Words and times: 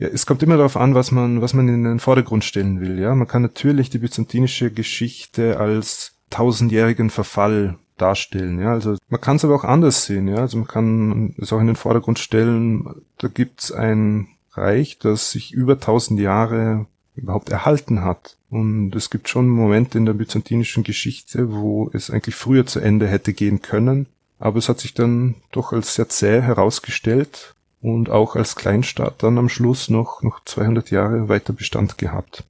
Ja, 0.00 0.08
es 0.08 0.24
kommt 0.24 0.42
immer 0.42 0.56
darauf 0.56 0.78
an, 0.78 0.94
was 0.94 1.12
man, 1.12 1.42
was 1.42 1.52
man 1.52 1.68
in 1.68 1.84
den 1.84 2.00
Vordergrund 2.00 2.42
stellen 2.42 2.80
will. 2.80 2.98
Ja, 2.98 3.14
man 3.14 3.28
kann 3.28 3.42
natürlich 3.42 3.90
die 3.90 3.98
byzantinische 3.98 4.70
Geschichte 4.70 5.60
als 5.60 6.12
tausendjährigen 6.30 7.10
Verfall 7.10 7.76
darstellen. 7.98 8.60
Ja, 8.60 8.72
also 8.72 8.96
man 9.10 9.20
kann 9.20 9.36
es 9.36 9.44
aber 9.44 9.54
auch 9.54 9.64
anders 9.64 10.06
sehen. 10.06 10.26
Ja, 10.26 10.36
also 10.36 10.56
man 10.56 10.66
kann 10.66 11.34
es 11.38 11.52
auch 11.52 11.60
in 11.60 11.66
den 11.66 11.76
Vordergrund 11.76 12.18
stellen. 12.18 13.02
Da 13.18 13.28
gibt's 13.28 13.72
ein 13.72 14.28
Reich, 14.52 14.98
das 14.98 15.32
sich 15.32 15.52
über 15.52 15.78
tausend 15.78 16.18
Jahre 16.18 16.86
überhaupt 17.14 17.50
erhalten 17.50 18.02
hat. 18.02 18.38
Und 18.48 18.96
es 18.96 19.10
gibt 19.10 19.28
schon 19.28 19.50
Momente 19.50 19.98
in 19.98 20.06
der 20.06 20.14
byzantinischen 20.14 20.82
Geschichte, 20.82 21.52
wo 21.52 21.90
es 21.92 22.10
eigentlich 22.10 22.36
früher 22.36 22.64
zu 22.64 22.80
Ende 22.80 23.06
hätte 23.06 23.34
gehen 23.34 23.60
können. 23.60 24.06
Aber 24.38 24.56
es 24.56 24.70
hat 24.70 24.80
sich 24.80 24.94
dann 24.94 25.34
doch 25.52 25.74
als 25.74 25.94
sehr 25.94 26.08
zäh 26.08 26.40
herausgestellt 26.40 27.54
und 27.80 28.10
auch 28.10 28.36
als 28.36 28.56
Kleinstaat 28.56 29.22
dann 29.22 29.38
am 29.38 29.48
Schluss 29.48 29.88
noch, 29.88 30.22
noch 30.22 30.44
200 30.44 30.90
Jahre 30.90 31.28
weiter 31.28 31.52
Bestand 31.52 31.98
gehabt. 31.98 32.44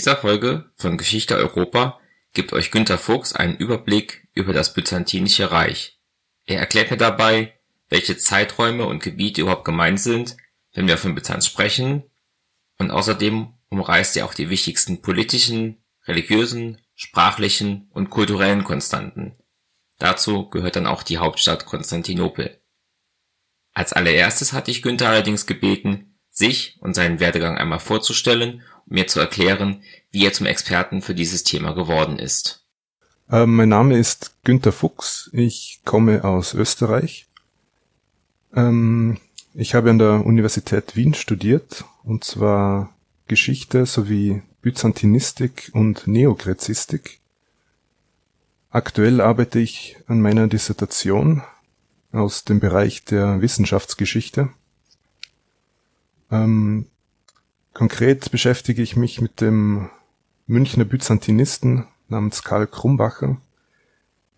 Dieser 0.00 0.16
Folge 0.16 0.64
von 0.76 0.96
Geschichte 0.96 1.36
Europa 1.36 2.00
gibt 2.32 2.54
euch 2.54 2.70
Günter 2.70 2.96
Fuchs 2.96 3.34
einen 3.34 3.58
Überblick 3.58 4.26
über 4.32 4.54
das 4.54 4.72
Byzantinische 4.72 5.50
Reich. 5.50 6.00
Er 6.46 6.58
erklärt 6.58 6.90
mir 6.90 6.96
dabei, 6.96 7.60
welche 7.90 8.16
Zeiträume 8.16 8.86
und 8.86 9.02
Gebiete 9.02 9.42
überhaupt 9.42 9.66
gemeint 9.66 10.00
sind, 10.00 10.38
wenn 10.72 10.88
wir 10.88 10.96
von 10.96 11.14
Byzanz 11.14 11.46
sprechen, 11.46 12.04
und 12.78 12.90
außerdem 12.90 13.52
umreißt 13.68 14.16
er 14.16 14.24
auch 14.24 14.32
die 14.32 14.48
wichtigsten 14.48 15.02
politischen, 15.02 15.84
religiösen, 16.06 16.80
sprachlichen 16.94 17.90
und 17.90 18.08
kulturellen 18.08 18.64
Konstanten. 18.64 19.36
Dazu 19.98 20.48
gehört 20.48 20.76
dann 20.76 20.86
auch 20.86 21.02
die 21.02 21.18
Hauptstadt 21.18 21.66
Konstantinopel. 21.66 22.58
Als 23.74 23.92
allererstes 23.92 24.54
hatte 24.54 24.70
ich 24.70 24.80
Günther 24.80 25.10
allerdings 25.10 25.44
gebeten, 25.44 26.18
sich 26.30 26.78
und 26.80 26.94
seinen 26.94 27.20
Werdegang 27.20 27.58
einmal 27.58 27.80
vorzustellen 27.80 28.62
mir 28.90 29.06
zu 29.06 29.20
erklären, 29.20 29.82
wie 30.10 30.26
er 30.26 30.32
zum 30.32 30.46
Experten 30.46 31.00
für 31.00 31.14
dieses 31.14 31.44
Thema 31.44 31.72
geworden 31.72 32.18
ist. 32.18 32.64
Äh, 33.30 33.46
mein 33.46 33.68
Name 33.68 33.96
ist 33.96 34.34
Günter 34.44 34.72
Fuchs. 34.72 35.30
Ich 35.32 35.80
komme 35.84 36.24
aus 36.24 36.52
Österreich. 36.52 37.28
Ähm, 38.54 39.18
ich 39.54 39.74
habe 39.74 39.90
an 39.90 39.98
der 39.98 40.26
Universität 40.26 40.96
Wien 40.96 41.14
studiert, 41.14 41.84
und 42.02 42.24
zwar 42.24 42.94
Geschichte 43.28 43.86
sowie 43.86 44.42
Byzantinistik 44.62 45.70
und 45.72 46.06
Neokrezistik. 46.06 47.20
Aktuell 48.70 49.20
arbeite 49.20 49.58
ich 49.58 49.96
an 50.06 50.20
meiner 50.20 50.46
Dissertation 50.48 51.42
aus 52.12 52.44
dem 52.44 52.60
Bereich 52.60 53.04
der 53.04 53.40
Wissenschaftsgeschichte. 53.40 54.50
Ähm, 56.30 56.86
Konkret 57.72 58.30
beschäftige 58.30 58.82
ich 58.82 58.96
mich 58.96 59.20
mit 59.20 59.40
dem 59.40 59.90
Münchner 60.46 60.84
Byzantinisten 60.84 61.86
namens 62.08 62.42
Karl 62.42 62.66
Krumbacher, 62.66 63.36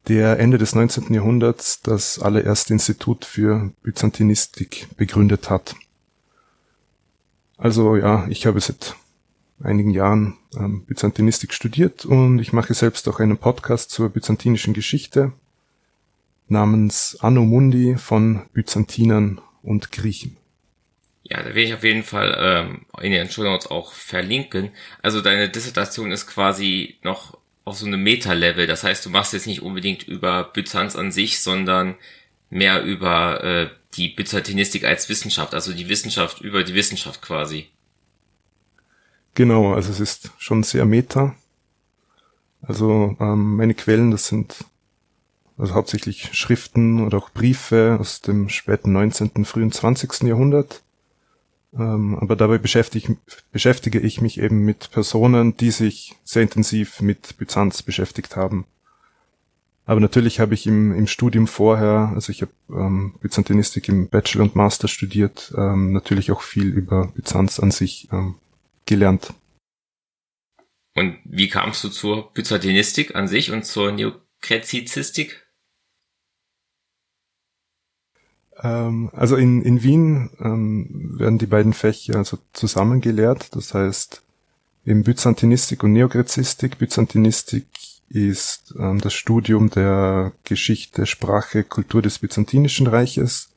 der 0.08 0.38
Ende 0.38 0.58
des 0.58 0.74
19. 0.74 1.14
Jahrhunderts 1.14 1.80
das 1.80 2.18
allererste 2.18 2.72
Institut 2.72 3.24
für 3.24 3.72
Byzantinistik 3.82 4.88
begründet 4.96 5.48
hat. 5.48 5.74
Also 7.56 7.96
ja, 7.96 8.26
ich 8.28 8.46
habe 8.46 8.60
seit 8.60 8.96
einigen 9.62 9.90
Jahren 9.90 10.36
ähm, 10.56 10.84
Byzantinistik 10.84 11.54
studiert 11.54 12.04
und 12.04 12.40
ich 12.40 12.52
mache 12.52 12.74
selbst 12.74 13.08
auch 13.08 13.20
einen 13.20 13.38
Podcast 13.38 13.90
zur 13.90 14.10
byzantinischen 14.10 14.74
Geschichte 14.74 15.32
namens 16.48 17.16
Anno 17.20 17.44
Mundi 17.44 17.96
von 17.96 18.42
Byzantinern 18.52 19.40
und 19.62 19.92
Griechen. 19.92 20.36
Ja, 21.24 21.38
da 21.38 21.46
werde 21.46 21.62
ich 21.62 21.74
auf 21.74 21.84
jeden 21.84 22.02
Fall 22.02 22.36
ähm, 22.38 22.86
in 23.00 23.12
den 23.12 23.30
Show 23.30 23.42
Notes 23.42 23.68
auch 23.68 23.92
verlinken. 23.92 24.70
Also 25.02 25.20
deine 25.20 25.48
Dissertation 25.48 26.10
ist 26.10 26.26
quasi 26.26 26.98
noch 27.02 27.38
auf 27.64 27.76
so 27.76 27.86
einem 27.86 28.02
Meta-Level. 28.02 28.66
Das 28.66 28.82
heißt, 28.82 29.06
du 29.06 29.10
machst 29.10 29.32
jetzt 29.32 29.46
nicht 29.46 29.62
unbedingt 29.62 30.02
über 30.02 30.44
Byzanz 30.44 30.96
an 30.96 31.12
sich, 31.12 31.40
sondern 31.40 31.94
mehr 32.50 32.82
über 32.82 33.42
äh, 33.44 33.70
die 33.94 34.08
Byzantinistik 34.08 34.84
als 34.84 35.08
Wissenschaft, 35.08 35.54
also 35.54 35.72
die 35.72 35.88
Wissenschaft 35.88 36.40
über 36.40 36.64
die 36.64 36.74
Wissenschaft 36.74 37.22
quasi. 37.22 37.68
Genau, 39.34 39.74
also 39.74 39.90
es 39.90 40.00
ist 40.00 40.30
schon 40.38 40.62
sehr 40.62 40.84
Meta. 40.84 41.34
Also 42.62 43.16
ähm, 43.20 43.56
meine 43.56 43.74
Quellen, 43.74 44.10
das 44.10 44.26
sind 44.26 44.64
also 45.56 45.74
hauptsächlich 45.74 46.30
Schriften 46.32 47.04
oder 47.04 47.18
auch 47.18 47.30
Briefe 47.30 47.96
aus 48.00 48.20
dem 48.20 48.48
späten 48.48 48.92
19., 48.92 49.44
frühen 49.44 49.72
20. 49.72 50.22
Jahrhundert 50.24 50.82
ähm, 51.74 52.18
aber 52.18 52.36
dabei 52.36 52.58
beschäftige, 52.58 53.16
beschäftige 53.50 53.98
ich 53.98 54.20
mich 54.20 54.38
eben 54.38 54.64
mit 54.64 54.90
Personen, 54.90 55.56
die 55.56 55.70
sich 55.70 56.14
sehr 56.24 56.42
intensiv 56.42 57.00
mit 57.00 57.36
Byzanz 57.38 57.82
beschäftigt 57.82 58.36
haben. 58.36 58.66
Aber 59.84 60.00
natürlich 60.00 60.38
habe 60.38 60.54
ich 60.54 60.66
im, 60.66 60.94
im 60.94 61.06
Studium 61.06 61.46
vorher, 61.46 62.12
also 62.14 62.30
ich 62.30 62.42
habe 62.42 62.52
ähm, 62.70 63.14
Byzantinistik 63.20 63.88
im 63.88 64.08
Bachelor 64.08 64.44
und 64.44 64.54
Master 64.54 64.86
studiert, 64.86 65.52
ähm, 65.56 65.92
natürlich 65.92 66.30
auch 66.30 66.42
viel 66.42 66.68
über 66.68 67.08
Byzanz 67.08 67.58
an 67.58 67.72
sich 67.72 68.08
ähm, 68.12 68.36
gelernt. 68.86 69.34
Und 70.94 71.18
wie 71.24 71.48
kamst 71.48 71.82
du 71.82 71.88
zur 71.88 72.32
Byzantinistik 72.32 73.14
an 73.14 73.26
sich 73.26 73.50
und 73.50 73.64
zur 73.64 73.92
Neokrezizistik? 73.92 75.30
Ähm, 75.30 75.42
also 78.56 79.36
in, 79.36 79.62
in 79.62 79.82
Wien 79.82 80.30
ähm, 80.40 81.14
werden 81.18 81.38
die 81.38 81.46
beiden 81.46 81.72
Fächer 81.72 82.16
also 82.16 82.38
zusammen 82.52 83.00
gelehrt. 83.00 83.54
Das 83.56 83.74
heißt, 83.74 84.22
im 84.84 85.04
Byzantinistik 85.04 85.82
und 85.82 85.92
Neogrezistik. 85.92 86.78
Byzantinistik 86.78 87.66
ist 88.08 88.74
ähm, 88.78 89.00
das 89.00 89.14
Studium 89.14 89.70
der 89.70 90.32
Geschichte, 90.44 91.06
Sprache, 91.06 91.64
Kultur 91.64 92.02
des 92.02 92.18
Byzantinischen 92.18 92.86
Reiches. 92.86 93.50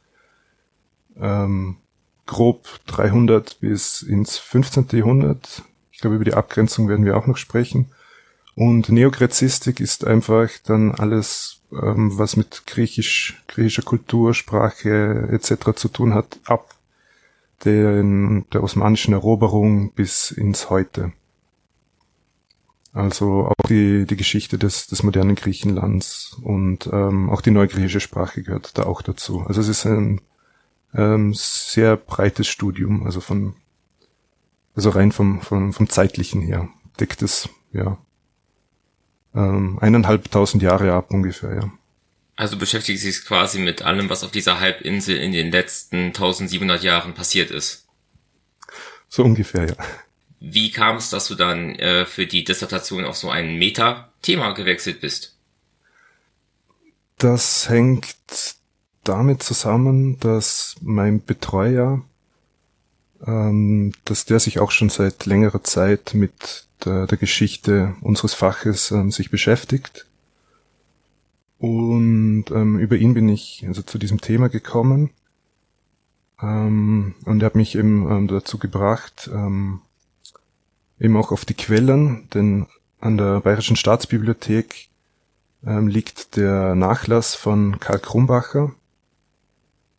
Ähm, 1.18 1.78
grob 2.26 2.68
300 2.88 3.60
bis 3.60 4.02
ins 4.02 4.38
15. 4.38 4.88
Jahrhundert. 4.94 5.64
Ich 5.92 6.00
glaube, 6.00 6.16
über 6.16 6.26
die 6.26 6.34
Abgrenzung 6.34 6.88
werden 6.88 7.06
wir 7.06 7.18
auch 7.18 7.28
noch 7.28 7.38
sprechen. 7.38 7.92
Und 8.56 8.90
Neogrezistik 8.90 9.82
ist 9.82 10.06
einfach 10.06 10.50
dann 10.64 10.92
alles 10.92 11.62
ähm, 11.72 12.18
was 12.18 12.38
mit 12.38 12.64
griechisch, 12.66 13.44
griechischer 13.48 13.82
Kultur, 13.82 14.34
Sprache 14.34 15.30
etc. 15.32 15.76
zu 15.76 15.90
tun 15.90 16.14
hat, 16.14 16.40
ab 16.46 16.74
den, 17.66 18.46
der 18.54 18.64
osmanischen 18.64 19.14
Eroberung 19.14 19.92
bis 19.92 20.32
ins 20.32 20.70
Heute. 20.70 21.12
Also 22.94 23.48
auch 23.48 23.68
die, 23.68 24.06
die 24.06 24.16
Geschichte 24.16 24.58
des, 24.58 24.88
des 24.88 25.04
modernen 25.04 25.36
Griechenlands 25.36 26.38
und 26.42 26.88
ähm, 26.94 27.30
auch 27.30 27.42
die 27.42 27.52
neugriechische 27.52 28.00
Sprache 28.00 28.42
gehört 28.42 28.78
da 28.78 28.84
auch 28.84 29.02
dazu. 29.02 29.42
Also 29.42 29.60
es 29.60 29.68
ist 29.68 29.86
ein 29.86 30.22
ähm, 30.94 31.34
sehr 31.34 31.97
breites 31.97 32.47
Studium, 32.47 33.06
also 33.06 33.20
von 33.20 33.56
also 34.76 34.90
rein 34.90 35.12
vom, 35.12 35.41
vom, 35.41 35.74
vom 35.74 35.90
zeitlichen 35.90 36.41
her 36.41 36.70
deckt 37.00 37.22
es 37.22 37.50
ja 37.72 37.97
ähm, 39.35 39.78
eineinhalbtausend 39.79 40.64
Jahre 40.64 40.93
ab 40.93 41.11
ungefähr, 41.11 41.55
ja. 41.55 41.72
Also 42.37 42.58
beschäftigt 42.58 42.99
sich 42.99 43.23
quasi 43.26 43.59
mit 43.59 43.82
allem, 43.82 44.09
was 44.09 44.23
auf 44.23 44.32
dieser 44.32 44.59
Halbinsel 44.59 45.17
in 45.17 45.32
den 45.32 45.52
letzten 45.52 46.08
1700 46.08 46.84
Jahren 46.84 47.14
passiert 47.14 47.49
ist. 47.49 47.85
So 49.08 49.23
ungefähr, 49.23 49.67
ja. 49.67 49.76
Wie 50.40 50.72
kam 50.72 50.97
es, 50.97 51.09
dass 51.09 51.28
du 51.28 51.35
dann 51.35 51.76
äh, 51.76 52.05
für 52.05 52.28
die 52.28 52.43
Dissertation 52.43 53.05
auf 53.05 53.16
so 53.16 53.29
ein 53.29 53.55
Meta-Thema 53.58 54.52
gewechselt 54.52 54.99
bist? 54.99 55.38
Das 57.17 57.70
hängt 57.70 58.16
damit 59.05 59.41
zusammen, 59.41 60.20
dass 60.20 60.76
mein 60.81 61.23
Betreuer, 61.23 62.03
ähm, 63.26 63.93
dass 64.03 64.26
der 64.26 64.40
sich 64.40 64.59
auch 64.59 64.72
schon 64.72 64.90
seit 64.90 65.26
längerer 65.26 65.64
Zeit 65.64 66.14
mit 66.14 66.65
der, 66.84 67.08
der 67.08 67.18
Geschichte 67.18 67.96
unseres 68.02 68.34
Faches 68.34 68.92
ähm, 68.92 69.12
sich 69.12 69.32
beschäftigt. 69.32 70.06
Und 71.58 72.46
ähm, 72.52 72.80
über 72.80 72.96
ihn 72.98 73.14
bin 73.14 73.30
ich 73.30 73.64
also 73.68 73.82
zu 73.82 73.98
diesem 73.98 74.22
Thema 74.22 74.50
gekommen. 74.50 75.12
Ähm, 76.42 77.16
und 77.26 77.42
er 77.42 77.46
hat 77.46 77.56
mich 77.56 77.76
eben 77.76 78.10
ähm, 78.12 78.28
dazu 78.28 78.58
gebracht, 78.58 79.30
ähm, 79.34 79.82
eben 81.00 81.16
auch 81.18 81.32
auf 81.32 81.46
die 81.46 81.54
Quellen, 81.54 82.28
denn 82.34 82.68
an 83.00 83.18
der 83.18 83.42
Bayerischen 83.42 83.76
Staatsbibliothek 83.76 84.90
ähm, 85.66 85.88
liegt 85.88 86.36
der 86.36 86.76
Nachlass 86.76 87.36
von 87.36 87.80
Karl 87.80 88.00
Krumbacher. 88.00 88.74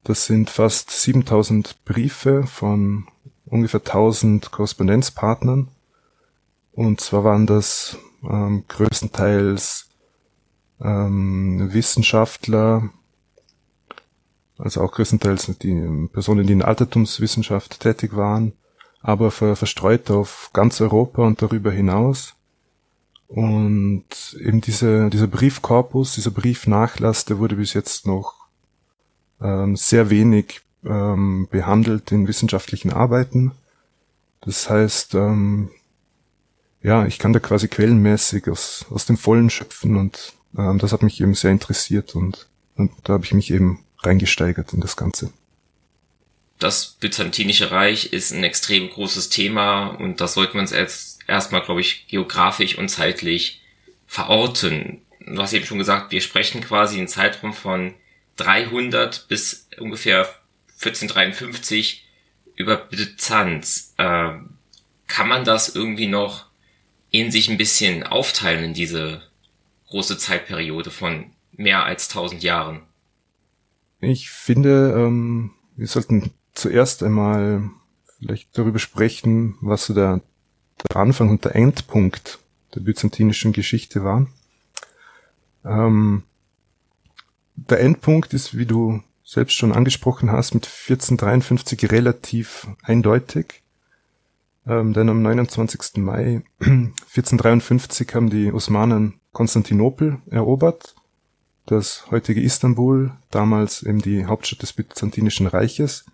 Das 0.05 0.26
sind 0.26 0.50
fast 0.50 0.90
7000 0.90 1.84
Briefe 1.84 2.46
von 2.46 3.06
ungefähr 3.46 3.81
1000 3.81 4.50
Korrespondenzpartnern. 4.50 5.69
Und 6.76 7.00
zwar 7.00 7.25
waren 7.25 7.46
das 7.46 7.96
ähm, 8.23 8.64
größtenteils 8.69 9.88
ähm, 10.81 11.73
Wissenschaftler, 11.73 12.90
also 14.58 14.82
auch 14.82 14.93
größtenteils 14.93 15.56
die 15.58 16.08
Personen, 16.12 16.46
die 16.46 16.52
in 16.52 16.62
Altertumswissenschaft 16.62 17.81
tätig 17.81 18.14
waren, 18.14 18.52
aber 19.00 19.31
ver 19.31 19.56
verstreut 19.56 20.11
auf 20.11 20.50
ganz 20.52 20.81
Europa 20.82 21.23
und 21.23 21.40
darüber 21.40 21.73
hinaus. 21.73 22.34
Und 23.26 24.05
eben 24.38 24.61
diese, 24.61 25.08
dieser 25.08 25.28
Briefkorpus, 25.28 26.14
dieser 26.14 26.31
Briefnachlass, 26.31 27.25
der 27.25 27.38
wurde 27.38 27.56
bis 27.56 27.73
jetzt 27.73 28.06
noch 28.06 28.34
ähm, 29.40 29.76
sehr 29.76 30.11
wenig 30.11 30.61
ähm, 30.84 31.49
behandelt 31.50 32.12
in 32.12 32.28
wissenschaftlichen 32.28 32.93
Arbeiten. 32.93 33.52
Das 34.43 34.69
heißt, 34.69 35.14
ähm, 35.14 35.70
ja, 36.86 37.04
ich 37.04 37.18
kann 37.18 37.32
da 37.32 37.40
quasi 37.40 37.66
quellenmäßig 37.66 38.48
aus, 38.48 38.86
aus 38.90 39.06
dem 39.06 39.16
Vollen 39.16 39.50
schöpfen 39.50 39.96
und 39.96 40.34
ähm, 40.56 40.78
das 40.78 40.92
hat 40.92 41.02
mich 41.02 41.20
eben 41.20 41.34
sehr 41.34 41.50
interessiert 41.50 42.14
und, 42.14 42.46
und 42.76 42.92
da 43.02 43.14
habe 43.14 43.24
ich 43.24 43.34
mich 43.34 43.50
eben 43.50 43.84
reingesteigert 44.04 44.72
in 44.72 44.80
das 44.80 44.96
Ganze. 44.96 45.32
Das 46.60 46.96
Byzantinische 47.00 47.72
Reich 47.72 48.12
ist 48.12 48.32
ein 48.32 48.44
extrem 48.44 48.88
großes 48.88 49.30
Thema 49.30 49.88
und 49.88 50.20
das 50.20 50.34
sollten 50.34 50.54
wir 50.54 50.60
uns 50.60 50.70
erst 50.70 51.18
erstmal, 51.26 51.62
glaube 51.62 51.80
ich, 51.80 52.06
geografisch 52.06 52.78
und 52.78 52.88
zeitlich 52.88 53.62
verorten. 54.06 55.02
Du 55.18 55.42
hast 55.42 55.54
eben 55.54 55.66
schon 55.66 55.78
gesagt, 55.78 56.12
wir 56.12 56.20
sprechen 56.20 56.60
quasi 56.60 56.98
einen 56.98 57.08
Zeitraum 57.08 57.52
von 57.52 57.94
300 58.36 59.26
bis 59.26 59.68
ungefähr 59.80 60.28
1453 60.78 62.06
über 62.54 62.76
Byzanz. 62.76 63.92
Äh, 63.96 64.34
kann 65.08 65.28
man 65.28 65.44
das 65.44 65.74
irgendwie 65.74 66.06
noch 66.06 66.45
in 67.10 67.30
sich 67.30 67.50
ein 67.50 67.58
bisschen 67.58 68.02
aufteilen 68.02 68.64
in 68.64 68.74
diese 68.74 69.22
große 69.88 70.18
Zeitperiode 70.18 70.90
von 70.90 71.32
mehr 71.52 71.84
als 71.84 72.08
1000 72.08 72.42
Jahren? 72.42 72.82
Ich 74.00 74.30
finde, 74.30 74.94
ähm, 74.96 75.52
wir 75.76 75.86
sollten 75.86 76.30
zuerst 76.54 77.02
einmal 77.02 77.70
vielleicht 78.18 78.56
darüber 78.56 78.78
sprechen, 78.78 79.56
was 79.60 79.86
so 79.86 79.94
der, 79.94 80.20
der 80.88 80.96
Anfang 80.96 81.30
und 81.30 81.44
der 81.44 81.54
Endpunkt 81.54 82.38
der 82.74 82.80
byzantinischen 82.80 83.52
Geschichte 83.52 84.04
war. 84.04 84.26
Ähm, 85.64 86.24
der 87.56 87.80
Endpunkt 87.80 88.34
ist, 88.34 88.56
wie 88.56 88.66
du 88.66 89.02
selbst 89.24 89.54
schon 89.54 89.72
angesprochen 89.72 90.30
hast, 90.30 90.54
mit 90.54 90.66
1453 90.66 91.90
relativ 91.90 92.68
eindeutig. 92.82 93.62
Ähm, 94.66 94.92
denn 94.92 95.08
am 95.08 95.22
29. 95.22 95.98
Mai 95.98 96.42
1453 96.60 98.14
haben 98.14 98.30
die 98.30 98.52
Osmanen 98.52 99.20
Konstantinopel 99.32 100.18
erobert 100.30 100.94
das 101.66 102.10
heutige 102.10 102.40
Istanbul, 102.40 103.12
damals 103.30 103.82
eben 103.82 104.00
die 104.00 104.24
Hauptstadt 104.24 104.62
des 104.62 104.72
Byzantinischen 104.72 105.46
Reiches. 105.46 106.06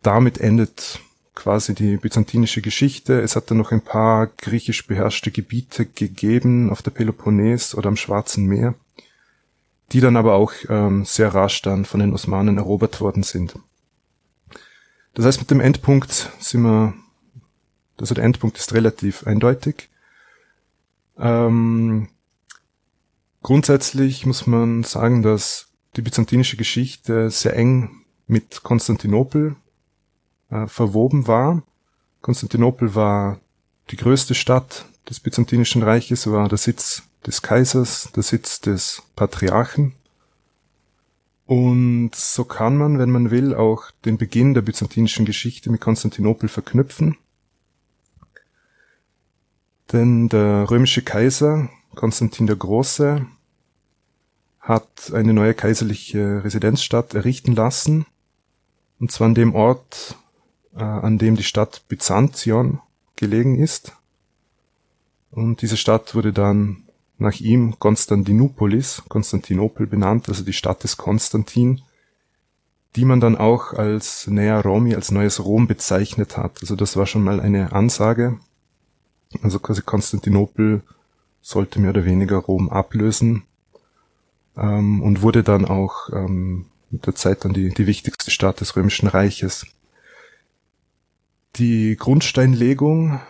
Damit 0.00 0.38
endet 0.38 1.00
quasi 1.34 1.74
die 1.74 1.96
byzantinische 1.96 2.62
Geschichte. 2.62 3.20
Es 3.20 3.36
hat 3.36 3.50
dann 3.50 3.58
noch 3.58 3.72
ein 3.72 3.80
paar 3.80 4.28
griechisch 4.28 4.86
beherrschte 4.86 5.30
Gebiete 5.30 5.86
gegeben 5.86 6.70
auf 6.70 6.82
der 6.82 6.92
Peloponnes 6.92 7.74
oder 7.74 7.88
am 7.88 7.96
Schwarzen 7.96 8.46
Meer, 8.46 8.74
die 9.92 10.00
dann 10.00 10.16
aber 10.16 10.34
auch 10.34 10.52
ähm, 10.68 11.04
sehr 11.04 11.34
rasch 11.34 11.62
dann 11.62 11.84
von 11.84 12.00
den 12.00 12.12
Osmanen 12.12 12.58
erobert 12.58 13.00
worden 13.00 13.22
sind. 13.22 13.54
Das 15.14 15.26
heißt, 15.26 15.40
mit 15.40 15.50
dem 15.50 15.60
Endpunkt 15.60 16.30
sind 16.38 16.62
wir, 16.62 16.94
also 17.98 18.14
der 18.14 18.24
Endpunkt 18.24 18.58
ist 18.58 18.74
relativ 18.74 19.26
eindeutig. 19.26 19.88
Ähm, 21.18 22.08
Grundsätzlich 23.42 24.24
muss 24.24 24.46
man 24.46 24.84
sagen, 24.84 25.22
dass 25.22 25.66
die 25.96 26.02
byzantinische 26.02 26.56
Geschichte 26.56 27.28
sehr 27.30 27.56
eng 27.56 27.90
mit 28.28 28.62
Konstantinopel 28.62 29.56
äh, 30.48 30.68
verwoben 30.68 31.26
war. 31.26 31.64
Konstantinopel 32.20 32.94
war 32.94 33.40
die 33.90 33.96
größte 33.96 34.36
Stadt 34.36 34.86
des 35.08 35.18
Byzantinischen 35.18 35.82
Reiches, 35.82 36.30
war 36.30 36.48
der 36.48 36.56
Sitz 36.56 37.02
des 37.26 37.42
Kaisers, 37.42 38.10
der 38.14 38.22
Sitz 38.22 38.60
des 38.60 39.02
Patriarchen. 39.16 39.94
Und 41.44 42.12
so 42.14 42.44
kann 42.44 42.76
man, 42.76 43.00
wenn 43.00 43.10
man 43.10 43.32
will, 43.32 43.56
auch 43.56 43.90
den 44.04 44.18
Beginn 44.18 44.54
der 44.54 44.62
byzantinischen 44.62 45.26
Geschichte 45.26 45.68
mit 45.68 45.80
Konstantinopel 45.80 46.48
verknüpfen. 46.48 47.16
Denn 49.92 50.28
der 50.28 50.70
römische 50.70 51.02
Kaiser 51.02 51.68
Konstantin 51.94 52.46
der 52.46 52.56
Große 52.56 53.26
hat 54.60 55.12
eine 55.12 55.34
neue 55.34 55.54
kaiserliche 55.54 56.44
Residenzstadt 56.44 57.14
errichten 57.14 57.54
lassen, 57.54 58.06
und 58.98 59.10
zwar 59.10 59.26
an 59.26 59.34
dem 59.34 59.54
Ort, 59.54 60.16
äh, 60.74 60.82
an 60.82 61.18
dem 61.18 61.36
die 61.36 61.42
Stadt 61.42 61.82
Byzantion 61.88 62.80
gelegen 63.16 63.58
ist. 63.58 63.96
Und 65.30 65.62
diese 65.62 65.76
Stadt 65.76 66.14
wurde 66.14 66.32
dann 66.32 66.84
nach 67.18 67.40
ihm 67.40 67.78
Konstantinopolis, 67.78 69.02
Konstantinopel 69.08 69.86
benannt, 69.86 70.28
also 70.28 70.44
die 70.44 70.52
Stadt 70.52 70.84
des 70.84 70.96
Konstantin, 70.96 71.82
die 72.96 73.04
man 73.04 73.20
dann 73.20 73.36
auch 73.36 73.72
als 73.72 74.26
Nea 74.26 74.60
Romi, 74.60 74.94
als 74.94 75.10
neues 75.10 75.44
Rom 75.44 75.66
bezeichnet 75.66 76.36
hat. 76.36 76.58
Also 76.60 76.76
das 76.76 76.96
war 76.96 77.06
schon 77.06 77.24
mal 77.24 77.40
eine 77.40 77.72
Ansage. 77.72 78.38
Also 79.42 79.58
quasi 79.58 79.82
Konstantinopel 79.82 80.82
sollte 81.40 81.80
mehr 81.80 81.90
oder 81.90 82.04
weniger 82.04 82.36
Rom 82.36 82.68
ablösen 82.68 83.44
ähm, 84.56 85.02
und 85.02 85.22
wurde 85.22 85.42
dann 85.42 85.64
auch 85.64 86.10
ähm, 86.12 86.66
mit 86.90 87.06
der 87.06 87.14
Zeit 87.14 87.44
dann 87.44 87.52
die, 87.52 87.70
die 87.70 87.86
wichtigste 87.86 88.30
Stadt 88.30 88.60
des 88.60 88.76
Römischen 88.76 89.08
Reiches. 89.08 89.66
Die 91.56 91.96
Grundsteinlegung 91.96 93.20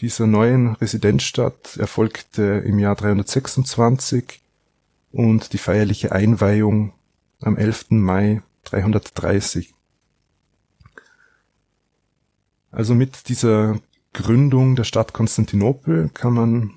dieser 0.00 0.26
neuen 0.26 0.74
Residenzstadt 0.76 1.76
erfolgte 1.76 2.42
im 2.64 2.78
Jahr 2.78 2.96
326 2.96 4.40
und 5.12 5.52
die 5.52 5.58
feierliche 5.58 6.12
Einweihung 6.12 6.92
am 7.42 7.56
11. 7.56 7.86
Mai 7.90 8.42
330. 8.64 9.74
Also 12.70 12.94
mit 12.94 13.28
dieser 13.28 13.78
Gründung 14.12 14.76
der 14.76 14.84
Stadt 14.84 15.12
Konstantinopel 15.12 16.10
kann 16.12 16.34
man 16.34 16.70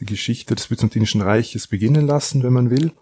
die 0.00 0.06
Geschichte 0.06 0.54
des 0.54 0.68
Byzantinischen 0.68 1.20
Reiches 1.20 1.68
beginnen 1.68 2.06
lassen, 2.06 2.42
wenn 2.42 2.52
man 2.52 2.70
will. 2.70 2.92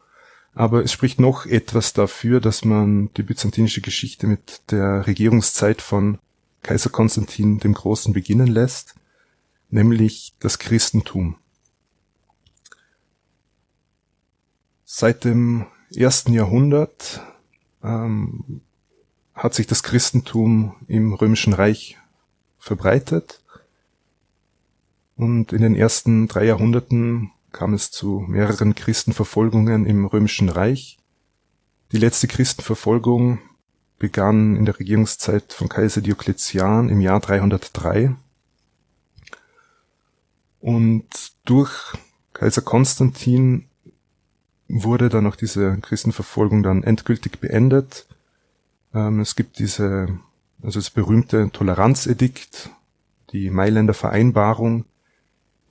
Aber 0.54 0.84
es 0.84 0.92
spricht 0.92 1.18
noch 1.18 1.46
etwas 1.46 1.94
dafür, 1.94 2.40
dass 2.40 2.64
man 2.64 3.10
die 3.14 3.22
byzantinische 3.22 3.80
Geschichte 3.80 4.26
mit 4.26 4.60
der 4.70 5.06
Regierungszeit 5.06 5.80
von 5.80 6.18
Kaiser 6.62 6.90
Konstantin 6.90 7.58
dem 7.58 7.72
Großen 7.72 8.12
beginnen 8.12 8.46
lässt, 8.46 8.94
nämlich 9.70 10.34
das 10.40 10.58
Christentum. 10.58 11.36
Seit 14.84 15.24
dem 15.24 15.66
ersten 15.94 16.34
Jahrhundert 16.34 17.22
ähm, 17.82 18.60
hat 19.34 19.54
sich 19.54 19.66
das 19.66 19.82
Christentum 19.82 20.76
im 20.86 21.14
Römischen 21.14 21.54
Reich 21.54 21.98
verbreitet 22.58 23.41
und 25.22 25.52
in 25.52 25.62
den 25.62 25.76
ersten 25.76 26.26
drei 26.26 26.46
Jahrhunderten 26.46 27.30
kam 27.52 27.74
es 27.74 27.92
zu 27.92 28.24
mehreren 28.26 28.74
Christenverfolgungen 28.74 29.86
im 29.86 30.04
Römischen 30.04 30.48
Reich. 30.48 30.98
Die 31.92 31.98
letzte 31.98 32.26
Christenverfolgung 32.26 33.38
begann 34.00 34.56
in 34.56 34.64
der 34.64 34.80
Regierungszeit 34.80 35.52
von 35.52 35.68
Kaiser 35.68 36.00
Diokletian 36.00 36.88
im 36.88 37.00
Jahr 37.00 37.20
303. 37.20 38.16
Und 40.58 41.06
durch 41.44 41.92
Kaiser 42.32 42.62
Konstantin 42.62 43.66
wurde 44.66 45.08
dann 45.08 45.28
auch 45.28 45.36
diese 45.36 45.78
Christenverfolgung 45.82 46.64
dann 46.64 46.82
endgültig 46.82 47.38
beendet. 47.38 48.08
Ähm, 48.92 49.20
es 49.20 49.36
gibt 49.36 49.60
diese, 49.60 50.18
also 50.64 50.80
das 50.80 50.90
berühmte 50.90 51.50
Toleranzedikt, 51.52 52.70
die 53.30 53.50
Mailänder 53.50 53.94
Vereinbarung, 53.94 54.84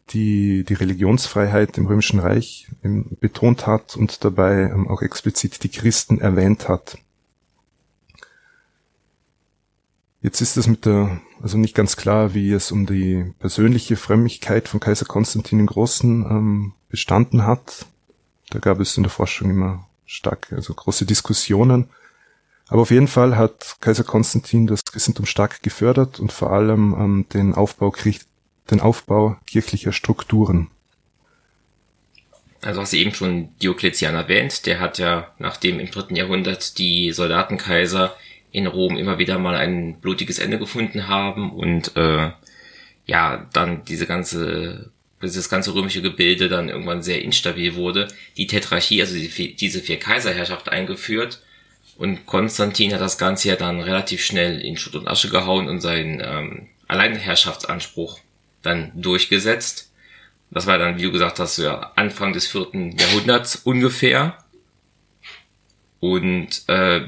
die 0.09 0.63
die 0.63 0.73
Religionsfreiheit 0.73 1.77
im 1.77 1.85
Römischen 1.85 2.19
Reich 2.19 2.67
betont 2.81 3.67
hat 3.67 3.95
und 3.95 4.23
dabei 4.23 4.63
ähm, 4.63 4.87
auch 4.87 5.01
explizit 5.01 5.63
die 5.63 5.69
Christen 5.69 6.19
erwähnt 6.19 6.67
hat. 6.67 6.97
Jetzt 10.21 10.41
ist 10.41 10.57
es 10.57 10.67
mit 10.67 10.85
der, 10.85 11.19
also 11.41 11.57
nicht 11.57 11.73
ganz 11.73 11.95
klar, 11.95 12.33
wie 12.35 12.51
es 12.51 12.71
um 12.71 12.85
die 12.85 13.33
persönliche 13.39 13.95
Frömmigkeit 13.95 14.67
von 14.67 14.79
Kaiser 14.79 15.05
Konstantin 15.05 15.57
den 15.57 15.67
Großen 15.67 16.25
ähm, 16.25 16.73
bestanden 16.89 17.45
hat. 17.45 17.87
Da 18.51 18.59
gab 18.59 18.79
es 18.79 18.97
in 18.97 19.03
der 19.03 19.09
Forschung 19.09 19.49
immer 19.49 19.87
stark, 20.05 20.51
also 20.51 20.73
große 20.73 21.05
Diskussionen. 21.05 21.89
Aber 22.67 22.83
auf 22.83 22.91
jeden 22.91 23.07
Fall 23.07 23.35
hat 23.35 23.77
Kaiser 23.81 24.03
Konstantin 24.03 24.67
das 24.67 24.85
Christentum 24.85 25.25
stark 25.25 25.63
gefördert 25.63 26.19
und 26.19 26.31
vor 26.31 26.51
allem 26.51 26.93
ähm, 26.93 27.25
den 27.33 27.55
Aufbau 27.55 27.89
den 28.71 28.79
Aufbau 28.79 29.37
kirchlicher 29.45 29.91
Strukturen. 29.91 30.69
Also 32.61 32.81
hast 32.81 32.93
du 32.93 32.97
eben 32.97 33.13
schon 33.13 33.49
Diokletian 33.59 34.13
erwähnt, 34.13 34.65
der 34.65 34.79
hat 34.79 34.99
ja 34.99 35.33
nachdem 35.39 35.79
im 35.79 35.89
dritten 35.89 36.15
Jahrhundert 36.15 36.77
die 36.77 37.11
Soldatenkaiser 37.11 38.15
in 38.51 38.67
Rom 38.67 38.97
immer 38.97 39.17
wieder 39.17 39.39
mal 39.39 39.55
ein 39.55 39.99
blutiges 39.99 40.37
Ende 40.37 40.59
gefunden 40.59 41.07
haben 41.07 41.51
und 41.51 41.95
äh, 41.95 42.31
ja, 43.05 43.47
dann 43.53 43.83
diese 43.85 44.05
ganze 44.05 44.91
dieses 45.23 45.49
ganze 45.49 45.75
römische 45.75 46.01
Gebilde 46.01 46.49
dann 46.49 46.69
irgendwann 46.69 47.03
sehr 47.03 47.21
instabil 47.21 47.75
wurde, 47.75 48.07
die 48.37 48.47
Tetrarchie, 48.47 49.01
also 49.01 49.13
die, 49.13 49.55
diese 49.55 49.79
vier 49.79 49.99
Kaiserherrschaft 49.99 50.69
eingeführt 50.69 51.41
und 51.97 52.25
Konstantin 52.25 52.93
hat 52.93 53.01
das 53.01 53.17
Ganze 53.17 53.49
ja 53.49 53.55
dann 53.55 53.79
relativ 53.79 54.23
schnell 54.23 54.61
in 54.61 54.77
Schutt 54.77 54.95
und 54.95 55.07
Asche 55.07 55.29
gehauen 55.29 55.67
und 55.67 55.81
seinen 55.81 56.21
ähm, 56.23 56.69
Alleinherrschaftsanspruch 56.87 58.19
dann 58.61 58.91
durchgesetzt. 58.95 59.91
Das 60.51 60.67
war 60.67 60.77
dann, 60.77 60.97
wie 60.97 61.03
du 61.03 61.11
gesagt 61.11 61.39
hast, 61.39 61.57
ja 61.57 61.91
Anfang 61.95 62.33
des 62.33 62.47
vierten 62.47 62.97
Jahrhunderts 62.97 63.55
ungefähr. 63.57 64.37
Und 65.99 66.63
äh, 66.67 67.07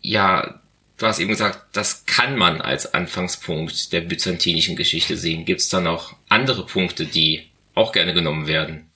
ja, 0.00 0.60
du 0.96 1.06
hast 1.06 1.18
eben 1.18 1.30
gesagt, 1.30 1.76
das 1.76 2.06
kann 2.06 2.36
man 2.36 2.60
als 2.60 2.94
Anfangspunkt 2.94 3.92
der 3.92 4.00
byzantinischen 4.00 4.76
Geschichte 4.76 5.16
sehen. 5.16 5.44
Gibt 5.44 5.60
es 5.60 5.68
da 5.68 5.80
noch 5.80 6.16
andere 6.28 6.64
Punkte, 6.64 7.06
die 7.06 7.42
auch 7.74 7.92
gerne 7.92 8.14
genommen 8.14 8.46
werden? 8.46 8.90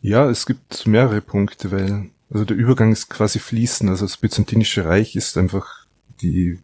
Ja, 0.00 0.28
es 0.28 0.46
gibt 0.46 0.86
mehrere 0.86 1.20
Punkte, 1.20 1.70
weil 1.70 2.10
also 2.32 2.44
der 2.44 2.56
Übergang 2.56 2.92
ist 2.92 3.08
quasi 3.08 3.38
fließend. 3.38 3.90
Also 3.90 4.06
das 4.06 4.16
byzantinische 4.16 4.84
Reich 4.84 5.16
ist 5.16 5.36
einfach 5.36 5.86
die, 6.22 6.58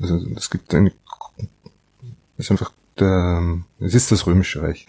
also 0.00 0.24
es 0.36 0.50
gibt 0.50 0.74
eine, 0.74 0.92
ist 2.36 2.50
einfach 2.50 2.72
der, 2.98 3.58
es 3.80 3.94
ist 3.94 4.12
das 4.12 4.26
römische 4.26 4.62
Reich. 4.62 4.86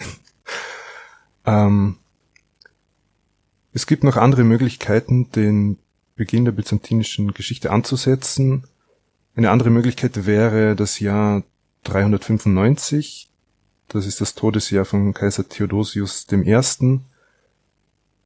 ähm, 1.45 1.97
es 3.73 3.85
gibt 3.85 4.03
noch 4.03 4.17
andere 4.17 4.43
Möglichkeiten, 4.43 5.31
den 5.31 5.77
Beginn 6.15 6.45
der 6.45 6.51
byzantinischen 6.51 7.33
Geschichte 7.33 7.71
anzusetzen. 7.71 8.63
Eine 9.35 9.51
andere 9.51 9.69
Möglichkeit 9.69 10.25
wäre 10.25 10.75
das 10.75 10.99
Jahr 10.99 11.43
395. 11.83 13.29
Das 13.87 14.05
ist 14.05 14.19
das 14.19 14.33
Todesjahr 14.35 14.83
von 14.83 15.13
Kaiser 15.13 15.47
Theodosius 15.47 16.25
I. 16.31 16.99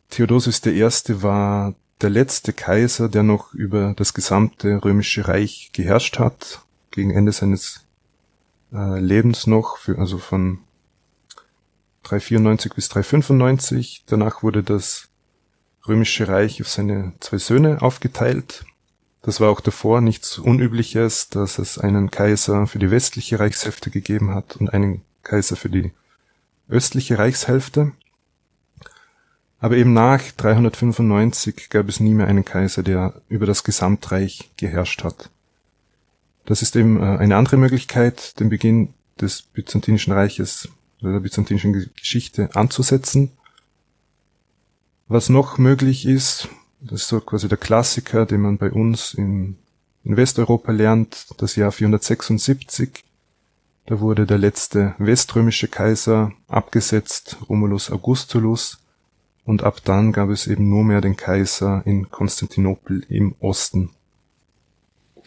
Theodosius 0.10 0.66
I. 0.66 1.22
war 1.22 1.76
der 2.02 2.10
letzte 2.10 2.54
Kaiser, 2.54 3.10
der 3.10 3.24
noch 3.24 3.54
über 3.54 3.94
das 3.96 4.14
gesamte 4.14 4.84
römische 4.84 5.28
Reich 5.28 5.70
geherrscht 5.74 6.18
hat, 6.18 6.62
gegen 6.92 7.12
Ende 7.12 7.32
seines 7.32 7.82
äh, 8.74 9.00
Lebens 9.00 9.48
noch, 9.48 9.78
für, 9.78 9.98
also 9.98 10.18
von 10.18 10.60
394 12.04 12.74
bis 12.74 12.90
395. 12.90 14.04
Danach 14.08 14.44
wurde 14.44 14.64
das 14.64 15.10
römische 15.88 16.28
Reich 16.28 16.62
auf 16.62 16.70
seine 16.70 17.14
zwei 17.20 17.38
Söhne 17.38 17.82
aufgeteilt. 17.82 18.66
Das 19.22 19.40
war 19.40 19.50
auch 19.50 19.62
davor 19.62 20.02
nichts 20.02 20.40
Unübliches, 20.40 21.30
dass 21.30 21.60
es 21.60 21.78
einen 21.78 22.10
Kaiser 22.10 22.66
für 22.66 22.80
die 22.80 22.90
westliche 22.90 23.40
Reichshälfte 23.40 23.92
gegeben 23.92 24.34
hat 24.34 24.58
und 24.58 24.74
einen 24.74 25.04
Kaiser 25.22 25.56
für 25.56 25.70
die 25.70 25.92
östliche 26.68 27.20
Reichshälfte. 27.20 27.92
Aber 29.60 29.78
eben 29.78 29.94
nach 29.94 30.24
395 30.38 31.70
gab 31.70 31.88
es 31.88 32.00
nie 32.00 32.16
mehr 32.16 32.26
einen 32.26 32.46
Kaiser, 32.46 32.82
der 32.82 33.14
über 33.30 33.46
das 33.46 33.64
Gesamtreich 33.64 34.50
geherrscht 34.58 35.04
hat. 35.04 35.30
Das 36.46 36.62
ist 36.62 36.76
eben 36.76 37.02
äh, 37.02 37.18
eine 37.18 37.36
andere 37.36 37.58
Möglichkeit, 37.58 38.40
den 38.40 38.50
Beginn 38.50 38.94
des 39.20 39.44
Byzantinischen 39.44 40.14
Reiches 40.14 40.70
oder 41.02 41.14
der 41.14 41.20
byzantinischen 41.20 41.74
Geschichte 41.96 42.50
anzusetzen. 42.56 43.32
Was 45.08 45.30
noch 45.30 45.58
möglich 45.58 46.06
ist, 46.06 46.48
das 46.80 47.02
ist 47.02 47.08
so 47.10 47.20
quasi 47.20 47.48
der 47.48 47.58
Klassiker, 47.58 48.26
den 48.26 48.42
man 48.42 48.58
bei 48.58 48.72
uns 48.72 49.14
in, 49.14 49.58
in 50.04 50.18
Westeuropa 50.18 50.72
lernt, 50.72 51.28
das 51.38 51.56
Jahr 51.56 51.72
476. 51.72 53.04
Da 53.86 54.00
wurde 54.00 54.26
der 54.26 54.38
letzte 54.38 54.96
weströmische 54.98 55.68
Kaiser 55.68 56.32
abgesetzt, 56.48 57.38
Romulus 57.50 57.92
Augustulus, 57.92 58.80
und 59.44 59.64
ab 59.64 59.82
dann 59.84 60.12
gab 60.12 60.30
es 60.30 60.48
eben 60.48 60.70
nur 60.70 60.84
mehr 60.84 61.02
den 61.02 61.18
Kaiser 61.18 61.82
in 61.86 62.10
Konstantinopel 62.10 63.06
im 63.10 63.36
Osten. 63.40 63.90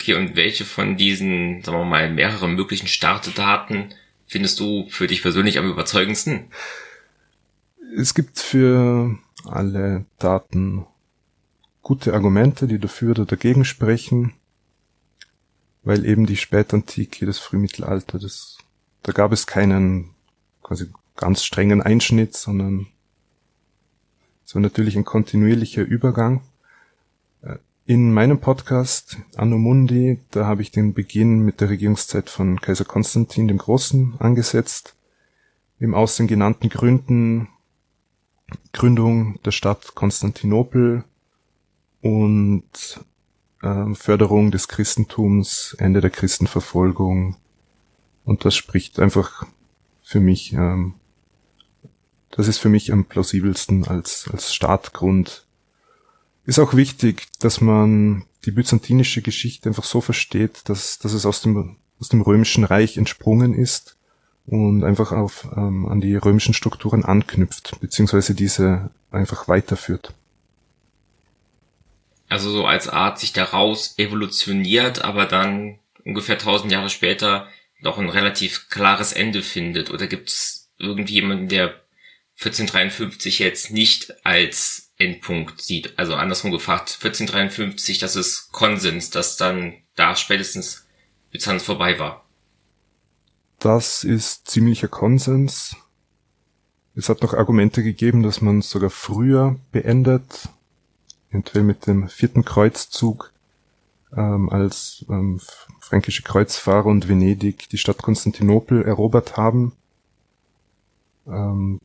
Okay, 0.04 0.16
und 0.16 0.37
welche 0.37 0.66
von 0.66 0.99
diesen, 0.99 1.62
sagen 1.62 1.78
wir 1.78 1.84
mal, 1.87 2.12
mehreren 2.12 2.56
möglichen 2.56 2.88
Startdaten 2.88 3.94
findest 4.26 4.61
du 4.61 4.87
für 4.90 5.06
dich 5.06 5.23
persönlich 5.23 5.58
am 5.58 5.66
überzeugendsten? 5.66 6.50
Es 7.96 8.12
gibt 8.12 8.38
für 8.38 9.18
alle 9.46 10.04
Daten 10.18 10.84
gute 11.80 12.12
Argumente, 12.12 12.66
die 12.66 12.78
dafür 12.78 13.12
oder 13.12 13.25
dagegen 13.25 13.64
sprechen, 13.64 14.34
weil 15.84 16.04
eben 16.04 16.26
die 16.26 16.37
Spätantike, 16.37 17.25
das 17.25 17.38
Frühmittelalter, 17.38 18.18
das, 18.18 18.58
da 19.04 19.12
gab 19.12 19.32
es 19.32 19.46
keinen 19.46 20.11
quasi 20.62 20.92
ganz 21.16 21.44
strengen 21.44 21.80
Einschnitt, 21.80 22.37
sondern 22.37 22.88
so 24.44 24.58
natürlich 24.58 24.96
ein 24.96 25.06
kontinuierlicher 25.06 25.80
Übergang. 25.80 26.42
In 27.86 28.14
meinem 28.14 28.40
Podcast 28.40 29.18
Anno 29.36 29.58
Mundi, 29.58 30.18
da 30.30 30.46
habe 30.46 30.62
ich 30.62 30.70
den 30.70 30.94
Beginn 30.94 31.40
mit 31.40 31.60
der 31.60 31.68
Regierungszeit 31.68 32.30
von 32.30 32.58
Kaiser 32.58 32.86
Konstantin 32.86 33.46
dem 33.46 33.58
Großen 33.58 34.14
angesetzt. 34.20 34.94
Eben 35.78 35.94
aus 35.94 36.16
den 36.16 36.26
genannten 36.26 36.70
Gründen 36.70 37.48
Gründung 38.72 39.38
der 39.44 39.50
Stadt 39.50 39.94
Konstantinopel 39.94 41.04
und 42.00 42.64
äh, 43.60 43.94
Förderung 43.94 44.50
des 44.50 44.68
Christentums, 44.68 45.76
Ende 45.78 46.00
der 46.00 46.10
Christenverfolgung. 46.10 47.36
Und 48.24 48.46
das 48.46 48.54
spricht 48.54 48.98
einfach 48.98 49.46
für 50.02 50.20
mich 50.20 50.54
ähm, 50.54 50.94
das 52.30 52.48
ist 52.48 52.58
für 52.58 52.70
mich 52.70 52.92
am 52.92 53.04
plausibelsten 53.04 53.86
als, 53.86 54.28
als 54.32 54.54
Startgrund. 54.54 55.46
Ist 56.46 56.58
auch 56.58 56.74
wichtig, 56.74 57.26
dass 57.40 57.60
man 57.60 58.24
die 58.44 58.50
byzantinische 58.50 59.22
Geschichte 59.22 59.68
einfach 59.68 59.84
so 59.84 60.00
versteht, 60.00 60.68
dass, 60.68 60.98
dass 60.98 61.12
es 61.12 61.24
aus 61.24 61.40
dem, 61.40 61.76
aus 62.00 62.10
dem 62.10 62.20
römischen 62.20 62.64
Reich 62.64 62.98
entsprungen 62.98 63.54
ist 63.54 63.96
und 64.46 64.84
einfach 64.84 65.12
auf, 65.12 65.48
ähm, 65.56 65.86
an 65.86 66.00
die 66.00 66.16
römischen 66.16 66.52
Strukturen 66.52 67.04
anknüpft, 67.04 67.80
beziehungsweise 67.80 68.34
diese 68.34 68.90
einfach 69.10 69.48
weiterführt. 69.48 70.12
Also 72.28 72.50
so 72.50 72.66
als 72.66 72.88
Art 72.88 73.18
sich 73.18 73.32
daraus 73.32 73.98
evolutioniert, 73.98 75.02
aber 75.02 75.24
dann 75.26 75.78
ungefähr 76.04 76.36
tausend 76.36 76.72
Jahre 76.72 76.90
später 76.90 77.48
noch 77.80 77.98
ein 77.98 78.08
relativ 78.08 78.68
klares 78.68 79.12
Ende 79.12 79.42
findet. 79.42 79.90
Oder 79.90 80.06
gibt 80.06 80.28
es 80.28 80.68
irgendjemanden, 80.78 81.48
der 81.48 81.74
1453 82.38 83.38
jetzt 83.38 83.70
nicht 83.70 84.26
als 84.26 84.92
Endpunkt 84.98 85.60
sieht. 85.60 85.98
Also 85.98 86.14
andersrum 86.14 86.50
gefragt, 86.50 86.98
1453, 87.00 87.98
das 87.98 88.16
ist 88.16 88.52
Konsens, 88.52 89.10
dass 89.10 89.36
dann 89.36 89.74
da 89.96 90.16
spätestens 90.16 90.86
Byzanz 91.30 91.62
vorbei 91.62 91.98
war. 91.98 92.24
Das 93.58 94.04
ist 94.04 94.48
ziemlicher 94.48 94.88
Konsens. 94.88 95.76
Es 96.94 97.08
hat 97.08 97.22
noch 97.22 97.34
Argumente 97.34 97.82
gegeben, 97.82 98.22
dass 98.22 98.40
man 98.40 98.62
sogar 98.62 98.90
früher 98.90 99.56
beendet, 99.72 100.48
eventuell 101.30 101.64
mit 101.64 101.86
dem 101.86 102.08
vierten 102.08 102.44
Kreuzzug, 102.44 103.32
ähm, 104.16 104.48
als 104.50 105.04
ähm, 105.08 105.40
fränkische 105.80 106.22
Kreuzfahrer 106.22 106.86
und 106.86 107.08
Venedig 107.08 107.68
die 107.68 107.78
Stadt 107.78 107.98
Konstantinopel 107.98 108.82
erobert 108.82 109.36
haben. 109.36 109.72
Ähm, 111.26 111.80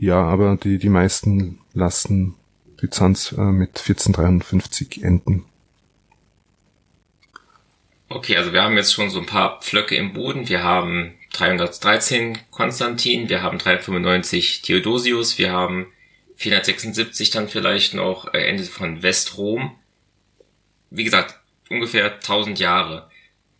ja, 0.00 0.22
aber 0.22 0.56
die, 0.56 0.78
die 0.78 0.88
meisten 0.88 1.60
lassen 1.74 2.34
Byzanz 2.78 3.32
äh, 3.32 3.42
mit 3.42 3.78
1453 3.78 5.04
enden. 5.04 5.44
Okay, 8.08 8.38
also 8.38 8.54
wir 8.54 8.62
haben 8.62 8.76
jetzt 8.78 8.94
schon 8.94 9.10
so 9.10 9.20
ein 9.20 9.26
paar 9.26 9.60
Pflöcke 9.60 9.94
im 9.96 10.14
Boden. 10.14 10.48
Wir 10.48 10.64
haben 10.64 11.12
313 11.34 12.38
Konstantin, 12.50 13.28
wir 13.28 13.42
haben 13.42 13.58
395 13.58 14.62
Theodosius, 14.62 15.36
wir 15.36 15.52
haben 15.52 15.86
476 16.36 17.30
dann 17.30 17.48
vielleicht 17.48 17.92
noch 17.92 18.32
äh, 18.32 18.38
Ende 18.38 18.64
von 18.64 19.02
Westrom. 19.02 19.76
Wie 20.88 21.04
gesagt, 21.04 21.38
ungefähr 21.68 22.14
1000 22.14 22.58
Jahre. 22.58 23.10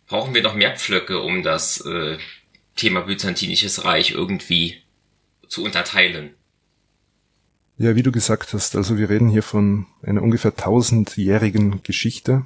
Brauchen 0.07 0.33
wir 0.33 0.41
noch 0.41 0.55
mehr 0.55 0.75
Pflöcke, 0.75 1.19
um 1.19 1.43
das 1.43 1.85
äh, 1.85 2.17
Thema 2.75 3.01
Byzantinisches 3.01 3.85
Reich 3.85 4.11
irgendwie 4.11 4.81
zu 5.51 5.63
unterteilen? 5.63 6.31
Ja, 7.77 7.95
wie 7.95 8.03
du 8.03 8.11
gesagt 8.11 8.53
hast, 8.53 8.75
also 8.75 8.97
wir 8.97 9.09
reden 9.09 9.29
hier 9.29 9.43
von 9.43 9.85
einer 10.01 10.21
ungefähr 10.21 10.55
tausendjährigen 10.55 11.83
Geschichte. 11.83 12.43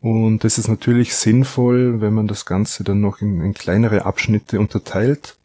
Und 0.00 0.44
es 0.44 0.58
ist 0.58 0.68
natürlich 0.68 1.14
sinnvoll, 1.14 2.00
wenn 2.00 2.12
man 2.12 2.26
das 2.26 2.44
Ganze 2.46 2.84
dann 2.84 3.00
noch 3.00 3.20
in, 3.20 3.40
in 3.40 3.54
kleinere 3.54 4.04
Abschnitte 4.04 4.60
unterteilt. 4.60 5.36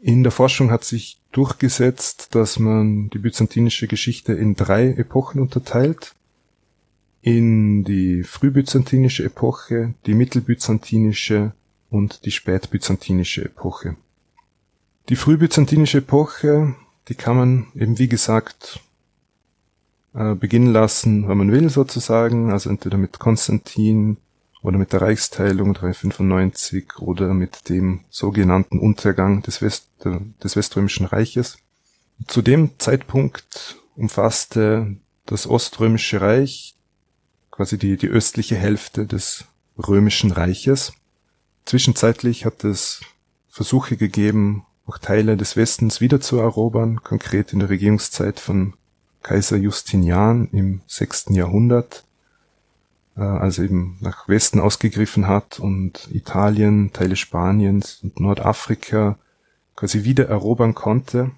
In 0.00 0.22
der 0.22 0.32
Forschung 0.32 0.70
hat 0.70 0.84
sich 0.84 1.20
durchgesetzt, 1.32 2.34
dass 2.34 2.58
man 2.58 3.10
die 3.10 3.18
byzantinische 3.18 3.86
Geschichte 3.86 4.34
in 4.34 4.54
drei 4.54 4.88
Epochen 4.88 5.40
unterteilt. 5.40 6.14
In 7.22 7.84
die 7.84 8.22
frühbyzantinische 8.22 9.24
Epoche, 9.24 9.94
die 10.06 10.14
mittelbyzantinische 10.14 11.52
und 11.94 12.24
die 12.24 12.32
spätbyzantinische 12.32 13.44
Epoche. 13.44 13.96
Die 15.08 15.16
frühbyzantinische 15.16 15.98
Epoche, 15.98 16.74
die 17.08 17.14
kann 17.14 17.36
man 17.36 17.66
eben 17.76 17.98
wie 18.00 18.08
gesagt 18.08 18.80
äh, 20.12 20.34
beginnen 20.34 20.72
lassen, 20.72 21.28
wenn 21.28 21.38
man 21.38 21.52
will 21.52 21.70
sozusagen, 21.70 22.50
also 22.50 22.68
entweder 22.68 22.98
mit 22.98 23.20
Konstantin 23.20 24.16
oder 24.60 24.76
mit 24.76 24.92
der 24.92 25.02
Reichsteilung 25.02 25.72
395 25.72 26.98
oder 26.98 27.32
mit 27.32 27.68
dem 27.68 28.00
sogenannten 28.10 28.80
Untergang 28.80 29.42
des, 29.42 29.62
West, 29.62 29.88
des 30.04 30.56
Weströmischen 30.56 31.06
Reiches. 31.06 31.58
Zu 32.26 32.42
dem 32.42 32.70
Zeitpunkt 32.78 33.78
umfasste 33.94 34.96
das 35.26 35.46
Oströmische 35.46 36.20
Reich 36.20 36.74
quasi 37.52 37.78
die, 37.78 37.96
die 37.96 38.08
östliche 38.08 38.56
Hälfte 38.56 39.06
des 39.06 39.44
Römischen 39.78 40.32
Reiches. 40.32 40.92
Zwischenzeitlich 41.64 42.44
hat 42.44 42.64
es 42.64 43.00
Versuche 43.48 43.96
gegeben, 43.96 44.66
auch 44.86 44.98
Teile 44.98 45.36
des 45.36 45.56
Westens 45.56 46.00
wieder 46.00 46.20
zu 46.20 46.38
erobern, 46.38 47.02
konkret 47.02 47.52
in 47.52 47.60
der 47.60 47.70
Regierungszeit 47.70 48.38
von 48.38 48.74
Kaiser 49.22 49.56
Justinian 49.56 50.48
im 50.52 50.82
sechsten 50.86 51.34
Jahrhundert, 51.34 52.04
äh, 53.16 53.22
als 53.22 53.58
eben 53.58 53.96
nach 54.00 54.28
Westen 54.28 54.60
ausgegriffen 54.60 55.26
hat 55.26 55.58
und 55.58 56.08
Italien, 56.12 56.92
Teile 56.92 57.16
Spaniens 57.16 58.00
und 58.02 58.20
Nordafrika 58.20 59.18
quasi 59.74 60.04
wieder 60.04 60.28
erobern 60.28 60.74
konnte. 60.74 61.30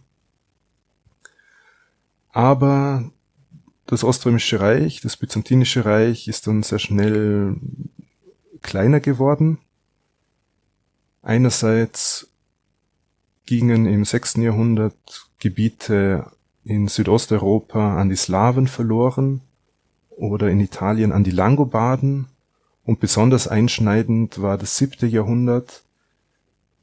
Aber 2.32 3.10
das 3.86 4.02
Oströmische 4.02 4.58
Reich, 4.60 5.00
das 5.00 5.16
Byzantinische 5.16 5.84
Reich 5.84 6.26
ist 6.26 6.48
dann 6.48 6.64
sehr 6.64 6.80
schnell 6.80 7.56
kleiner 8.62 8.98
geworden. 8.98 9.58
Einerseits 11.26 12.28
gingen 13.46 13.84
im 13.86 14.04
sechsten 14.04 14.42
Jahrhundert 14.42 15.26
Gebiete 15.40 16.30
in 16.62 16.86
Südosteuropa 16.86 17.96
an 17.96 18.10
die 18.10 18.14
Slawen 18.16 18.68
verloren 18.68 19.40
oder 20.10 20.48
in 20.48 20.60
Italien 20.60 21.10
an 21.10 21.24
die 21.24 21.32
Langobarden 21.32 22.26
und 22.84 23.00
besonders 23.00 23.48
einschneidend 23.48 24.40
war 24.40 24.56
das 24.56 24.76
siebte 24.76 25.08
Jahrhundert. 25.08 25.82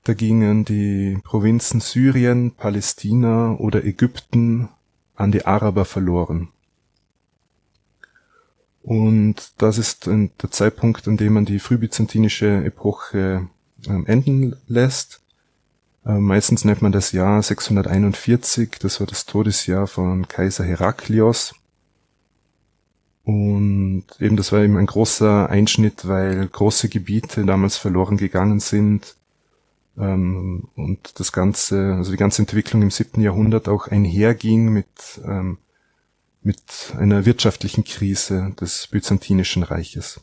Da 0.04 0.14
gingen 0.14 0.66
die 0.66 1.20
Provinzen 1.24 1.80
Syrien, 1.80 2.52
Palästina 2.52 3.54
oder 3.54 3.86
Ägypten 3.86 4.68
an 5.16 5.32
die 5.32 5.46
Araber 5.46 5.86
verloren. 5.86 6.50
Und 8.82 9.54
das 9.60 9.78
ist 9.78 10.08
der 10.08 10.52
Zeitpunkt, 10.52 11.08
an 11.08 11.16
dem 11.16 11.32
man 11.32 11.46
die 11.46 11.60
frühbyzantinische 11.60 12.66
Epoche 12.66 13.48
ähm, 13.88 14.06
enden 14.06 14.56
lässt. 14.68 15.22
Äh, 16.06 16.20
meistens 16.20 16.66
nennt 16.66 16.82
man 16.82 16.92
das 16.92 17.12
Jahr 17.12 17.42
641, 17.42 18.78
das 18.80 19.00
war 19.00 19.08
das 19.08 19.26
Todesjahr 19.26 19.88
von 19.88 20.28
Kaiser 20.28 20.64
Heraklios. 20.64 21.54
Und 23.24 24.06
eben 24.20 24.36
das 24.36 24.52
war 24.52 24.62
eben 24.62 24.78
ein 24.78 24.86
großer 24.86 25.50
Einschnitt, 25.50 26.08
weil 26.08 26.48
große 26.48 26.90
Gebiete 26.90 27.46
damals 27.46 27.78
verloren 27.78 28.18
gegangen 28.18 28.60
sind. 28.60 29.16
Ähm, 29.98 30.68
und 30.76 31.20
das 31.20 31.32
Ganze, 31.32 31.94
also 31.96 32.12
die 32.12 32.18
ganze 32.18 32.42
Entwicklung 32.42 32.82
im 32.82 32.92
siebten 32.92 33.22
Jahrhundert 33.22 33.70
auch 33.70 33.88
einherging 33.88 34.70
mit, 34.70 35.22
ähm, 35.24 35.58
mit 36.42 36.62
einer 36.98 37.26
wirtschaftlichen 37.26 37.86
Krise 37.86 38.54
des 38.60 38.88
Byzantinischen 38.88 39.64
Reiches. 39.64 40.20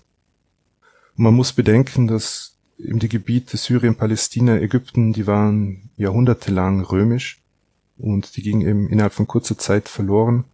Und 1.16 1.24
man 1.24 1.34
muss 1.34 1.54
bedenken, 1.54 2.06
dass 2.06 2.58
eben 2.84 2.98
die 2.98 3.08
Gebiete 3.08 3.56
Syrien, 3.56 3.96
Palästina, 3.96 4.56
Ägypten, 4.56 5.12
die 5.12 5.26
waren 5.26 5.90
jahrhundertelang 5.96 6.82
römisch 6.82 7.40
und 7.98 8.36
die 8.36 8.42
gingen 8.42 8.66
eben 8.66 8.88
innerhalb 8.88 9.12
von 9.12 9.26
kurzer 9.26 9.58
Zeit 9.58 9.88
verloren. 9.88 10.44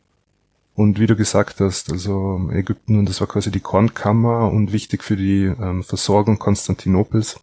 Und 0.75 1.01
wie 1.01 1.07
du 1.07 1.17
gesagt 1.17 1.61
hast, 1.61 1.91
also 1.91 2.51
Ägypten, 2.53 2.99
und 2.99 3.09
das 3.09 3.21
war 3.21 3.29
quasi 3.29 3.51
die 3.51 3.61
Kornkammer 3.61 4.51
und 4.51 4.73
wichtig 4.73 5.03
für 5.03 5.17
die 5.17 5.45
ähm, 5.45 5.83
Versorgung 5.83 6.39
Konstantinopels. 6.39 7.41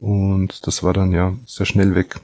Und 0.00 0.66
das 0.66 0.82
war 0.82 0.92
dann 0.92 1.12
ja 1.12 1.34
sehr 1.46 1.66
schnell 1.66 1.94
weg. 1.94 2.16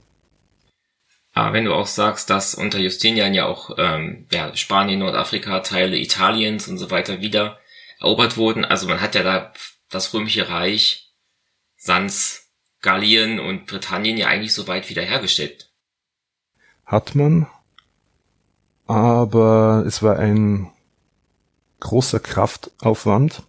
Aber 1.32 1.52
wenn 1.52 1.66
du 1.66 1.74
auch 1.74 1.86
sagst, 1.86 2.30
dass 2.30 2.54
unter 2.54 2.78
Justinian 2.78 3.34
ja 3.34 3.46
auch 3.46 3.76
ähm, 3.78 4.26
ja, 4.32 4.56
Spanien, 4.56 5.00
Nordafrika, 5.00 5.60
Teile 5.60 5.98
Italiens 5.98 6.66
und 6.66 6.78
so 6.78 6.90
weiter 6.90 7.20
wieder 7.20 7.58
erobert 8.00 8.36
wurden, 8.36 8.64
also 8.64 8.88
man 8.88 9.00
hat 9.00 9.14
ja 9.14 9.22
da 9.22 9.52
das 9.90 10.12
römische 10.12 10.48
Reich 10.48 11.06
Sans 11.87 12.42
Gallien 12.83 13.40
und 13.40 13.66
Britannien 13.66 14.16
ja 14.16 14.27
eigentlich 14.27 14.53
so 14.53 14.66
weit 14.68 14.90
wiederhergestellt. 14.90 15.70
Hat 16.85 17.14
man, 17.14 17.46
aber 18.87 19.85
es 19.87 20.03
war 20.03 20.18
ein 20.18 20.70
großer 21.81 22.20
Kraftaufwand 22.20 23.42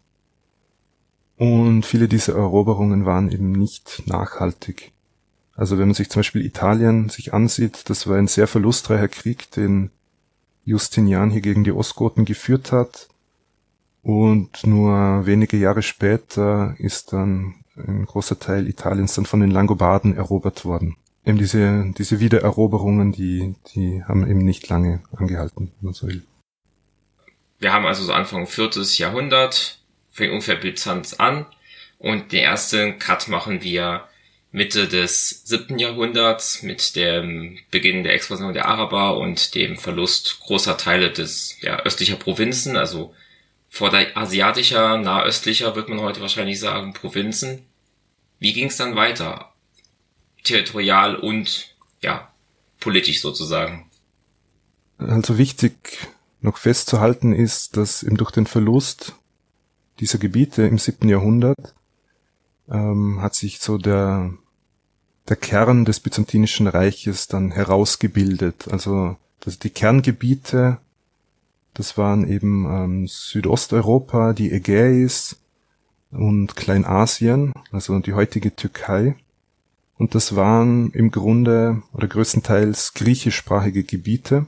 und 1.38 1.84
viele 1.84 2.08
dieser 2.08 2.36
Eroberungen 2.36 3.06
waren 3.06 3.32
eben 3.32 3.52
nicht 3.52 4.04
nachhaltig. 4.06 4.92
Also 5.56 5.78
wenn 5.78 5.88
man 5.88 5.96
sich 5.96 6.10
zum 6.10 6.20
Beispiel 6.20 6.46
Italien 6.46 7.10
sich 7.10 7.34
ansieht, 7.34 7.90
das 7.90 8.08
war 8.08 8.18
ein 8.18 8.28
sehr 8.28 8.48
verlustreicher 8.48 9.08
Krieg, 9.08 9.52
den 9.52 9.92
Justinian 10.66 11.32
hier 11.32 11.42
gegen 11.42 11.64
die 11.64 11.72
Ostgoten 11.72 12.26
geführt 12.26 12.72
hat. 12.72 13.08
Und 14.04 14.66
nur 14.66 15.26
wenige 15.26 15.58
Jahre 15.58 15.82
später 15.82 16.76
ist 16.78 17.14
dann 17.14 17.56
ein 17.86 18.06
großer 18.06 18.40
Teil 18.40 18.68
Italiens 18.68 19.14
dann 19.16 19.26
von 19.26 19.40
den 19.40 19.52
Langobarden 19.52 20.16
erobert 20.16 20.66
worden. 20.66 20.96
Eben 21.26 21.38
diese, 21.38 21.94
diese 21.98 22.20
Wiedereroberungen, 22.20 23.12
die, 23.12 23.56
die 23.76 24.04
haben 24.04 24.26
eben 24.28 24.40
nicht 24.40 24.70
lange 24.70 25.04
angehalten, 25.16 25.72
wenn 25.80 25.86
man 25.88 25.94
so 25.94 26.08
will. 26.08 26.24
Wir 27.60 27.74
haben 27.74 27.86
also 27.86 28.04
so 28.04 28.14
Anfang 28.14 28.48
viertes 28.48 28.98
Jahrhundert, 28.98 29.80
fängt 30.10 30.32
ungefähr 30.32 30.56
Byzanz 30.56 31.16
an 31.16 31.46
und 31.98 32.32
den 32.32 32.44
ersten 32.44 33.00
Cut 33.00 33.28
machen 33.28 33.62
wir 33.62 34.08
Mitte 34.52 34.88
des 34.88 35.44
siebten 35.46 35.78
Jahrhunderts 35.78 36.64
mit 36.64 36.96
dem 36.96 37.58
Beginn 37.72 38.04
der 38.04 38.14
Expansion 38.14 38.54
der 38.54 38.68
Araber 38.68 39.18
und 39.18 39.56
dem 39.56 39.78
Verlust 39.78 40.40
großer 40.40 40.78
Teile 40.78 41.12
des 41.12 41.58
ja, 41.62 41.80
östlicher 41.84 42.16
Provinzen, 42.16 42.78
also 42.78 43.14
vorderasiatischer, 43.78 44.98
nahöstlicher, 44.98 45.76
wird 45.76 45.88
man 45.90 46.02
heute 46.02 46.22
wahrscheinlich 46.22 46.60
sagen, 46.60 46.94
Provinzen. 46.94 47.62
Wie 48.40 48.54
ging 48.54 48.68
es 48.68 48.78
dann 48.78 48.96
weiter? 48.96 49.54
Territorial 50.44 51.16
und 51.16 51.76
ja, 52.02 52.32
politisch 52.80 53.22
sozusagen. 53.22 53.90
Also 54.98 55.38
wichtig 55.38 56.00
noch 56.42 56.58
festzuhalten 56.58 57.34
ist, 57.34 57.78
dass 57.78 58.04
eben 58.04 58.18
durch 58.18 58.32
den 58.32 58.48
Verlust 58.48 59.14
dieser 60.00 60.18
Gebiete 60.18 60.64
im 60.64 60.78
siebten 60.78 61.10
Jahrhundert 61.10 61.76
ähm, 62.70 63.22
hat 63.22 63.36
sich 63.36 63.60
so 63.60 63.78
der, 63.78 64.34
der 65.28 65.36
Kern 65.36 65.86
des 65.86 66.00
Byzantinischen 66.00 66.68
Reiches 66.68 67.28
dann 67.28 67.52
herausgebildet. 67.52 68.68
Also 68.70 69.18
dass 69.40 69.60
die 69.60 69.70
Kerngebiete 69.70 70.80
das 71.78 71.96
waren 71.96 72.28
eben 72.28 72.66
ähm, 72.66 73.08
Südosteuropa, 73.08 74.34
die 74.34 74.52
Ägäis 74.52 75.38
und 76.10 76.56
Kleinasien, 76.56 77.54
also 77.72 78.00
die 78.00 78.14
heutige 78.14 78.56
Türkei. 78.56 79.16
Und 79.98 80.16
das 80.16 80.36
waren 80.36 80.92
im 80.92 81.12
Grunde 81.12 81.84
oder 81.94 82.08
größtenteils 82.08 82.94
griechischsprachige 82.96 83.84
Gebiete. 83.84 84.48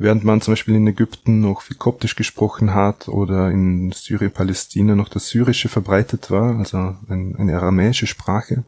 während 0.00 0.22
man 0.22 0.40
zum 0.40 0.52
Beispiel 0.52 0.76
in 0.76 0.86
Ägypten 0.86 1.40
noch 1.40 1.62
viel 1.62 1.76
Koptisch 1.76 2.14
gesprochen 2.14 2.72
hat 2.72 3.08
oder 3.08 3.50
in 3.50 3.90
Syrien-Palästina 3.90 4.94
noch 4.94 5.08
das 5.08 5.28
Syrische 5.28 5.68
verbreitet 5.68 6.30
war, 6.30 6.56
also 6.56 6.94
ein, 7.08 7.34
eine 7.36 7.56
aramäische 7.56 8.06
Sprache, 8.06 8.62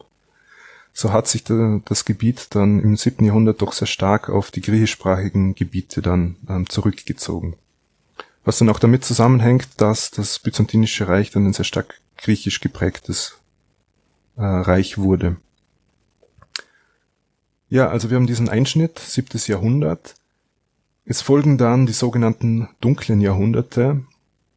so 1.01 1.13
hat 1.13 1.27
sich 1.27 1.45
da, 1.45 1.81
das 1.87 2.05
Gebiet 2.05 2.55
dann 2.55 2.79
im 2.79 2.97
siebten 2.97 3.25
Jahrhundert 3.25 3.63
doch 3.63 3.73
sehr 3.73 3.87
stark 3.87 4.29
auf 4.29 4.51
die 4.51 4.61
griechischsprachigen 4.61 5.55
Gebiete 5.55 6.03
dann 6.03 6.37
ähm, 6.47 6.69
zurückgezogen. 6.69 7.57
Was 8.45 8.59
dann 8.59 8.69
auch 8.69 8.79
damit 8.79 9.05
zusammenhängt, 9.05 9.69
dass 9.79 10.11
das 10.11 10.39
Byzantinische 10.39 11.09
Reich 11.09 11.31
dann 11.31 11.47
ein 11.47 11.55
sehr 11.55 11.65
stark 11.65 12.01
griechisch 12.19 12.61
geprägtes 12.61 13.39
äh, 14.37 14.43
Reich 14.43 14.99
wurde. 14.99 15.37
Ja, 17.71 17.89
also 17.89 18.11
wir 18.11 18.17
haben 18.17 18.27
diesen 18.27 18.51
Einschnitt, 18.51 18.99
siebtes 18.99 19.47
Jahrhundert, 19.47 20.17
es 21.07 21.23
folgen 21.23 21.57
dann 21.57 21.87
die 21.87 21.95
sogenannten 21.95 22.69
dunklen 22.81 23.23
Jahrhunderte. 23.23 24.03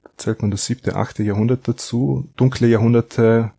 Da 0.03 0.09
zählt 0.17 0.41
man 0.41 0.51
das 0.51 0.65
siebte, 0.65 0.97
achte 0.97 1.23
Jahrhundert 1.23 1.67
dazu. 1.67 2.27
Dunkle 2.35 2.67
Jahrhunderte 2.67 3.51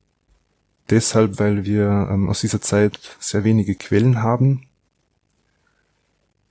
deshalb, 0.90 1.38
weil 1.38 1.64
wir 1.64 2.08
ähm, 2.10 2.28
aus 2.28 2.40
dieser 2.40 2.60
Zeit 2.60 3.16
sehr 3.18 3.44
wenige 3.44 3.74
Quellen 3.74 4.22
haben. 4.22 4.66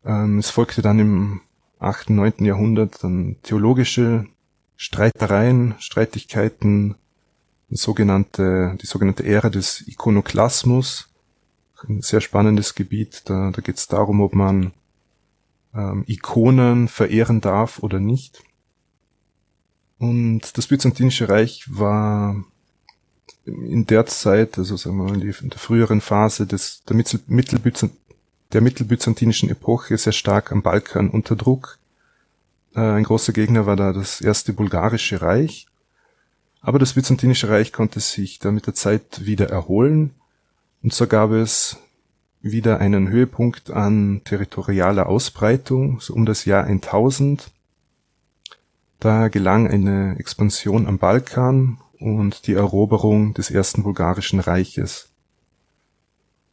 Ähm, 0.05 0.39
es 0.39 0.49
folgte 0.49 0.81
dann 0.81 0.99
im 0.99 1.41
achten, 1.79 2.15
neunten 2.15 2.45
Jahrhundert 2.45 3.03
dann 3.03 3.37
theologische 3.43 4.25
Streitereien, 4.75 5.75
Streitigkeiten, 5.79 6.95
die 7.69 7.75
sogenannte, 7.75 8.77
die 8.81 8.85
sogenannte 8.85 9.25
Ära 9.25 9.49
des 9.49 9.87
Ikonoklasmus. 9.87 11.09
Ein 11.87 12.01
sehr 12.01 12.21
spannendes 12.21 12.75
Gebiet. 12.75 13.23
Da, 13.25 13.51
da 13.51 13.61
geht 13.61 13.77
es 13.77 13.87
darum, 13.87 14.21
ob 14.21 14.33
man 14.33 14.71
ähm, 15.73 16.03
Ikonen 16.07 16.87
verehren 16.87 17.41
darf 17.41 17.79
oder 17.79 17.99
nicht. 17.99 18.41
Und 19.97 20.57
das 20.57 20.67
Byzantinische 20.67 21.29
Reich 21.29 21.65
war 21.69 22.43
in 23.45 23.85
der 23.85 24.05
Zeit, 24.05 24.57
also 24.57 24.77
sagen 24.77 24.97
wir 24.97 25.03
mal 25.03 25.21
in 25.21 25.49
der 25.49 25.59
früheren 25.59 26.01
Phase 26.01 26.45
des, 26.45 26.83
der, 26.83 26.95
Mittelbyzant, 27.27 27.93
der 28.53 28.61
mittelbyzantinischen 28.61 29.49
Epoche 29.49 29.97
sehr 29.97 30.13
stark 30.13 30.51
am 30.51 30.61
Balkan 30.61 31.09
unter 31.09 31.35
Druck. 31.35 31.79
Äh, 32.75 32.79
ein 32.79 33.03
großer 33.03 33.33
Gegner 33.33 33.65
war 33.65 33.75
da 33.75 33.91
das 33.91 34.21
erste 34.21 34.53
bulgarische 34.53 35.21
Reich. 35.21 35.67
Aber 36.61 36.79
das 36.79 36.93
Byzantinische 36.93 37.49
Reich 37.49 37.73
konnte 37.73 37.99
sich 37.99 38.39
da 38.39 38.51
mit 38.51 38.67
der 38.67 38.73
Zeit 38.73 39.25
wieder 39.25 39.49
erholen. 39.49 40.11
Und 40.81 40.93
so 40.93 41.07
gab 41.07 41.31
es 41.31 41.77
wieder 42.41 42.79
einen 42.79 43.09
Höhepunkt 43.09 43.71
an 43.71 44.21
territorialer 44.23 45.07
Ausbreitung, 45.07 45.99
so 45.99 46.13
um 46.13 46.25
das 46.25 46.45
Jahr 46.45 46.63
1000. 46.63 47.51
Da 48.99 49.27
gelang 49.27 49.67
eine 49.67 50.17
Expansion 50.17 50.87
am 50.87 50.99
Balkan 50.99 51.79
und 51.99 52.47
die 52.47 52.53
Eroberung 52.53 53.33
des 53.33 53.51
ersten 53.51 53.83
bulgarischen 53.83 54.39
Reiches. 54.39 55.09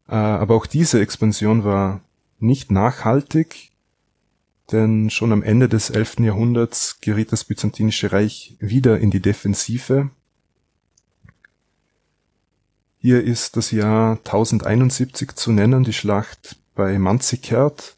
Äh, 0.09 0.15
aber 0.15 0.55
auch 0.55 0.67
diese 0.67 1.01
Expansion 1.01 1.65
war 1.65 2.01
nicht 2.39 2.71
nachhaltig, 2.71 3.71
denn 4.73 5.11
schon 5.11 5.33
am 5.33 5.43
Ende 5.43 5.69
des 5.69 5.91
11. 5.91 6.21
Jahrhunderts 6.21 7.01
geriet 7.01 7.33
das 7.33 7.45
Byzantinische 7.45 8.13
Reich 8.13 8.57
wieder 8.61 8.99
in 8.99 9.11
die 9.11 9.21
Defensive 9.21 10.11
hier 13.03 13.25
ist 13.25 13.57
das 13.57 13.71
Jahr 13.71 14.19
1071 14.19 15.35
zu 15.35 15.53
nennen, 15.53 15.85
die 15.85 15.95
Schlacht 15.95 16.57
bei 16.75 16.99
Manzikert. 16.99 17.97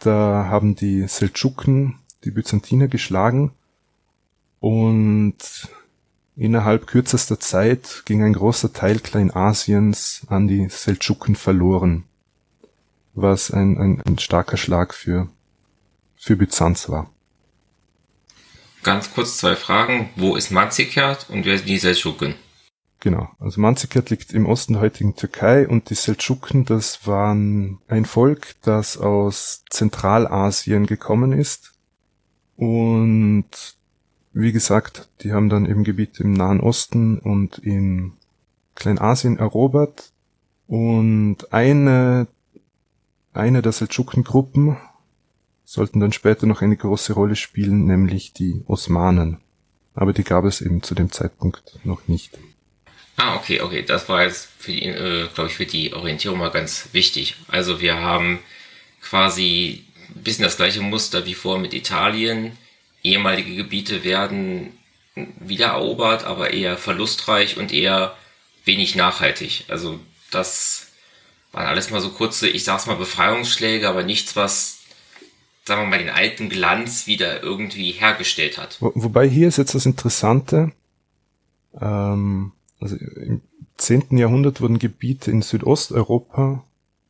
Da 0.00 0.46
haben 0.50 0.74
die 0.74 1.06
Seldschuken 1.06 1.94
die 2.24 2.32
Byzantiner 2.32 2.88
geschlagen 2.88 3.52
und 4.58 5.36
innerhalb 6.40 6.86
kürzester 6.86 7.38
Zeit 7.38 8.02
ging 8.06 8.24
ein 8.24 8.32
großer 8.32 8.72
Teil 8.72 8.98
Kleinasiens 8.98 10.22
an 10.28 10.48
die 10.48 10.68
Seldschuken 10.70 11.36
verloren, 11.36 12.04
was 13.12 13.50
ein, 13.50 13.76
ein, 13.76 14.02
ein 14.06 14.18
starker 14.18 14.56
Schlag 14.56 14.94
für, 14.94 15.28
für 16.16 16.36
Byzanz 16.36 16.88
war. 16.88 17.10
Ganz 18.82 19.12
kurz 19.12 19.36
zwei 19.36 19.54
Fragen. 19.54 20.08
Wo 20.16 20.34
ist 20.34 20.50
Manzikert 20.50 21.28
und 21.28 21.44
wer 21.44 21.58
sind 21.58 21.68
die 21.68 21.76
Seldschuken? 21.76 22.34
Genau. 23.00 23.28
Also 23.38 23.60
Manzikert 23.60 24.08
liegt 24.08 24.32
im 24.32 24.46
Osten 24.46 24.72
der 24.72 24.82
heutigen 24.82 25.16
Türkei 25.16 25.68
und 25.68 25.90
die 25.90 25.94
Seldschuken, 25.94 26.64
das 26.64 27.06
waren 27.06 27.80
ein 27.86 28.06
Volk, 28.06 28.54
das 28.62 28.96
aus 28.96 29.64
Zentralasien 29.68 30.86
gekommen 30.86 31.32
ist. 31.32 31.72
Und 32.56 33.76
wie 34.32 34.52
gesagt, 34.52 35.08
die 35.22 35.32
haben 35.32 35.48
dann 35.48 35.66
eben 35.66 35.84
Gebiete 35.84 36.22
im 36.22 36.32
Nahen 36.32 36.60
Osten 36.60 37.18
und 37.18 37.58
in 37.58 38.12
Kleinasien 38.74 39.38
erobert. 39.38 40.12
Und 40.66 41.52
eine, 41.52 42.28
eine 43.32 43.62
der 43.62 43.72
Seldschuken-Gruppen 43.72 44.76
sollten 45.64 46.00
dann 46.00 46.12
später 46.12 46.46
noch 46.46 46.62
eine 46.62 46.76
große 46.76 47.12
Rolle 47.12 47.36
spielen, 47.36 47.86
nämlich 47.86 48.32
die 48.32 48.62
Osmanen. 48.66 49.38
Aber 49.94 50.12
die 50.12 50.24
gab 50.24 50.44
es 50.44 50.60
eben 50.60 50.82
zu 50.82 50.94
dem 50.94 51.10
Zeitpunkt 51.10 51.78
noch 51.84 52.06
nicht. 52.08 52.38
Ah, 53.16 53.36
okay, 53.36 53.60
okay. 53.60 53.82
Das 53.82 54.08
war 54.08 54.22
jetzt 54.22 54.48
für 54.58 54.72
die, 54.72 54.86
äh, 54.86 55.28
glaube 55.34 55.50
ich, 55.50 55.56
für 55.56 55.66
die 55.66 55.92
Orientierung 55.92 56.38
mal 56.38 56.50
ganz 56.50 56.88
wichtig. 56.92 57.36
Also 57.48 57.80
wir 57.80 57.96
haben 58.00 58.38
quasi 59.02 59.84
ein 60.14 60.22
bisschen 60.22 60.44
das 60.44 60.56
gleiche 60.56 60.80
Muster 60.80 61.26
wie 61.26 61.34
vor 61.34 61.58
mit 61.58 61.74
Italien. 61.74 62.56
Ehemalige 63.02 63.54
Gebiete 63.54 64.04
werden 64.04 64.78
wiedererobert, 65.14 66.24
aber 66.24 66.52
eher 66.52 66.76
verlustreich 66.76 67.56
und 67.56 67.72
eher 67.72 68.14
wenig 68.64 68.94
nachhaltig. 68.94 69.64
Also 69.68 69.98
das 70.30 70.88
waren 71.52 71.66
alles 71.66 71.90
mal 71.90 72.00
so 72.00 72.10
kurze, 72.10 72.48
ich 72.48 72.64
sag's 72.64 72.86
mal, 72.86 72.96
Befreiungsschläge, 72.96 73.88
aber 73.88 74.02
nichts, 74.02 74.36
was, 74.36 74.78
sagen 75.64 75.82
wir 75.82 75.86
mal, 75.88 75.98
den 75.98 76.10
alten 76.10 76.48
Glanz 76.48 77.06
wieder 77.06 77.42
irgendwie 77.42 77.92
hergestellt 77.92 78.58
hat. 78.58 78.76
Wo, 78.80 78.92
wobei 78.94 79.28
hier 79.28 79.48
ist 79.48 79.58
jetzt 79.58 79.74
das 79.74 79.86
Interessante, 79.86 80.72
ähm, 81.80 82.52
also 82.80 82.96
im 82.96 83.42
10. 83.76 84.18
Jahrhundert 84.18 84.60
wurden 84.60 84.78
Gebiete 84.78 85.30
in 85.30 85.42
Südosteuropa 85.42 86.64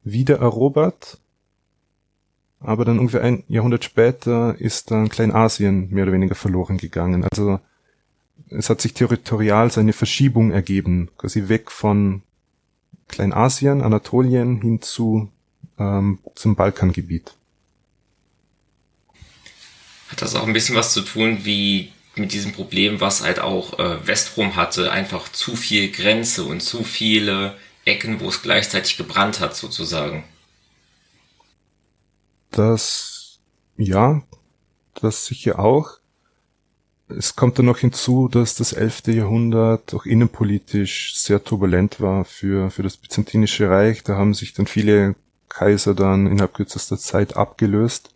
wiedererobert, 0.04 1.18
aber 2.60 2.84
dann 2.84 2.98
ungefähr 2.98 3.22
ein 3.22 3.42
Jahrhundert 3.48 3.84
später 3.84 4.54
ist 4.58 4.90
dann 4.90 5.08
Kleinasien 5.08 5.90
mehr 5.90 6.04
oder 6.04 6.12
weniger 6.12 6.34
verloren 6.34 6.76
gegangen. 6.76 7.24
Also 7.24 7.58
es 8.50 8.68
hat 8.68 8.80
sich 8.80 8.94
territorial 8.94 9.70
seine 9.70 9.92
Verschiebung 9.92 10.50
ergeben, 10.50 11.08
quasi 11.16 11.48
weg 11.48 11.70
von 11.70 12.22
Kleinasien, 13.08 13.80
Anatolien 13.80 14.60
hin 14.60 14.82
zu 14.82 15.30
ähm, 15.78 16.18
zum 16.34 16.54
Balkangebiet. 16.54 17.32
Hat 20.08 20.22
das 20.22 20.34
auch 20.34 20.46
ein 20.46 20.52
bisschen 20.52 20.76
was 20.76 20.92
zu 20.92 21.02
tun, 21.02 21.38
wie 21.44 21.92
mit 22.16 22.32
diesem 22.32 22.52
Problem, 22.52 23.00
was 23.00 23.22
halt 23.22 23.38
auch 23.38 23.78
äh, 23.78 24.06
Westrom 24.06 24.56
hatte, 24.56 24.92
einfach 24.92 25.30
zu 25.30 25.56
viel 25.56 25.90
Grenze 25.90 26.44
und 26.44 26.60
zu 26.60 26.84
viele 26.84 27.56
Ecken, 27.84 28.20
wo 28.20 28.28
es 28.28 28.42
gleichzeitig 28.42 28.96
gebrannt 28.96 29.40
hat, 29.40 29.56
sozusagen. 29.56 30.24
Das, 32.50 33.40
ja, 33.76 34.22
das 35.00 35.26
sicher 35.26 35.58
auch. 35.58 35.98
Es 37.08 37.34
kommt 37.34 37.58
dann 37.58 37.66
noch 37.66 37.78
hinzu, 37.78 38.28
dass 38.28 38.54
das 38.54 38.72
11. 38.72 39.08
Jahrhundert 39.08 39.94
auch 39.94 40.06
innenpolitisch 40.06 41.16
sehr 41.16 41.42
turbulent 41.42 42.00
war 42.00 42.24
für, 42.24 42.70
für 42.70 42.82
das 42.82 42.96
Byzantinische 42.96 43.68
Reich. 43.68 44.04
Da 44.04 44.16
haben 44.16 44.34
sich 44.34 44.52
dann 44.52 44.66
viele 44.66 45.16
Kaiser 45.48 45.94
dann 45.94 46.26
innerhalb 46.26 46.54
kürzester 46.54 46.98
Zeit 46.98 47.36
abgelöst. 47.36 48.14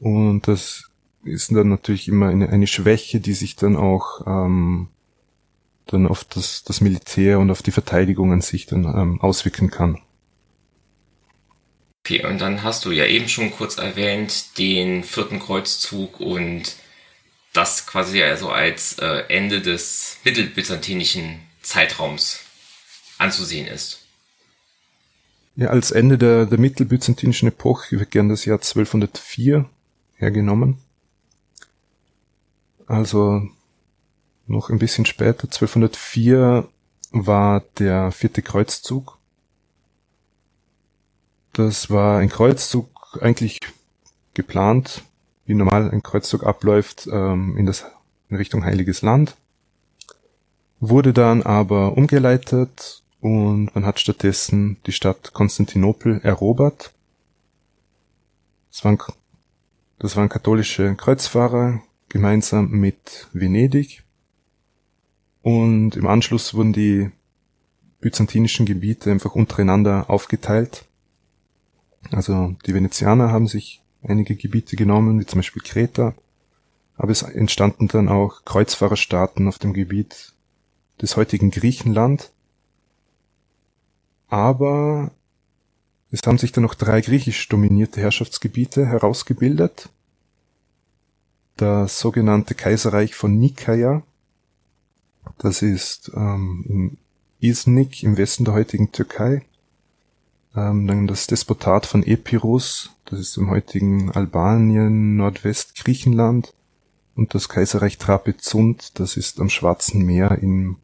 Und 0.00 0.48
das 0.48 0.90
ist 1.24 1.52
dann 1.52 1.68
natürlich 1.68 2.08
immer 2.08 2.28
eine, 2.28 2.48
eine 2.48 2.66
Schwäche, 2.66 3.20
die 3.20 3.32
sich 3.32 3.56
dann 3.56 3.76
auch 3.76 4.26
ähm, 4.26 4.88
dann 5.86 6.06
auf 6.06 6.24
das, 6.24 6.64
das 6.64 6.80
Militär 6.80 7.38
und 7.38 7.50
auf 7.50 7.62
die 7.62 7.70
Verteidigung 7.70 8.32
an 8.32 8.40
sich 8.40 8.66
dann 8.66 8.84
ähm, 8.84 9.20
auswirken 9.20 9.70
kann. 9.70 9.98
Okay, 12.08 12.24
und 12.24 12.40
dann 12.40 12.62
hast 12.62 12.86
du 12.86 12.90
ja 12.90 13.04
eben 13.04 13.28
schon 13.28 13.50
kurz 13.50 13.76
erwähnt 13.76 14.56
den 14.56 15.04
vierten 15.04 15.40
Kreuzzug 15.40 16.20
und 16.20 16.76
das 17.52 17.86
quasi 17.86 18.22
also 18.22 18.48
als 18.48 18.98
äh, 18.98 19.24
Ende 19.28 19.60
des 19.60 20.16
mittelbyzantinischen 20.24 21.40
Zeitraums 21.60 22.40
anzusehen 23.18 23.66
ist. 23.66 24.06
Ja, 25.56 25.68
als 25.68 25.90
Ende 25.90 26.16
der, 26.16 26.46
der 26.46 26.58
mittelbyzantinischen 26.58 27.48
Epoche 27.48 27.98
wird 27.98 28.10
gern 28.10 28.30
das 28.30 28.46
Jahr 28.46 28.58
1204 28.58 29.68
hergenommen 30.14 30.78
also 32.88 33.42
noch 34.46 34.70
ein 34.70 34.78
bisschen 34.78 35.04
später, 35.04 35.44
1204 35.44 36.66
war 37.12 37.62
der 37.78 38.10
vierte 38.12 38.42
Kreuzzug. 38.42 39.17
Das 41.58 41.90
war 41.90 42.20
ein 42.20 42.28
Kreuzzug 42.28 43.18
eigentlich 43.20 43.58
geplant, 44.32 45.02
wie 45.44 45.54
normal 45.54 45.90
ein 45.90 46.04
Kreuzzug 46.04 46.44
abläuft, 46.44 47.08
ähm, 47.10 47.56
in, 47.56 47.66
das, 47.66 47.84
in 48.28 48.36
Richtung 48.36 48.64
Heiliges 48.64 49.02
Land. 49.02 49.36
Wurde 50.78 51.12
dann 51.12 51.42
aber 51.42 51.96
umgeleitet 51.96 53.02
und 53.20 53.74
man 53.74 53.84
hat 53.84 53.98
stattdessen 53.98 54.76
die 54.86 54.92
Stadt 54.92 55.32
Konstantinopel 55.32 56.20
erobert. 56.22 56.92
Das 58.70 58.84
waren, 58.84 58.96
das 59.98 60.14
waren 60.14 60.28
katholische 60.28 60.94
Kreuzfahrer 60.94 61.82
gemeinsam 62.08 62.70
mit 62.70 63.26
Venedig. 63.32 64.04
Und 65.42 65.96
im 65.96 66.06
Anschluss 66.06 66.54
wurden 66.54 66.72
die 66.72 67.10
byzantinischen 68.00 68.64
Gebiete 68.64 69.10
einfach 69.10 69.34
untereinander 69.34 70.08
aufgeteilt. 70.08 70.84
Also 72.10 72.56
die 72.66 72.74
Venezianer 72.74 73.30
haben 73.30 73.46
sich 73.46 73.82
einige 74.02 74.36
Gebiete 74.36 74.76
genommen, 74.76 75.20
wie 75.20 75.26
zum 75.26 75.38
Beispiel 75.38 75.62
Kreta, 75.62 76.14
aber 76.96 77.12
es 77.12 77.22
entstanden 77.22 77.88
dann 77.88 78.08
auch 78.08 78.44
Kreuzfahrerstaaten 78.44 79.46
auf 79.48 79.58
dem 79.58 79.72
Gebiet 79.72 80.34
des 81.00 81.16
heutigen 81.16 81.50
Griechenland. 81.50 82.32
Aber 84.28 85.12
es 86.10 86.22
haben 86.26 86.38
sich 86.38 86.52
dann 86.52 86.64
noch 86.64 86.74
drei 86.74 87.00
griechisch 87.00 87.48
dominierte 87.48 88.00
Herrschaftsgebiete 88.00 88.86
herausgebildet. 88.86 89.90
Das 91.56 91.98
sogenannte 91.98 92.54
Kaiserreich 92.54 93.14
von 93.14 93.38
Nikaia, 93.38 94.02
das 95.38 95.62
ist 95.62 96.10
ähm, 96.14 96.64
im 96.68 96.98
Iznik 97.40 98.02
im 98.02 98.16
Westen 98.16 98.44
der 98.44 98.54
heutigen 98.54 98.90
Türkei. 98.92 99.44
Ähm, 100.58 100.86
dann 100.88 101.06
das 101.06 101.28
Despotat 101.28 101.86
von 101.86 102.02
Epirus, 102.02 102.90
das 103.04 103.20
ist 103.20 103.36
im 103.36 103.48
heutigen 103.48 104.10
Albanien, 104.10 105.16
Nordwestgriechenland. 105.16 106.52
Und 107.14 107.34
das 107.34 107.48
Kaiserreich 107.48 107.98
Trapezunt, 107.98 108.98
das 108.98 109.16
ist 109.16 109.40
am 109.40 109.50
Schwarzen 109.50 110.04
Meer 110.04 110.38
in 110.40 110.76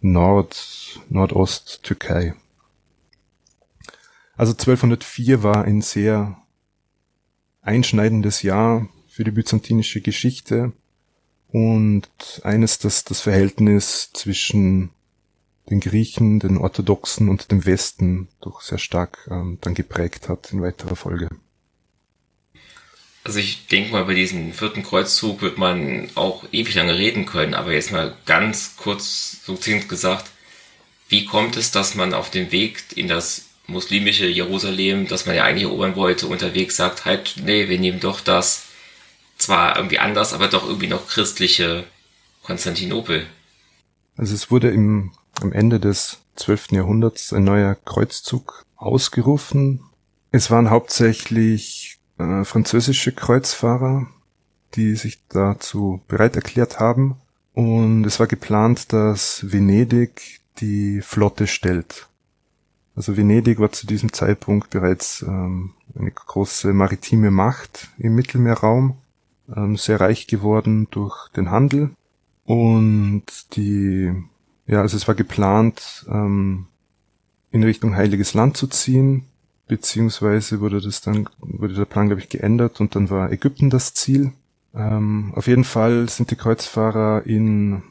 Nord, 0.00 1.00
Nordost 1.08 1.82
Türkei. 1.82 2.34
Also 4.36 4.52
1204 4.52 5.42
war 5.42 5.64
ein 5.64 5.80
sehr 5.80 6.36
einschneidendes 7.62 8.42
Jahr 8.42 8.88
für 9.06 9.24
die 9.24 9.30
byzantinische 9.30 10.00
Geschichte 10.00 10.72
und 11.48 12.08
eines, 12.42 12.78
das 12.78 13.04
das 13.04 13.20
Verhältnis 13.20 14.10
zwischen 14.12 14.90
den 15.70 15.80
Griechen, 15.80 16.40
den 16.40 16.58
Orthodoxen 16.58 17.28
und 17.28 17.50
dem 17.50 17.64
Westen 17.64 18.28
doch 18.40 18.60
sehr 18.60 18.78
stark 18.78 19.28
ähm, 19.30 19.58
dann 19.60 19.74
geprägt 19.74 20.28
hat 20.28 20.52
in 20.52 20.62
weiterer 20.62 20.96
Folge. 20.96 21.28
Also 23.24 23.38
ich 23.38 23.68
denke 23.68 23.92
mal, 23.92 24.04
bei 24.04 24.14
diesem 24.14 24.52
vierten 24.52 24.82
Kreuzzug 24.82 25.42
wird 25.42 25.56
man 25.56 26.10
auch 26.16 26.44
ewig 26.50 26.74
lange 26.74 26.98
reden 26.98 27.24
können, 27.24 27.54
aber 27.54 27.72
jetzt 27.72 27.92
mal 27.92 28.16
ganz 28.26 28.76
kurz 28.76 29.44
succinkt 29.44 29.88
gesagt, 29.88 30.28
wie 31.08 31.24
kommt 31.24 31.56
es, 31.56 31.70
dass 31.70 31.94
man 31.94 32.14
auf 32.14 32.30
dem 32.30 32.50
Weg 32.50 32.84
in 32.96 33.06
das 33.06 33.46
muslimische 33.68 34.26
Jerusalem, 34.26 35.06
das 35.06 35.26
man 35.26 35.36
ja 35.36 35.44
eigentlich 35.44 35.64
erobern 35.64 35.94
wollte, 35.94 36.26
unterwegs 36.26 36.76
sagt, 36.76 37.04
halt, 37.04 37.34
nee, 37.44 37.68
wir 37.68 37.78
nehmen 37.78 38.00
doch 38.00 38.20
das 38.20 38.64
zwar 39.38 39.76
irgendwie 39.76 39.98
anders, 39.98 40.32
aber 40.32 40.48
doch 40.48 40.66
irgendwie 40.66 40.88
noch 40.88 41.06
christliche 41.06 41.84
Konstantinopel. 42.42 43.26
Also 44.16 44.34
es 44.34 44.50
wurde 44.50 44.70
im, 44.70 45.12
am 45.40 45.52
Ende 45.52 45.80
des 45.80 46.18
12. 46.36 46.72
Jahrhunderts 46.72 47.32
ein 47.32 47.44
neuer 47.44 47.74
Kreuzzug 47.74 48.64
ausgerufen. 48.76 49.80
Es 50.30 50.50
waren 50.50 50.70
hauptsächlich 50.70 52.00
äh, 52.18 52.44
französische 52.44 53.12
Kreuzfahrer, 53.12 54.06
die 54.74 54.96
sich 54.96 55.22
dazu 55.28 56.02
bereit 56.08 56.36
erklärt 56.36 56.80
haben. 56.80 57.16
Und 57.54 58.04
es 58.04 58.18
war 58.18 58.26
geplant, 58.26 58.92
dass 58.92 59.52
Venedig 59.52 60.40
die 60.58 61.00
Flotte 61.02 61.46
stellt. 61.46 62.08
Also 62.94 63.16
Venedig 63.16 63.58
war 63.58 63.72
zu 63.72 63.86
diesem 63.86 64.12
Zeitpunkt 64.12 64.70
bereits 64.70 65.22
ähm, 65.22 65.72
eine 65.98 66.10
große 66.10 66.72
maritime 66.72 67.30
Macht 67.30 67.88
im 67.98 68.14
Mittelmeerraum, 68.14 68.96
ähm, 69.54 69.76
sehr 69.76 70.00
reich 70.00 70.26
geworden 70.26 70.88
durch 70.90 71.28
den 71.30 71.50
Handel. 71.50 71.90
Und 72.44 73.24
die, 73.56 74.12
ja, 74.66 74.80
also 74.80 74.96
es 74.96 75.08
war 75.08 75.14
geplant, 75.14 76.06
ähm, 76.08 76.66
in 77.50 77.64
Richtung 77.64 77.96
Heiliges 77.96 78.34
Land 78.34 78.56
zu 78.56 78.66
ziehen, 78.66 79.26
beziehungsweise 79.68 80.60
wurde 80.60 80.80
das 80.80 81.00
dann, 81.00 81.28
wurde 81.38 81.74
der 81.74 81.84
Plan, 81.84 82.06
glaube 82.06 82.20
ich, 82.20 82.28
geändert 82.28 82.80
und 82.80 82.94
dann 82.94 83.10
war 83.10 83.30
Ägypten 83.30 83.70
das 83.70 83.94
Ziel. 83.94 84.32
Ähm, 84.74 85.32
auf 85.36 85.46
jeden 85.46 85.64
Fall 85.64 86.08
sind 86.08 86.30
die 86.30 86.36
Kreuzfahrer 86.36 87.26
in 87.26 87.82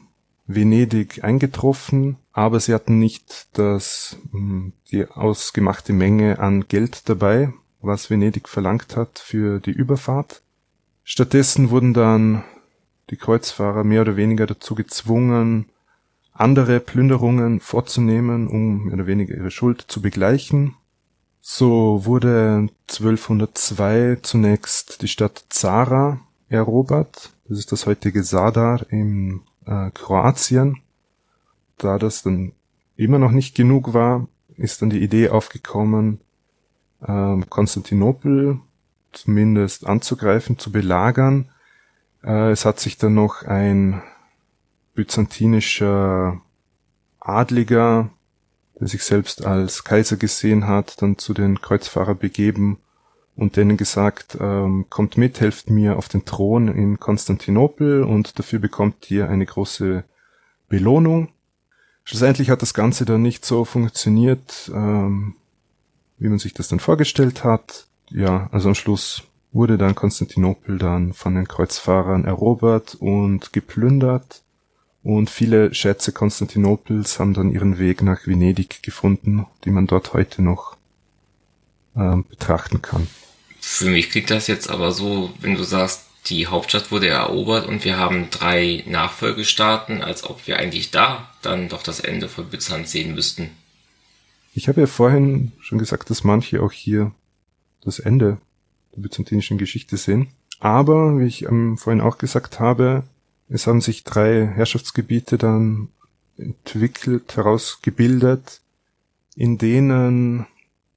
Venedig 0.46 1.22
eingetroffen, 1.22 2.16
aber 2.32 2.58
sie 2.58 2.74
hatten 2.74 2.98
nicht 2.98 3.48
das, 3.56 4.16
hm, 4.32 4.72
die 4.90 5.06
ausgemachte 5.06 5.92
Menge 5.92 6.40
an 6.40 6.66
Geld 6.68 7.08
dabei, 7.08 7.52
was 7.80 8.10
Venedig 8.10 8.48
verlangt 8.48 8.96
hat 8.96 9.18
für 9.18 9.60
die 9.60 9.70
Überfahrt. 9.70 10.42
Stattdessen 11.04 11.70
wurden 11.70 11.94
dann 11.94 12.44
die 13.10 13.16
Kreuzfahrer 13.16 13.84
mehr 13.84 14.02
oder 14.02 14.16
weniger 14.16 14.46
dazu 14.46 14.74
gezwungen, 14.74 15.66
andere 16.32 16.80
Plünderungen 16.80 17.60
vorzunehmen, 17.60 18.48
um 18.48 18.84
mehr 18.84 18.94
oder 18.94 19.06
weniger 19.06 19.34
ihre 19.34 19.50
Schuld 19.50 19.84
zu 19.86 20.00
begleichen. 20.00 20.74
So 21.40 22.04
wurde 22.04 22.68
1202 22.88 24.18
zunächst 24.22 25.02
die 25.02 25.08
Stadt 25.08 25.44
Zara 25.48 26.20
erobert. 26.48 27.32
Das 27.48 27.58
ist 27.58 27.72
das 27.72 27.86
heutige 27.86 28.22
Sadar 28.22 28.86
im 28.90 29.42
äh, 29.66 29.90
Kroatien. 29.90 30.78
Da 31.78 31.98
das 31.98 32.22
dann 32.22 32.52
immer 32.96 33.18
noch 33.18 33.32
nicht 33.32 33.54
genug 33.54 33.92
war, 33.92 34.28
ist 34.56 34.82
dann 34.82 34.90
die 34.90 35.02
Idee 35.02 35.30
aufgekommen, 35.30 36.20
äh, 37.00 37.40
Konstantinopel 37.48 38.60
zumindest 39.12 39.86
anzugreifen, 39.86 40.58
zu 40.58 40.72
belagern. 40.72 41.50
Äh, 42.22 42.50
es 42.50 42.64
hat 42.64 42.80
sich 42.80 42.98
dann 42.98 43.14
noch 43.14 43.42
ein 43.42 44.02
byzantinischer 44.94 46.40
Adliger, 47.20 48.10
der 48.78 48.88
sich 48.88 49.04
selbst 49.04 49.44
als 49.44 49.84
Kaiser 49.84 50.16
gesehen 50.16 50.66
hat, 50.66 51.00
dann 51.02 51.18
zu 51.18 51.34
den 51.34 51.60
Kreuzfahrer 51.60 52.14
begeben 52.14 52.78
und 53.36 53.56
denen 53.56 53.76
gesagt, 53.76 54.36
ähm, 54.40 54.86
kommt 54.90 55.16
mit, 55.16 55.40
helft 55.40 55.70
mir 55.70 55.96
auf 55.96 56.08
den 56.08 56.24
Thron 56.24 56.68
in 56.68 57.00
Konstantinopel 57.00 58.02
und 58.02 58.38
dafür 58.38 58.58
bekommt 58.58 59.10
ihr 59.10 59.28
eine 59.28 59.46
große 59.46 60.04
Belohnung. 60.68 61.28
Schlussendlich 62.04 62.50
hat 62.50 62.62
das 62.62 62.74
Ganze 62.74 63.04
dann 63.04 63.22
nicht 63.22 63.44
so 63.44 63.64
funktioniert, 63.64 64.70
ähm, 64.74 65.36
wie 66.18 66.28
man 66.28 66.38
sich 66.38 66.52
das 66.52 66.68
dann 66.68 66.80
vorgestellt 66.80 67.44
hat. 67.44 67.86
Ja, 68.10 68.48
also 68.52 68.68
am 68.68 68.74
Schluss 68.74 69.22
wurde 69.52 69.78
dann 69.78 69.94
Konstantinopel 69.94 70.78
dann 70.78 71.12
von 71.12 71.34
den 71.34 71.46
Kreuzfahrern 71.46 72.24
erobert 72.24 72.96
und 72.96 73.52
geplündert 73.52 74.42
und 75.02 75.30
viele 75.30 75.74
Schätze 75.74 76.12
Konstantinopels 76.12 77.18
haben 77.18 77.34
dann 77.34 77.52
ihren 77.52 77.78
Weg 77.78 78.02
nach 78.02 78.26
Venedig 78.26 78.82
gefunden, 78.82 79.46
die 79.64 79.70
man 79.70 79.86
dort 79.86 80.12
heute 80.12 80.42
noch 80.42 80.76
äh, 81.96 82.16
betrachten 82.28 82.82
kann. 82.82 83.08
Für 83.60 83.90
mich 83.90 84.10
klingt 84.10 84.30
das 84.30 84.46
jetzt 84.46 84.70
aber 84.70 84.92
so, 84.92 85.32
wenn 85.40 85.54
du 85.54 85.64
sagst, 85.64 86.04
die 86.26 86.46
Hauptstadt 86.46 86.92
wurde 86.92 87.08
erobert 87.08 87.66
und 87.66 87.84
wir 87.84 87.96
haben 87.96 88.28
drei 88.30 88.84
Nachfolgestaaten, 88.86 90.02
als 90.02 90.22
ob 90.24 90.46
wir 90.46 90.58
eigentlich 90.58 90.92
da 90.92 91.28
dann 91.42 91.68
doch 91.68 91.82
das 91.82 91.98
Ende 91.98 92.28
von 92.28 92.48
Byzanz 92.48 92.92
sehen 92.92 93.14
müssten. 93.14 93.50
Ich 94.54 94.68
habe 94.68 94.82
ja 94.82 94.86
vorhin 94.86 95.52
schon 95.60 95.78
gesagt, 95.78 96.10
dass 96.10 96.22
manche 96.22 96.62
auch 96.62 96.72
hier 96.72 97.12
das 97.80 97.98
Ende 97.98 98.38
der 98.94 99.00
byzantinischen 99.00 99.58
Geschichte 99.58 99.96
sehen. 99.96 100.28
Aber, 100.60 101.18
wie 101.18 101.26
ich 101.26 101.42
ähm, 101.42 101.76
vorhin 101.76 102.00
auch 102.00 102.18
gesagt 102.18 102.60
habe, 102.60 103.02
es 103.48 103.66
haben 103.66 103.80
sich 103.80 104.04
drei 104.04 104.46
Herrschaftsgebiete 104.46 105.38
dann 105.38 105.88
entwickelt, 106.36 107.36
herausgebildet, 107.36 108.60
in 109.36 109.58
denen 109.58 110.46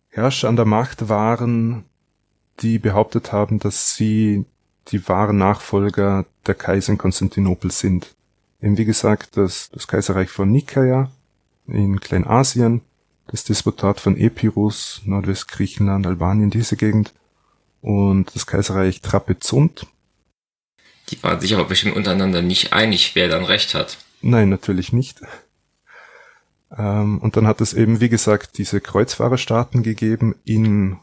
Herrscher 0.10 0.48
an 0.50 0.56
der 0.56 0.66
Macht 0.66 1.10
waren, 1.10 1.86
die 2.62 2.80
behauptet 2.80 3.32
haben, 3.32 3.60
dass 3.60 3.96
sie 3.96 4.46
die 4.90 5.08
wahren 5.08 5.38
Nachfolger 5.38 6.26
der 6.46 6.56
Kaiser 6.56 6.94
in 6.94 6.98
Konstantinopel 6.98 7.72
sind. 7.72 8.16
Eben 8.62 8.78
wie 8.78 8.86
gesagt, 8.86 9.38
das, 9.38 9.70
das 9.72 9.88
Kaiserreich 9.88 10.30
von 10.30 10.52
Nikaia 10.52 11.12
in 11.68 12.00
Kleinasien, 12.00 12.82
das 13.28 13.44
Despotat 13.44 14.00
von 14.00 14.16
Epirus, 14.18 15.02
Nordwestgriechenland, 15.06 16.06
Albanien, 16.06 16.50
diese 16.50 16.78
Gegend 16.78 17.14
und 17.82 18.34
das 18.36 18.46
Kaiserreich 18.46 19.02
Trapezunt. 19.02 19.88
Die 21.10 21.22
waren 21.24 21.40
sich 21.40 21.54
aber 21.54 21.66
bestimmt 21.66 21.96
untereinander 21.96 22.42
nicht 22.42 22.74
einig, 22.74 23.16
wer 23.16 23.28
dann 23.28 23.46
recht 23.46 23.76
hat. 23.76 23.98
Nein, 24.22 24.50
natürlich 24.50 24.92
nicht. 24.92 25.22
Ähm, 26.76 27.20
und 27.20 27.38
dann 27.38 27.48
hat 27.48 27.62
es 27.62 27.74
eben, 27.74 28.02
wie 28.02 28.10
gesagt, 28.10 28.58
diese 28.58 28.82
Kreuzfahrerstaaten 28.82 29.84
gegeben 29.84 30.36
in 30.44 30.98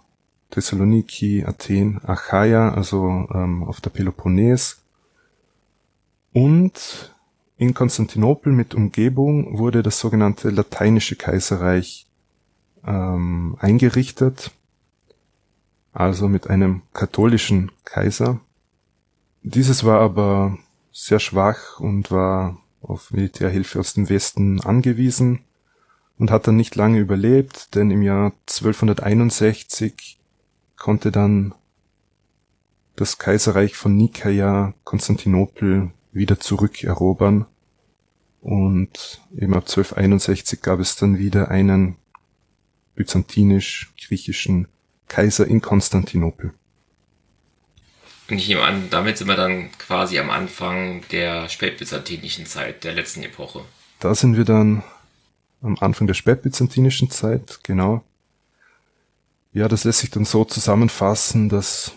Thessaloniki, 0.50 1.44
Athen, 1.46 2.00
Achaia, 2.04 2.74
also 2.74 3.28
ähm, 3.32 3.64
auf 3.64 3.80
der 3.80 3.90
Peloponnes. 3.90 4.82
Und 6.32 7.14
in 7.56 7.74
Konstantinopel 7.74 8.52
mit 8.52 8.74
Umgebung 8.74 9.58
wurde 9.58 9.82
das 9.82 9.98
sogenannte 9.98 10.50
Lateinische 10.50 11.16
Kaiserreich 11.16 12.06
ähm, 12.86 13.56
eingerichtet, 13.60 14.50
also 15.92 16.28
mit 16.28 16.48
einem 16.48 16.82
katholischen 16.92 17.70
Kaiser. 17.84 18.40
Dieses 19.44 19.84
war 19.84 20.00
aber 20.00 20.58
sehr 20.92 21.18
schwach 21.18 21.80
und 21.80 22.10
war 22.10 22.58
auf 22.80 23.10
Militärhilfe 23.10 23.80
aus 23.80 23.94
dem 23.94 24.08
Westen 24.08 24.60
angewiesen 24.60 25.40
und 26.18 26.30
hat 26.30 26.46
dann 26.46 26.56
nicht 26.56 26.76
lange 26.76 27.00
überlebt, 27.00 27.74
denn 27.74 27.90
im 27.90 28.02
Jahr 28.02 28.32
1261 28.48 30.20
konnte 30.76 31.10
dann 31.10 31.54
das 32.94 33.18
Kaiserreich 33.18 33.76
von 33.76 33.96
Nikaia 33.96 34.74
Konstantinopel 34.84 35.90
wieder 36.12 36.38
zurückerobern 36.38 37.46
und 38.40 39.22
eben 39.32 39.54
ab 39.54 39.64
1261 39.64 40.62
gab 40.62 40.78
es 40.78 40.96
dann 40.96 41.18
wieder 41.18 41.50
einen 41.50 41.96
byzantinisch-griechischen 42.94 44.68
Kaiser 45.08 45.46
in 45.46 45.60
Konstantinopel. 45.60 46.52
Ich 48.36 48.48
nehme 48.48 48.62
an, 48.62 48.88
damit 48.90 49.18
sind 49.18 49.28
wir 49.28 49.36
dann 49.36 49.70
quasi 49.78 50.18
am 50.18 50.30
Anfang 50.30 51.04
der 51.10 51.48
spätbyzantinischen 51.48 52.46
Zeit, 52.46 52.82
der 52.84 52.94
letzten 52.94 53.22
Epoche. 53.22 53.64
Da 54.00 54.14
sind 54.14 54.36
wir 54.36 54.44
dann 54.44 54.82
am 55.60 55.76
Anfang 55.80 56.06
der 56.06 56.14
spätbyzantinischen 56.14 57.10
Zeit, 57.10 57.60
genau. 57.62 58.02
Ja, 59.52 59.68
das 59.68 59.84
lässt 59.84 59.98
sich 59.98 60.10
dann 60.10 60.24
so 60.24 60.44
zusammenfassen, 60.44 61.50
dass 61.50 61.92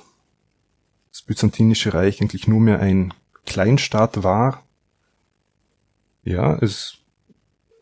das 1.12 1.22
Byzantinische 1.22 1.94
Reich 1.94 2.22
eigentlich 2.22 2.48
nur 2.48 2.60
mehr 2.60 2.80
ein 2.82 3.14
Kleinstaat 3.46 4.24
war. 4.24 4.62
Ja, 6.24 6.56
es 6.56 6.98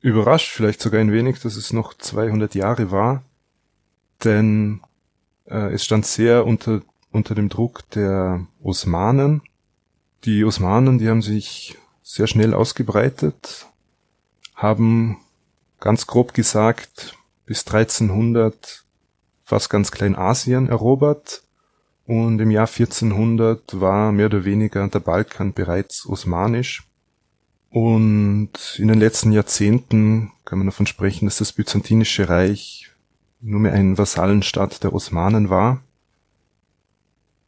überrascht 0.02 0.52
vielleicht 0.52 0.80
sogar 0.80 1.02
ein 1.02 1.12
wenig, 1.12 1.40
dass 1.40 1.56
es 1.56 1.74
noch 1.74 1.96
200 1.96 2.54
Jahre 2.54 2.92
war, 2.92 3.24
denn 4.24 4.82
äh, 5.46 5.74
es 5.74 5.84
stand 5.84 6.06
sehr 6.06 6.46
unter, 6.46 6.82
unter 7.14 7.36
dem 7.36 7.50
Druck 7.50 7.90
der 7.92 8.46
Osmanen. 8.62 9.42
Die 10.26 10.44
Osmanen, 10.44 10.98
die 10.98 11.10
haben 11.10 11.22
sich 11.22 11.78
sehr 12.02 12.28
schnell 12.28 12.54
ausgebreitet, 12.54 13.68
haben 14.56 15.18
ganz 15.80 16.08
grob 16.08 16.34
gesagt 16.34 17.18
bis 17.46 17.66
1300 17.66 18.84
fast 19.44 19.70
ganz 19.70 19.92
Kleinasien 19.92 20.70
erobert 20.70 21.44
und 22.06 22.40
im 22.40 22.52
Jahr 22.52 22.68
1400 22.68 23.80
war 23.80 24.12
mehr 24.12 24.26
oder 24.28 24.46
weniger 24.46 24.88
der 24.88 25.00
Balkan 25.00 25.54
bereits 25.54 26.06
osmanisch. 26.06 26.88
Und 27.70 28.78
in 28.78 28.88
den 28.88 29.00
letzten 29.00 29.32
Jahrzehnten 29.32 30.32
kann 30.46 30.60
man 30.60 30.68
davon 30.68 30.86
sprechen, 30.86 31.26
dass 31.26 31.38
das 31.38 31.54
Byzantinische 31.54 32.30
Reich 32.30 32.92
nur 33.42 33.60
mehr 33.60 33.74
ein 33.74 33.98
Vasallenstaat 33.98 34.84
der 34.84 34.94
Osmanen 34.94 35.50
war. 35.50 35.82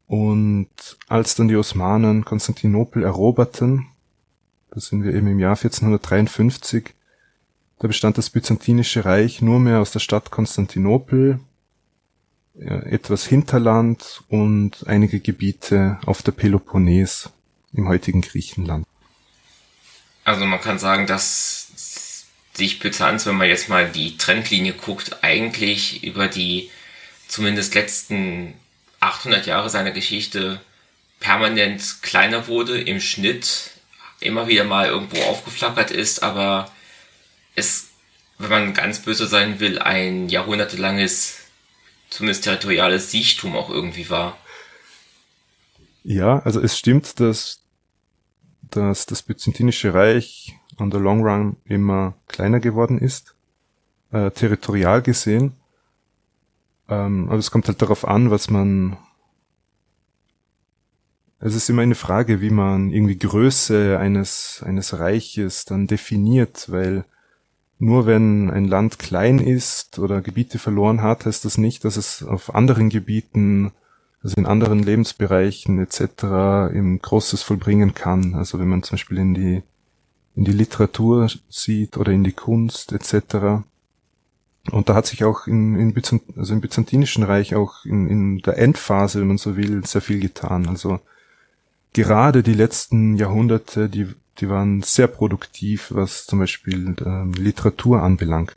Und 0.07 0.69
als 1.07 1.35
dann 1.35 1.47
die 1.47 1.55
Osmanen 1.55 2.25
Konstantinopel 2.25 3.03
eroberten, 3.03 3.87
da 4.71 4.79
sind 4.79 5.03
wir 5.03 5.13
eben 5.13 5.27
im 5.27 5.39
Jahr 5.39 5.55
1453, 5.55 6.93
da 7.79 7.87
bestand 7.87 8.17
das 8.17 8.29
Byzantinische 8.29 9.05
Reich 9.05 9.41
nur 9.41 9.59
mehr 9.59 9.79
aus 9.79 9.91
der 9.91 9.99
Stadt 9.99 10.31
Konstantinopel, 10.31 11.39
etwas 12.57 13.25
Hinterland 13.25 14.23
und 14.29 14.87
einige 14.87 15.19
Gebiete 15.19 15.99
auf 16.05 16.21
der 16.21 16.31
Peloponnes 16.31 17.29
im 17.73 17.87
heutigen 17.89 18.21
Griechenland. 18.21 18.85
Also 20.23 20.45
man 20.45 20.61
kann 20.61 20.79
sagen, 20.79 21.05
dass 21.05 22.25
sich 22.53 22.79
Byzanz, 22.79 23.25
wenn 23.25 23.35
man 23.35 23.49
jetzt 23.49 23.67
mal 23.67 23.91
die 23.91 24.17
Trendlinie 24.17 24.73
guckt, 24.73 25.21
eigentlich 25.21 26.03
über 26.03 26.27
die 26.27 26.69
zumindest 27.27 27.75
letzten 27.75 28.53
800 29.05 29.45
Jahre 29.45 29.69
seiner 29.69 29.91
Geschichte 29.91 30.59
permanent 31.19 32.01
kleiner 32.01 32.47
wurde 32.47 32.79
im 32.81 32.99
Schnitt, 32.99 33.71
immer 34.19 34.47
wieder 34.47 34.63
mal 34.63 34.87
irgendwo 34.87 35.21
aufgeflackert 35.23 35.91
ist, 35.91 36.23
aber 36.23 36.71
es, 37.55 37.89
wenn 38.37 38.49
man 38.49 38.73
ganz 38.73 38.99
böse 38.99 39.27
sein 39.27 39.59
will, 39.59 39.79
ein 39.79 40.29
jahrhundertelanges 40.29 41.39
zumindest 42.09 42.43
territoriales 42.43 43.11
Siechtum 43.11 43.55
auch 43.55 43.69
irgendwie 43.69 44.09
war. 44.09 44.37
Ja, 46.03 46.39
also 46.39 46.61
es 46.61 46.77
stimmt, 46.77 47.19
dass, 47.19 47.61
dass 48.61 49.05
das 49.05 49.23
Byzantinische 49.23 49.93
Reich 49.93 50.55
on 50.77 50.91
the 50.91 50.97
long 50.97 51.23
run 51.23 51.57
immer 51.65 52.13
kleiner 52.27 52.59
geworden 52.59 52.99
ist, 52.99 53.35
äh, 54.11 54.29
territorial 54.31 55.01
gesehen. 55.01 55.53
Ähm, 56.89 57.27
aber 57.29 57.37
es 57.37 57.51
kommt 57.51 57.67
halt 57.67 57.81
darauf 57.81 58.07
an, 58.07 58.31
was 58.31 58.49
man. 58.49 58.97
Es 61.39 61.53
ist 61.55 61.69
immer 61.69 61.81
eine 61.81 61.95
Frage, 61.95 62.41
wie 62.41 62.49
man 62.49 62.91
irgendwie 62.91 63.17
Größe 63.17 63.99
eines, 63.99 64.63
eines 64.65 64.97
Reiches 64.97 65.65
dann 65.65 65.85
definiert, 65.85 66.71
weil 66.71 67.05
nur 67.77 68.05
wenn 68.05 68.49
ein 68.49 68.65
Land 68.65 68.99
klein 68.99 69.39
ist 69.39 69.99
oder 69.99 70.21
Gebiete 70.21 70.59
verloren 70.59 71.01
hat, 71.01 71.25
heißt 71.25 71.43
das 71.45 71.57
nicht, 71.57 71.83
dass 71.83 71.97
es 71.97 72.23
auf 72.23 72.55
anderen 72.55 72.89
Gebieten, 72.89 73.73
also 74.23 74.35
in 74.37 74.45
anderen 74.45 74.81
Lebensbereichen 74.81 75.77
etc. 75.79 76.73
im 76.73 76.99
Großes 76.99 77.43
vollbringen 77.43 77.93
kann. 77.93 78.33
Also 78.33 78.57
wenn 78.57 78.69
man 78.69 78.81
zum 78.81 78.95
Beispiel 78.95 79.17
in 79.17 79.33
die 79.33 79.63
in 80.35 80.43
die 80.43 80.51
Literatur 80.51 81.29
sieht 81.49 81.97
oder 81.97 82.11
in 82.11 82.23
die 82.23 82.33
Kunst 82.33 82.91
etc. 82.91 83.63
Und 84.71 84.89
da 84.89 84.95
hat 84.95 85.05
sich 85.05 85.23
auch 85.23 85.47
in, 85.47 85.75
in 85.75 85.93
Byzant 85.93 86.23
also 86.37 86.53
im 86.53 86.61
Byzantinischen 86.61 87.23
Reich 87.23 87.55
auch 87.55 87.85
in, 87.85 88.09
in 88.09 88.39
der 88.39 88.57
Endphase, 88.57 89.19
wenn 89.19 89.27
man 89.27 89.37
so 89.37 89.57
will, 89.57 89.85
sehr 89.85 90.01
viel 90.01 90.19
getan. 90.19 90.67
Also 90.67 90.99
gerade 91.93 92.43
die 92.43 92.53
letzten 92.53 93.15
Jahrhunderte, 93.15 93.89
die 93.89 94.07
die 94.39 94.49
waren 94.49 94.81
sehr 94.81 95.07
produktiv, 95.07 95.87
was 95.89 96.25
zum 96.25 96.39
Beispiel 96.39 96.95
ähm, 97.05 97.33
Literatur 97.33 98.01
anbelangt. 98.01 98.55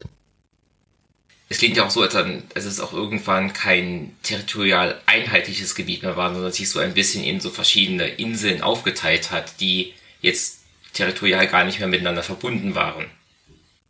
Es 1.49 1.59
klingt 1.59 1.77
ja 1.77 1.87
auch 1.87 1.91
so, 1.91 2.03
als 2.03 2.13
dann, 2.13 2.43
es 2.55 2.81
auch 2.81 2.93
irgendwann 2.93 3.53
kein 3.55 4.15
territorial 4.23 5.01
einheitliches 5.07 5.75
Gebiet 5.75 6.03
mehr 6.03 6.17
war, 6.17 6.35
sondern 6.35 6.53
sich 6.53 6.69
so 6.69 6.79
ein 6.79 6.93
bisschen 6.93 7.25
in 7.25 7.41
so 7.41 7.49
verschiedene 7.49 8.07
Inseln 8.07 8.61
aufgeteilt 8.61 9.31
hat, 9.31 9.61
die 9.61 9.95
jetzt 10.21 10.59
territorial 10.93 11.47
gar 11.47 11.65
nicht 11.65 11.79
mehr 11.79 11.89
miteinander 11.89 12.23
verbunden 12.23 12.75
waren. 12.75 13.07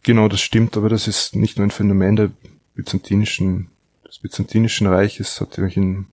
Genau, 0.09 0.27
das 0.27 0.41
stimmt, 0.41 0.75
aber 0.79 0.89
das 0.89 1.07
ist 1.07 1.37
nicht 1.37 1.59
nur 1.59 1.67
ein 1.67 1.71
Phänomen 1.71 2.17
der 2.17 2.31
byzantinischen, 2.75 3.69
des 4.09 4.21
byzantinischen 4.21 4.87
Reiches, 4.87 5.35
Es 5.35 5.41
hat 5.43 5.59
nämlich 5.59 5.77
in 5.77 6.07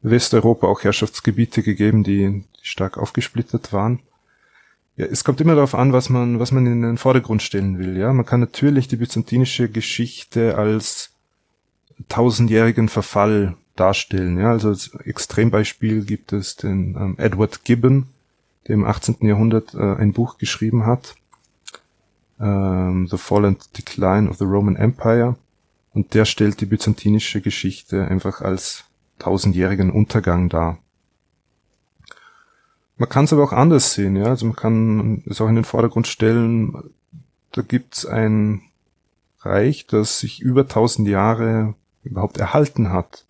Westeuropa 0.00 0.66
auch 0.66 0.84
Herrschaftsgebiete 0.84 1.62
gegeben, 1.62 2.02
die 2.02 2.44
stark 2.62 2.96
aufgesplittert 2.96 3.74
waren. 3.74 3.98
Ja, 4.96 5.04
es 5.04 5.22
kommt 5.22 5.42
immer 5.42 5.54
darauf 5.54 5.74
an, 5.74 5.92
was 5.92 6.08
man, 6.08 6.40
was 6.40 6.50
man 6.50 6.64
in 6.64 6.80
den 6.80 6.96
Vordergrund 6.96 7.42
stellen 7.42 7.78
will. 7.78 7.98
Ja, 7.98 8.10
man 8.14 8.24
kann 8.24 8.40
natürlich 8.40 8.88
die 8.88 8.96
byzantinische 8.96 9.68
Geschichte 9.68 10.56
als 10.56 11.10
tausendjährigen 12.08 12.88
Verfall 12.88 13.54
darstellen. 13.76 14.38
Ja, 14.38 14.52
also 14.52 14.70
als 14.70 14.94
Extrembeispiel 15.04 16.06
gibt 16.06 16.32
es 16.32 16.56
den 16.56 16.96
ähm, 16.98 17.14
Edward 17.18 17.66
Gibbon, 17.66 18.06
der 18.66 18.76
im 18.76 18.84
18. 18.86 19.16
Jahrhundert 19.20 19.74
äh, 19.74 19.96
ein 19.96 20.14
Buch 20.14 20.38
geschrieben 20.38 20.86
hat, 20.86 21.16
ähm, 22.40 23.06
The 23.08 23.18
Fall 23.18 23.44
and 23.44 23.76
Decline 23.76 24.28
of 24.28 24.38
the 24.38 24.44
Roman 24.44 24.76
Empire, 24.76 25.36
und 25.92 26.14
der 26.14 26.24
stellt 26.24 26.60
die 26.60 26.66
byzantinische 26.66 27.40
Geschichte 27.40 28.06
einfach 28.06 28.40
als 28.40 28.84
tausendjährigen 29.18 29.90
Untergang 29.90 30.48
dar. 30.48 30.78
Man 32.96 33.08
kann 33.08 33.24
es 33.24 33.32
aber 33.32 33.44
auch 33.44 33.52
anders 33.52 33.94
sehen, 33.94 34.14
ja. 34.14 34.26
Also 34.26 34.46
man 34.46 34.56
kann 34.56 35.22
es 35.26 35.40
auch 35.40 35.48
in 35.48 35.56
den 35.56 35.64
Vordergrund 35.64 36.06
stellen, 36.06 36.92
da 37.52 37.62
gibt's 37.62 38.06
ein 38.06 38.62
Reich, 39.40 39.86
das 39.86 40.20
sich 40.20 40.40
über 40.40 40.68
tausend 40.68 41.08
Jahre 41.08 41.74
überhaupt 42.04 42.38
erhalten 42.38 42.90
hat. 42.90 43.24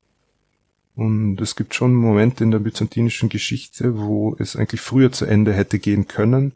Und 0.97 1.41
es 1.41 1.57
gibt 1.57 1.75
schon 1.75 1.95
Momente 1.95 2.45
in 2.45 2.51
der 2.51 2.59
byzantinischen 2.59 3.29
Geschichte, 3.29 3.99
wo 3.99 4.37
es 4.39 4.57
eigentlich 4.57 4.81
früher 4.81 5.13
zu 5.13 5.25
Ende 5.25 5.53
hätte 5.53 5.79
gehen 5.79 6.09
können. 6.09 6.53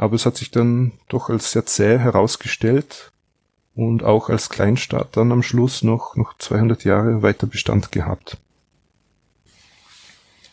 Aber 0.00 0.14
es 0.14 0.24
hat 0.24 0.38
sich 0.38 0.50
dann 0.50 0.92
doch 1.10 1.28
als 1.28 1.52
sehr 1.52 1.66
zäh 1.66 1.98
herausgestellt 1.98 3.12
und 3.74 4.02
auch 4.02 4.30
als 4.30 4.48
Kleinstaat 4.48 5.14
dann 5.14 5.30
am 5.30 5.42
Schluss 5.42 5.82
noch, 5.82 6.16
noch 6.16 6.38
200 6.38 6.84
Jahre 6.84 7.20
weiter 7.20 7.46
Bestand 7.46 7.92
gehabt. 7.92 8.38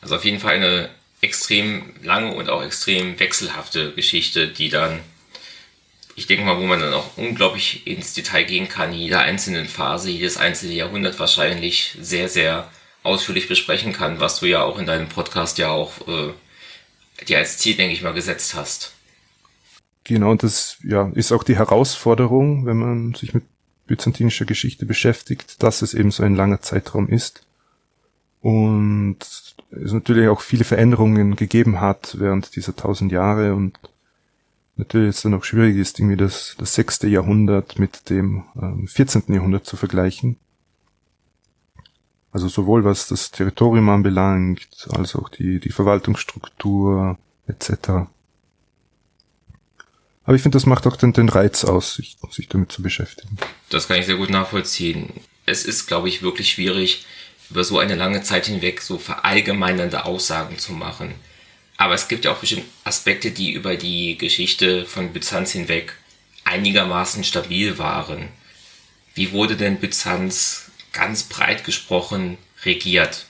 Also 0.02 0.18
auf 0.18 0.26
jeden 0.26 0.42
Fall 0.42 0.56
eine 0.56 0.90
extrem 1.22 1.94
lange 2.04 2.34
und 2.34 2.50
auch 2.50 2.62
extrem 2.62 3.18
wechselhafte 3.22 3.94
Geschichte, 3.94 4.50
die 4.50 4.68
dann 4.68 5.00
ich 6.16 6.28
denke 6.28 6.44
mal, 6.44 6.60
wo 6.60 6.66
man 6.66 6.82
dann 6.82 6.94
auch 6.94 7.16
unglaublich 7.16 7.88
ins 7.88 8.14
Detail 8.14 8.44
gehen 8.44 8.68
kann, 8.68 8.92
jeder 8.92 9.22
einzelnen 9.22 9.68
Phase, 9.68 10.10
jedes 10.10 10.36
einzelne 10.36 10.74
Jahrhundert 10.74 11.20
wahrscheinlich 11.20 11.96
sehr, 12.02 12.28
sehr 12.28 12.70
ausführlich 13.04 13.48
besprechen 13.48 13.94
kann, 13.94 14.20
was 14.20 14.42
du 14.42 14.48
ja 14.48 14.64
auch 14.64 14.78
in 14.78 14.88
deinem 14.88 15.08
Podcast 15.08 15.58
ja 15.58 15.70
auch 15.70 16.06
äh, 16.06 16.34
dir 17.24 17.38
als 17.38 17.60
Ziel, 17.60 17.78
denke 17.78 17.94
ich 17.94 18.02
mal, 18.02 18.14
gesetzt 18.14 18.54
hast. 18.54 18.97
Genau, 20.08 20.32
und 20.32 20.42
das 20.42 20.78
ja, 20.84 21.10
ist 21.16 21.34
auch 21.34 21.44
die 21.44 21.58
Herausforderung, 21.58 22.66
wenn 22.66 22.78
man 22.78 23.14
sich 23.14 23.34
mit 23.34 23.44
byzantinischer 23.88 24.46
Geschichte 24.46 24.86
beschäftigt, 24.86 25.62
dass 25.62 25.82
es 25.82 25.94
eben 25.94 26.12
so 26.12 26.24
ein 26.24 26.34
langer 26.34 26.62
Zeitraum 26.62 27.10
ist. 27.10 27.46
Und 28.40 29.18
es 29.70 29.92
natürlich 29.92 30.30
auch 30.30 30.40
viele 30.40 30.64
Veränderungen 30.64 31.36
gegeben 31.36 31.82
hat 31.82 32.16
während 32.20 32.56
dieser 32.56 32.74
tausend 32.74 33.12
Jahre 33.12 33.54
und 33.54 33.78
natürlich 34.78 35.08
jetzt 35.08 35.26
dann 35.26 35.34
auch 35.34 35.44
schwierig 35.44 35.76
ist, 35.76 36.00
irgendwie 36.00 36.16
das, 36.16 36.56
das 36.58 36.74
sechste 36.74 37.10
Jahrhundert 37.10 37.78
mit 37.78 38.10
dem 38.10 38.46
ähm, 38.56 38.88
14. 38.88 39.24
Jahrhundert 39.28 39.66
zu 39.66 39.76
vergleichen. 39.76 40.38
Also 42.32 42.48
sowohl 42.48 42.86
was 42.86 43.10
das 43.10 43.32
Territorium 43.32 43.90
anbelangt, 43.90 44.88
als 44.92 45.18
auch 45.18 45.28
die, 45.28 45.60
die 45.60 45.72
Verwaltungsstruktur 45.72 47.18
etc. 47.48 48.08
Aber 50.28 50.36
ich 50.36 50.42
finde, 50.42 50.58
das 50.58 50.66
macht 50.66 50.86
auch 50.86 50.98
den, 50.98 51.14
den 51.14 51.30
Reiz 51.30 51.64
aus, 51.64 51.96
sich, 51.96 52.18
sich 52.32 52.50
damit 52.50 52.70
zu 52.70 52.84
beschäftigen. 52.84 53.38
Das 53.70 53.88
kann 53.88 53.98
ich 53.98 54.06
sehr 54.06 54.18
gut 54.18 54.30
nachvollziehen. 54.30 55.14
Es 55.46 55.64
ist, 55.64 55.88
glaube 55.88 56.10
ich, 56.10 56.22
wirklich 56.22 56.52
schwierig, 56.52 57.06
über 57.50 57.64
so 57.64 57.80
eine 57.80 57.96
lange 57.96 58.22
Zeit 58.24 58.48
hinweg 58.48 58.82
so 58.82 58.98
verallgemeinernde 58.98 60.04
Aussagen 60.04 60.58
zu 60.58 60.74
machen. 60.74 61.16
Aber 61.78 61.94
es 61.94 62.10
gibt 62.10 62.26
ja 62.26 62.34
auch 62.34 62.40
bestimmt 62.40 62.66
Aspekte, 62.84 63.32
die 63.32 63.54
über 63.54 63.78
die 63.78 64.18
Geschichte 64.18 64.86
von 64.86 65.14
Byzanz 65.14 65.54
hinweg 65.54 65.94
einigermaßen 66.44 67.24
stabil 67.24 67.78
waren. 67.78 68.28
Wie 69.16 69.32
wurde 69.32 69.56
denn 69.56 69.80
Byzanz 69.80 70.72
ganz 70.92 71.24
breit 71.24 71.64
gesprochen 71.64 72.38
regiert? 72.66 73.28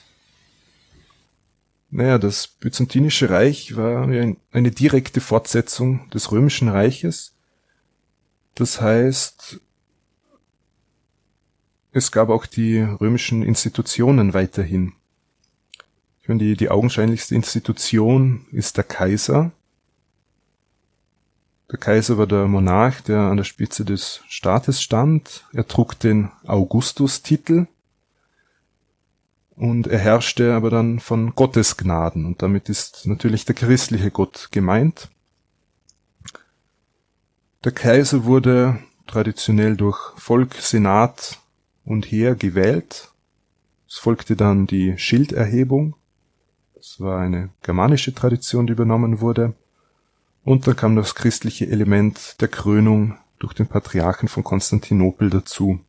Naja, 1.90 2.18
das 2.18 2.46
Byzantinische 2.46 3.30
Reich 3.30 3.76
war 3.76 4.02
eine 4.04 4.70
direkte 4.70 5.20
Fortsetzung 5.20 6.08
des 6.10 6.30
Römischen 6.30 6.68
Reiches. 6.68 7.34
Das 8.54 8.80
heißt, 8.80 9.60
es 11.92 12.12
gab 12.12 12.28
auch 12.28 12.44
die 12.44 12.80
römischen 12.80 13.42
Institutionen 13.42 14.34
weiterhin. 14.34 14.92
Ich 16.20 16.28
meine, 16.28 16.40
die, 16.40 16.56
die 16.56 16.68
augenscheinlichste 16.68 17.34
Institution 17.34 18.46
ist 18.52 18.76
der 18.76 18.84
Kaiser. 18.84 19.52
Der 21.70 21.78
Kaiser 21.78 22.18
war 22.18 22.26
der 22.26 22.46
Monarch, 22.46 23.00
der 23.02 23.20
an 23.20 23.38
der 23.38 23.44
Spitze 23.44 23.86
des 23.86 24.22
Staates 24.28 24.82
stand. 24.82 25.46
Er 25.54 25.66
trug 25.66 25.98
den 25.98 26.30
Augustus-Titel 26.44 27.66
und 29.58 29.88
er 29.88 29.98
herrschte 29.98 30.54
aber 30.54 30.70
dann 30.70 31.00
von 31.00 31.34
Gottes 31.34 31.76
Gnaden 31.76 32.24
und 32.24 32.42
damit 32.42 32.68
ist 32.68 33.06
natürlich 33.06 33.44
der 33.44 33.54
christliche 33.54 34.10
Gott 34.10 34.48
gemeint. 34.52 35.08
Der 37.64 37.72
Kaiser 37.72 38.24
wurde 38.24 38.78
traditionell 39.08 39.76
durch 39.76 39.98
Volk, 40.16 40.54
Senat 40.54 41.40
und 41.84 42.06
Heer 42.06 42.36
gewählt. 42.36 43.10
Es 43.88 43.96
folgte 43.96 44.36
dann 44.36 44.66
die 44.66 44.96
Schilderhebung. 44.96 45.96
Das 46.74 47.00
war 47.00 47.18
eine 47.18 47.50
germanische 47.62 48.14
Tradition, 48.14 48.68
die 48.68 48.74
übernommen 48.74 49.20
wurde. 49.20 49.54
Und 50.44 50.66
dann 50.68 50.76
kam 50.76 50.94
das 50.94 51.16
christliche 51.16 51.68
Element 51.68 52.40
der 52.40 52.48
Krönung 52.48 53.18
durch 53.40 53.54
den 53.54 53.66
Patriarchen 53.66 54.28
von 54.28 54.44
Konstantinopel 54.44 55.30
dazu. 55.30 55.80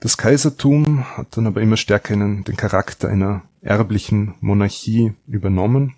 Das 0.00 0.16
Kaisertum 0.16 1.04
hat 1.16 1.36
dann 1.36 1.46
aber 1.46 1.62
immer 1.62 1.76
stärker 1.76 2.14
den 2.16 2.56
Charakter 2.56 3.08
einer 3.08 3.42
erblichen 3.62 4.34
Monarchie 4.40 5.14
übernommen 5.26 5.94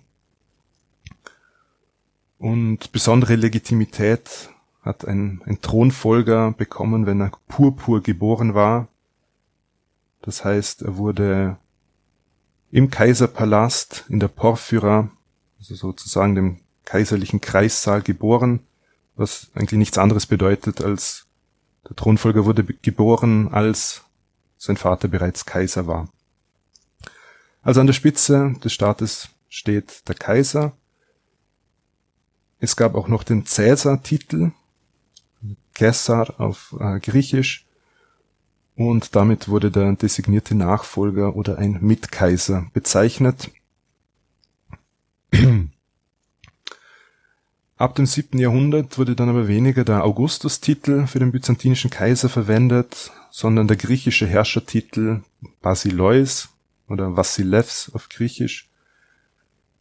und 2.39 2.93
besondere 2.93 3.35
Legitimität 3.35 4.49
hat 4.81 5.05
ein, 5.05 5.41
ein 5.45 5.59
Thronfolger 5.61 6.51
bekommen, 6.51 7.05
wenn 7.05 7.21
er 7.21 7.31
purpur 7.49 8.01
geboren 8.01 8.53
war. 8.53 8.87
Das 10.21 10.45
heißt, 10.45 10.83
er 10.83 10.95
wurde 10.95 11.57
im 12.71 12.89
Kaiserpalast 12.89 14.05
in 14.07 14.21
der 14.21 14.29
Porphyra, 14.29 15.11
also 15.59 15.75
sozusagen 15.75 16.35
dem 16.35 16.59
kaiserlichen 16.85 17.41
Kreissaal 17.41 18.01
geboren, 18.01 18.61
was 19.15 19.51
eigentlich 19.53 19.77
nichts 19.77 19.97
anderes 19.97 20.25
bedeutet 20.25 20.81
als 20.81 21.27
der 21.87 21.95
Thronfolger 21.95 22.45
wurde 22.45 22.63
geboren, 22.63 23.49
als 23.49 24.03
sein 24.57 24.77
Vater 24.77 25.07
bereits 25.07 25.45
Kaiser 25.45 25.87
war. 25.87 26.09
Also 27.61 27.79
an 27.79 27.87
der 27.87 27.93
Spitze 27.93 28.55
des 28.63 28.73
Staates 28.73 29.29
steht 29.47 30.07
der 30.07 30.15
Kaiser. 30.15 30.73
Es 32.59 32.75
gab 32.75 32.95
auch 32.95 33.07
noch 33.07 33.23
den 33.23 33.45
Cäsar-Titel, 33.45 34.51
Caesar 35.73 36.39
auf 36.39 36.75
äh, 36.79 36.99
Griechisch, 36.99 37.65
und 38.79 39.13
damit 39.13 39.49
wurde 39.49 39.71
der 39.71 39.91
designierte 39.93 40.55
Nachfolger 40.55 41.35
oder 41.35 41.57
ein 41.57 41.79
Mitkaiser 41.81 42.67
bezeichnet. 42.71 43.51
Ab 47.79 47.95
dem 47.95 48.05
siebten 48.05 48.39
Jahrhundert 48.39 48.97
wurde 48.97 49.15
dann 49.15 49.29
aber 49.29 49.47
weniger 49.47 49.85
der 49.85 50.03
Augustus-Titel 50.03 51.07
für 51.07 51.19
den 51.19 51.31
byzantinischen 51.31 51.89
Kaiser 51.89 52.27
verwendet, 52.27 53.13
sondern 53.31 53.69
der 53.69 53.77
griechische 53.77 54.27
Herrschertitel 54.27 55.21
Basileus 55.61 56.49
oder 56.89 57.15
Vassilevs 57.15 57.89
auf 57.93 58.09
Griechisch, 58.09 58.67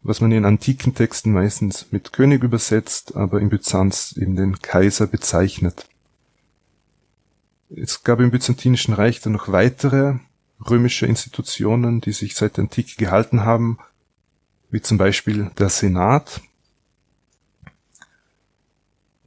was 0.03 0.21
man 0.21 0.31
in 0.31 0.45
antiken 0.45 0.95
Texten 0.95 1.33
meistens 1.33 1.87
mit 1.91 2.13
König 2.13 2.45
übersetzt, 2.45 3.17
aber 3.17 3.41
in 3.41 3.49
Byzanz 3.49 4.17
eben 4.17 4.37
den 4.37 4.61
Kaiser 4.61 5.09
bezeichnet. 5.09 5.89
Es 7.69 8.05
gab 8.05 8.21
im 8.21 8.31
Byzantinischen 8.31 8.95
Reich 8.95 9.21
dann 9.23 9.33
noch 9.33 9.51
weitere 9.51 10.21
römische 10.71 11.07
Institutionen, 11.07 12.01
die 12.01 12.13
sich 12.13 12.37
seit 12.37 12.59
der 12.59 12.65
Antike 12.65 12.95
gehalten 12.97 13.45
haben, 13.45 13.79
wie 14.71 14.83
zum 14.83 14.99
Beispiel 14.99 15.51
der 15.59 15.69
Senat, 15.69 16.43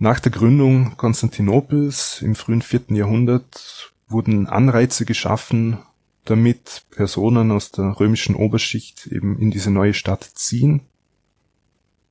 nach 0.01 0.19
der 0.19 0.31
Gründung 0.31 0.97
Konstantinopels 0.97 2.23
im 2.23 2.33
frühen 2.33 2.63
vierten 2.63 2.95
Jahrhundert 2.95 3.93
wurden 4.07 4.47
Anreize 4.47 5.05
geschaffen, 5.05 5.77
damit 6.25 6.85
Personen 6.89 7.51
aus 7.51 7.69
der 7.69 7.99
römischen 7.99 8.35
Oberschicht 8.35 9.05
eben 9.05 9.37
in 9.37 9.51
diese 9.51 9.69
neue 9.69 9.93
Stadt 9.93 10.23
ziehen. 10.23 10.81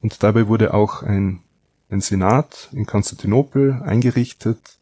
Und 0.01 0.23
dabei 0.23 0.47
wurde 0.47 0.73
auch 0.73 1.03
ein, 1.03 1.41
ein 1.91 2.01
Senat 2.01 2.69
in 2.71 2.87
Konstantinopel 2.87 3.83
eingerichtet, 3.83 4.79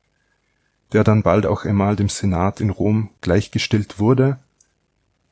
der 0.92 1.02
dann 1.02 1.22
bald 1.22 1.46
auch 1.46 1.64
einmal 1.64 1.96
dem 1.96 2.10
Senat 2.10 2.60
in 2.60 2.68
Rom 2.68 3.08
gleichgestellt 3.22 3.98
wurde. 3.98 4.38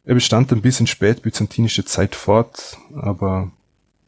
Er 0.07 0.15
bestand 0.15 0.51
dann 0.51 0.63
bis 0.63 0.81
in 0.81 0.87
spätbyzantinische 0.87 1.85
Zeit 1.85 2.15
fort, 2.15 2.79
aber 2.95 3.53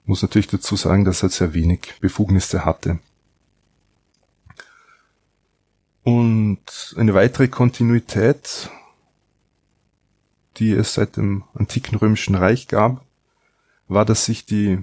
muss 0.06 0.22
natürlich 0.22 0.48
dazu 0.48 0.74
sagen, 0.74 1.04
dass 1.04 1.22
er 1.22 1.28
sehr 1.28 1.52
wenig 1.52 1.96
Befugnisse 2.00 2.64
hatte. 2.64 2.98
Und 6.04 6.94
eine 6.96 7.14
weitere 7.14 7.48
Kontinuität, 7.48 8.70
die 10.56 10.72
es 10.72 10.94
seit 10.94 11.16
dem 11.16 11.44
antiken 11.54 11.96
römischen 11.96 12.34
Reich 12.34 12.68
gab, 12.68 13.04
war, 13.88 14.04
dass 14.04 14.24
sich 14.24 14.46
die, 14.46 14.78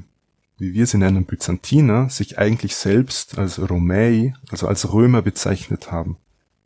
wie 0.57 0.73
wir 0.73 0.87
sie 0.87 0.97
nennen, 0.97 1.25
Byzantiner, 1.25 2.09
sich 2.09 2.37
eigentlich 2.37 2.75
selbst 2.75 3.37
als 3.37 3.59
Romei, 3.59 4.33
also 4.49 4.67
als 4.67 4.91
Römer 4.91 5.21
bezeichnet 5.21 5.91
haben. 5.91 6.17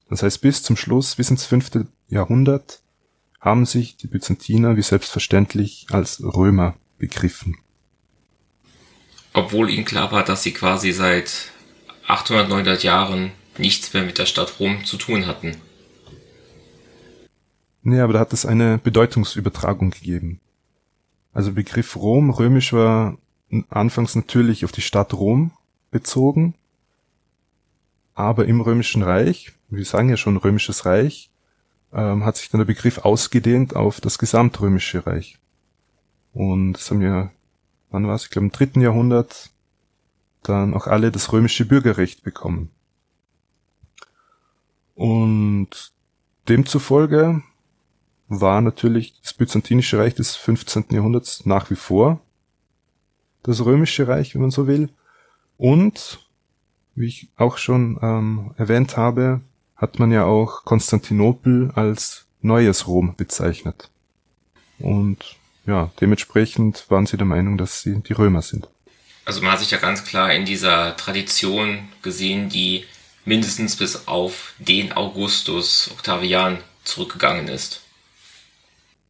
Das 0.10 0.24
heißt, 0.24 0.42
bis 0.42 0.64
zum 0.64 0.76
Schluss, 0.76 1.16
bis 1.16 1.30
ins 1.30 1.46
fünfte 1.46 1.88
Jahrhundert, 2.08 2.82
haben 3.40 3.66
sich 3.66 3.96
die 3.96 4.08
Byzantiner 4.08 4.76
wie 4.76 4.82
selbstverständlich 4.82 5.88
als 5.92 6.22
Römer 6.22 6.76
begriffen. 6.98 7.58
Obwohl 9.34 9.70
ihnen 9.70 9.86
klar 9.86 10.12
war, 10.12 10.24
dass 10.24 10.44
sie 10.44 10.52
quasi 10.52 10.92
seit 10.92 11.52
800, 12.08 12.50
900 12.50 12.84
Jahren 12.84 13.32
nichts 13.60 13.94
mehr 13.94 14.04
mit 14.04 14.18
der 14.18 14.26
Stadt 14.26 14.60
Rom 14.60 14.86
zu 14.86 14.98
tun 14.98 15.28
hatten. 15.28 15.56
Nee, 17.82 18.00
aber 18.00 18.14
da 18.14 18.20
hat 18.20 18.34
es 18.34 18.46
eine 18.46 18.78
Bedeutungsübertragung 18.78 19.92
gegeben. 19.92 20.40
Also 21.34 21.54
Begriff 21.54 21.96
Rom, 21.96 22.30
römisch 22.30 22.74
war 22.74 23.18
anfangs 23.70 24.16
natürlich 24.16 24.66
auf 24.66 24.72
die 24.72 24.82
Stadt 24.82 25.14
Rom 25.14 25.52
bezogen, 25.92 26.56
aber 28.14 28.46
im 28.46 28.62
römischen 28.62 29.02
Reich, 29.02 29.54
wir 29.70 29.86
sagen 29.86 30.10
ja 30.10 30.18
schon 30.18 30.38
römisches 30.38 30.86
Reich, 30.86 31.30
ähm, 31.94 32.26
hat 32.26 32.38
sich 32.38 32.50
dann 32.50 32.60
der 32.60 32.66
Begriff 32.66 33.00
ausgedehnt 33.00 33.76
auf 33.76 34.02
das 34.02 34.20
gesamtrömische 34.20 35.06
Reich. 35.08 35.40
Und 36.34 36.74
das 36.74 36.90
haben 36.92 37.00
wir, 37.00 37.32
wann 37.90 38.08
war 38.08 38.16
es? 38.16 38.26
Ich 38.26 38.30
glaube 38.30 38.48
im 38.48 38.52
dritten 38.52 38.82
Jahrhundert 38.82 39.52
dann 40.44 40.74
auch 40.74 40.88
alle 40.88 41.12
das 41.12 41.32
römische 41.32 41.66
Bürgerrecht 41.66 42.24
bekommen. 42.24 42.70
Und 45.00 45.94
demzufolge 46.50 47.42
war 48.28 48.60
natürlich 48.60 49.14
das 49.22 49.34
Byzantinische 49.34 49.98
Reich 49.98 50.14
des 50.14 50.36
15. 50.36 50.88
Jahrhunderts 50.90 51.46
nach 51.46 51.70
wie 51.70 51.78
vor 51.78 52.20
das 53.44 53.64
Römische 53.64 54.10
Reich, 54.10 54.36
wenn 54.36 54.42
man 54.42 54.52
so 54.52 54.68
will. 54.68 54.90
Und, 55.56 56.20
wie 56.96 57.08
ich 57.08 57.30
auch 57.38 57.58
schon 57.58 57.98
ähm, 58.02 58.54
erwähnt 58.58 58.98
habe, 58.98 59.40
hat 59.78 60.00
man 60.00 60.12
ja 60.12 60.26
auch 60.26 60.66
Konstantinopel 60.66 61.72
als 61.76 62.26
neues 62.42 62.86
Rom 62.86 63.16
bezeichnet. 63.16 63.90
Und 64.80 65.38
ja, 65.66 65.92
dementsprechend 66.02 66.92
waren 66.92 67.06
sie 67.06 67.16
der 67.16 67.26
Meinung, 67.26 67.58
dass 67.58 67.84
sie 67.84 68.02
die 68.02 68.14
Römer 68.14 68.42
sind. 68.42 68.68
Also 69.24 69.42
man 69.42 69.54
hat 69.54 69.60
sich 69.60 69.72
ja 69.72 69.78
ganz 69.78 70.04
klar 70.04 70.34
in 70.34 70.44
dieser 70.44 70.98
Tradition 70.98 71.88
gesehen, 72.02 72.50
die 72.50 72.84
mindestens 73.26 73.76
bis 73.76 74.08
auf 74.08 74.54
den 74.60 74.94
Augustus 74.94 75.90
Octavian 75.94 76.58
zurückgegangen 76.84 77.48
ist. 77.48 77.82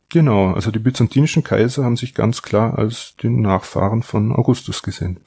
Genau, 0.10 0.54
also 0.54 0.72
die 0.72 0.80
byzantinischen 0.80 1.44
Kaiser 1.44 1.84
haben 1.84 1.96
sich 1.96 2.16
ganz 2.16 2.42
klar 2.42 2.78
als 2.78 3.16
den 3.22 3.42
Nachfahren 3.42 4.02
von 4.02 4.32
Augustus 4.32 4.82
gesehen. 4.82 5.20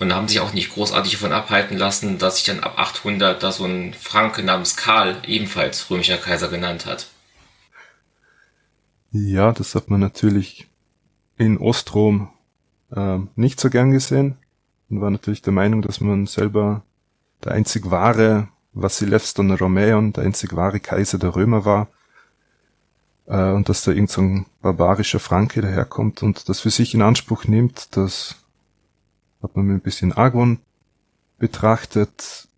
Und 0.00 0.14
haben 0.14 0.28
sich 0.28 0.40
auch 0.40 0.54
nicht 0.54 0.72
großartig 0.72 1.12
davon 1.12 1.32
abhalten 1.32 1.76
lassen, 1.76 2.18
dass 2.18 2.36
sich 2.36 2.44
dann 2.44 2.60
ab 2.60 2.78
800 2.78 3.42
da 3.42 3.52
so 3.52 3.64
ein 3.64 3.94
Franke 3.94 4.42
namens 4.42 4.76
Karl 4.76 5.16
ebenfalls 5.26 5.90
römischer 5.90 6.16
Kaiser 6.16 6.48
genannt 6.48 6.86
hat. 6.86 7.08
Ja, 9.10 9.52
das 9.52 9.74
hat 9.74 9.90
man 9.90 10.00
natürlich 10.00 10.68
in 11.36 11.58
Ostrom 11.58 12.30
äh, 12.94 13.18
nicht 13.36 13.60
so 13.60 13.70
gern 13.70 13.90
gesehen 13.90 14.36
und 14.88 15.00
war 15.00 15.10
natürlich 15.10 15.42
der 15.42 15.52
Meinung, 15.52 15.82
dass 15.82 16.00
man 16.00 16.26
selber 16.26 16.82
der 17.44 17.52
einzig 17.52 17.90
wahre 17.90 18.48
Vasilevs 18.72 19.34
Don 19.34 19.50
Romeon, 19.50 20.12
der 20.12 20.24
einzig 20.24 20.54
wahre 20.54 20.80
Kaiser 20.80 21.18
der 21.18 21.34
Römer 21.34 21.64
war 21.64 21.88
äh, 23.26 23.50
und 23.50 23.68
dass 23.68 23.84
da 23.84 23.92
irgendein 23.92 24.44
so 24.44 24.50
barbarischer 24.62 25.20
Franke 25.20 25.60
daherkommt 25.60 26.22
und 26.22 26.48
das 26.48 26.60
für 26.60 26.70
sich 26.70 26.94
in 26.94 27.02
Anspruch 27.02 27.44
nimmt, 27.44 27.96
das 27.96 28.36
hat 29.42 29.56
man 29.56 29.66
mit 29.66 29.76
ein 29.76 29.82
bisschen 29.82 30.12
Argon 30.12 30.58
betrachtet. 31.38 32.48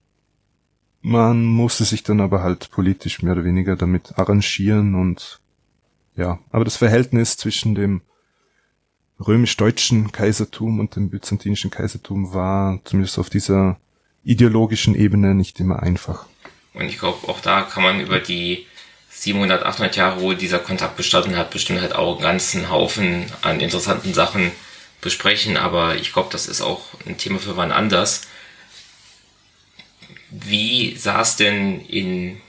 Man 1.02 1.44
musste 1.44 1.84
sich 1.84 2.02
dann 2.02 2.20
aber 2.20 2.42
halt 2.42 2.70
politisch 2.70 3.22
mehr 3.22 3.32
oder 3.32 3.44
weniger 3.44 3.76
damit 3.76 4.18
arrangieren 4.18 4.94
und 4.94 5.40
ja, 6.16 6.38
aber 6.50 6.64
das 6.64 6.76
Verhältnis 6.76 7.36
zwischen 7.36 7.74
dem 7.74 8.02
römisch-deutschen 9.18 10.12
Kaisertum 10.12 10.80
und 10.80 10.96
dem 10.96 11.10
byzantinischen 11.10 11.70
Kaisertum 11.70 12.32
war 12.34 12.80
zumindest 12.84 13.18
auf 13.18 13.30
dieser 13.30 13.78
ideologischen 14.24 14.94
Ebene 14.94 15.34
nicht 15.34 15.60
immer 15.60 15.82
einfach. 15.82 16.26
Und 16.74 16.86
ich 16.86 16.98
glaube, 16.98 17.28
auch 17.28 17.40
da 17.40 17.62
kann 17.62 17.82
man 17.82 18.00
über 18.00 18.20
die 18.20 18.66
700, 19.10 19.64
800 19.64 19.96
Jahre, 19.96 20.20
wo 20.20 20.32
dieser 20.32 20.58
Kontakt 20.58 20.96
bestanden 20.96 21.36
hat, 21.36 21.50
bestimmt 21.50 21.80
halt 21.80 21.94
auch 21.94 22.14
einen 22.14 22.22
ganzen 22.22 22.70
Haufen 22.70 23.26
an 23.42 23.60
interessanten 23.60 24.14
Sachen 24.14 24.52
besprechen. 25.00 25.56
Aber 25.56 25.96
ich 25.96 26.12
glaube, 26.12 26.28
das 26.32 26.46
ist 26.46 26.60
auch 26.60 26.82
ein 27.06 27.18
Thema 27.18 27.38
für 27.38 27.56
wann 27.56 27.72
anders. 27.72 28.22
Wie 30.30 30.96
sah 30.96 31.22
es 31.22 31.36
denn 31.36 31.80
in 31.80 32.40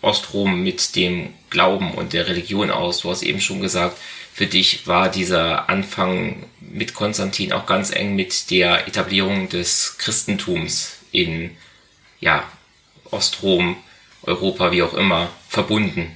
Ostrom 0.00 0.62
mit 0.62 0.94
dem 0.94 1.34
Glauben 1.50 1.92
und 1.92 2.12
der 2.12 2.28
Religion 2.28 2.70
aus? 2.70 3.00
Du 3.00 3.10
hast 3.10 3.22
eben 3.22 3.40
schon 3.40 3.60
gesagt, 3.60 3.98
für 4.32 4.46
dich 4.46 4.86
war 4.86 5.10
dieser 5.10 5.68
Anfang 5.68 6.44
mit 6.60 6.94
Konstantin 6.94 7.52
auch 7.52 7.66
ganz 7.66 7.90
eng 7.90 8.14
mit 8.14 8.50
der 8.50 8.86
Etablierung 8.86 9.48
des 9.48 9.96
Christentums 9.98 10.95
in 11.16 11.50
ja, 12.20 12.44
Ostrom, 13.10 13.76
Europa, 14.22 14.70
wie 14.72 14.82
auch 14.82 14.94
immer, 14.94 15.30
verbunden. 15.48 16.10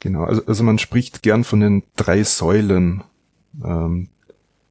Genau, 0.00 0.24
also, 0.24 0.44
also 0.46 0.64
man 0.64 0.78
spricht 0.78 1.22
gern 1.22 1.44
von 1.44 1.60
den 1.60 1.82
drei 1.96 2.24
Säulen, 2.24 3.04
ähm, 3.62 4.08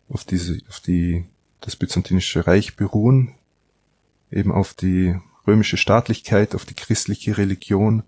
auf 0.09 0.25
diese, 0.25 0.59
auf 0.69 0.79
die 0.81 1.25
das 1.61 1.75
byzantinische 1.75 2.45
Reich 2.45 2.75
beruhen, 2.75 3.33
eben 4.29 4.51
auf 4.51 4.73
die 4.73 5.15
römische 5.47 5.77
Staatlichkeit, 5.77 6.53
auf 6.53 6.65
die 6.65 6.75
christliche 6.75 7.37
Religion 7.37 8.03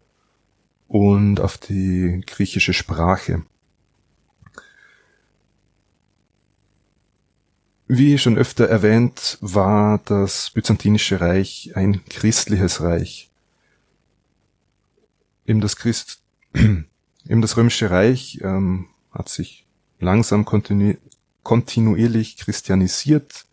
und 0.87 1.39
auf 1.39 1.57
die 1.57 2.21
griechische 2.25 2.73
Sprache. 2.73 3.43
Wie 7.87 8.17
schon 8.17 8.37
öfter 8.37 8.67
erwähnt, 8.67 9.37
war 9.41 9.99
das 10.05 10.49
Byzantinische 10.49 11.21
Reich 11.21 11.73
ein 11.75 12.03
christliches 12.05 12.81
Reich. 12.81 13.29
Eben 15.45 15.61
das 15.61 15.75
Christ, 15.75 16.21
eben 16.55 17.41
das 17.41 17.57
Römische 17.57 17.91
Reich 17.91 18.39
ähm, 18.41 18.87
hat 19.11 19.29
sich 19.29 19.65
langsam 19.99 20.45
kontinu 20.45 20.95
kontinuierlich 21.43 22.37
christianisiert. 22.37 23.45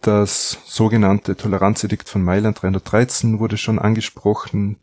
Das 0.00 0.56
sogenannte 0.64 1.36
Toleranzedikt 1.36 2.08
von 2.08 2.22
Mailand 2.22 2.62
313 2.62 3.40
wurde 3.40 3.58
schon 3.58 3.78
angesprochen 3.78 4.78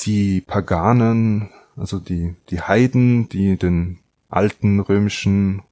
die 0.00 0.40
Paganen, 0.40 1.50
also 1.76 1.98
die, 1.98 2.36
die 2.48 2.62
Heiden, 2.62 3.28
die 3.28 3.58
den 3.58 3.98
alten 4.30 4.80
römischen 4.80 5.62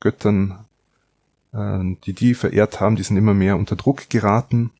Göttern, 0.00 0.65
die 1.58 2.12
die 2.12 2.34
verehrt 2.34 2.80
haben, 2.80 2.96
die 2.96 3.02
sind 3.02 3.16
immer 3.16 3.34
mehr 3.34 3.56
unter 3.56 3.76
Druck 3.76 4.10
geraten. 4.10 4.70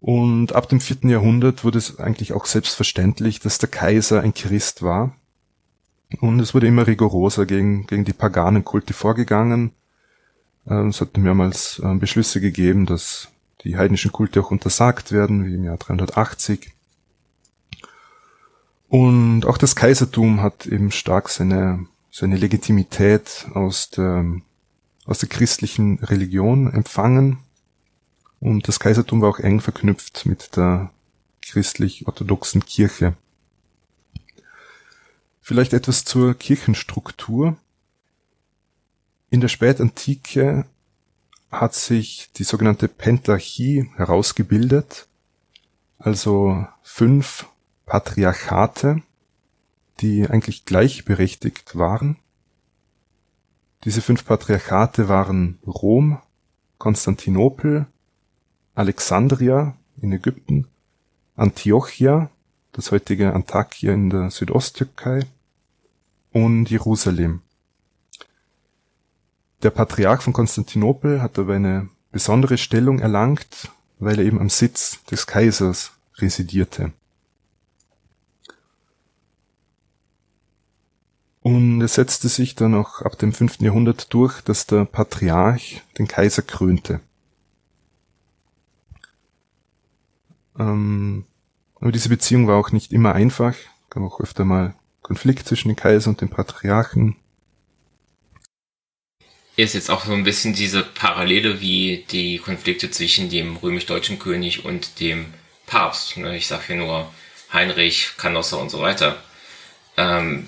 Und 0.00 0.54
ab 0.54 0.68
dem 0.68 0.80
vierten 0.80 1.08
Jahrhundert 1.08 1.62
wurde 1.62 1.78
es 1.78 1.98
eigentlich 1.98 2.32
auch 2.32 2.46
selbstverständlich, 2.46 3.38
dass 3.38 3.58
der 3.58 3.68
Kaiser 3.68 4.20
ein 4.20 4.34
Christ 4.34 4.82
war. 4.82 5.14
Und 6.20 6.40
es 6.40 6.54
wurde 6.54 6.66
immer 6.66 6.86
rigoroser 6.86 7.46
gegen, 7.46 7.86
gegen 7.86 8.04
die 8.04 8.12
paganen 8.12 8.64
Kulte 8.64 8.94
vorgegangen. 8.94 9.72
Äh, 10.66 10.86
es 10.88 11.00
hat 11.00 11.16
mehrmals 11.16 11.80
äh, 11.84 11.94
Beschlüsse 11.94 12.40
gegeben, 12.40 12.86
dass 12.86 13.28
die 13.64 13.76
heidnischen 13.76 14.12
Kulte 14.12 14.40
auch 14.40 14.50
untersagt 14.50 15.12
werden, 15.12 15.46
wie 15.46 15.54
im 15.54 15.64
Jahr 15.64 15.76
380. 15.76 16.72
Und 18.88 19.46
auch 19.46 19.56
das 19.56 19.76
Kaisertum 19.76 20.42
hat 20.42 20.66
eben 20.66 20.90
stark 20.90 21.28
seine, 21.28 21.86
seine 22.10 22.36
Legitimität 22.36 23.46
aus 23.54 23.88
der, 23.90 24.26
aus 25.04 25.18
der 25.18 25.28
christlichen 25.28 25.98
Religion 26.00 26.72
empfangen. 26.72 27.38
Und 28.40 28.68
das 28.68 28.80
Kaisertum 28.80 29.20
war 29.20 29.28
auch 29.28 29.38
eng 29.38 29.60
verknüpft 29.60 30.26
mit 30.26 30.56
der 30.56 30.90
christlich-orthodoxen 31.42 32.64
Kirche. 32.64 33.14
Vielleicht 35.40 35.72
etwas 35.72 36.04
zur 36.04 36.34
Kirchenstruktur. 36.34 37.56
In 39.30 39.40
der 39.40 39.48
Spätantike 39.48 40.66
hat 41.50 41.74
sich 41.74 42.30
die 42.36 42.44
sogenannte 42.44 42.88
Pentarchie 42.88 43.90
herausgebildet, 43.96 45.08
also 45.98 46.66
fünf 46.82 47.46
Patriarchate, 47.86 49.02
die 50.00 50.26
eigentlich 50.28 50.64
gleichberechtigt 50.64 51.76
waren. 51.76 52.16
Diese 53.84 54.00
fünf 54.00 54.24
Patriarchate 54.24 55.08
waren 55.08 55.58
Rom, 55.66 56.18
Konstantinopel, 56.78 57.86
Alexandria 58.74 59.76
in 60.00 60.12
Ägypten, 60.12 60.68
Antiochia, 61.34 62.30
das 62.72 62.92
heutige 62.92 63.34
Antakya 63.34 63.92
in 63.92 64.08
der 64.08 64.30
Südosttürkei 64.30 65.26
und 66.32 66.70
Jerusalem. 66.70 67.42
Der 69.62 69.70
Patriarch 69.70 70.22
von 70.22 70.32
Konstantinopel 70.32 71.20
hat 71.20 71.38
aber 71.38 71.54
eine 71.54 71.88
besondere 72.12 72.58
Stellung 72.58 73.00
erlangt, 73.00 73.70
weil 73.98 74.18
er 74.18 74.24
eben 74.24 74.40
am 74.40 74.48
Sitz 74.48 75.04
des 75.04 75.26
Kaisers 75.26 75.92
residierte. 76.18 76.92
Und 81.42 81.80
es 81.80 81.94
setzte 81.94 82.28
sich 82.28 82.54
dann 82.54 82.74
auch 82.74 83.02
ab 83.02 83.18
dem 83.18 83.32
fünften 83.32 83.64
Jahrhundert 83.64 84.12
durch, 84.14 84.40
dass 84.42 84.66
der 84.66 84.84
Patriarch 84.84 85.82
den 85.98 86.06
Kaiser 86.06 86.42
krönte. 86.42 87.00
Ähm, 90.58 91.24
aber 91.80 91.90
diese 91.90 92.08
Beziehung 92.08 92.46
war 92.46 92.56
auch 92.56 92.70
nicht 92.70 92.92
immer 92.92 93.14
einfach. 93.14 93.54
gab 93.90 94.04
auch 94.04 94.20
öfter 94.20 94.44
mal 94.44 94.76
Konflikt 95.02 95.48
zwischen 95.48 95.68
dem 95.68 95.76
Kaiser 95.76 96.10
und 96.10 96.20
dem 96.20 96.28
Patriarchen. 96.28 97.16
Ist 99.56 99.74
jetzt 99.74 99.90
auch 99.90 100.04
so 100.04 100.12
ein 100.12 100.24
bisschen 100.24 100.54
diese 100.54 100.82
Parallele 100.82 101.60
wie 101.60 102.06
die 102.10 102.38
Konflikte 102.38 102.90
zwischen 102.90 103.28
dem 103.28 103.56
römisch-deutschen 103.56 104.18
König 104.18 104.64
und 104.64 105.00
dem 105.00 105.26
Papst. 105.66 106.16
Ne? 106.16 106.36
Ich 106.36 106.46
sage 106.46 106.62
hier 106.68 106.76
nur 106.76 107.12
Heinrich, 107.52 108.12
Canossa 108.16 108.56
und 108.56 108.70
so 108.70 108.80
weiter. 108.80 109.22
Ähm, 109.96 110.46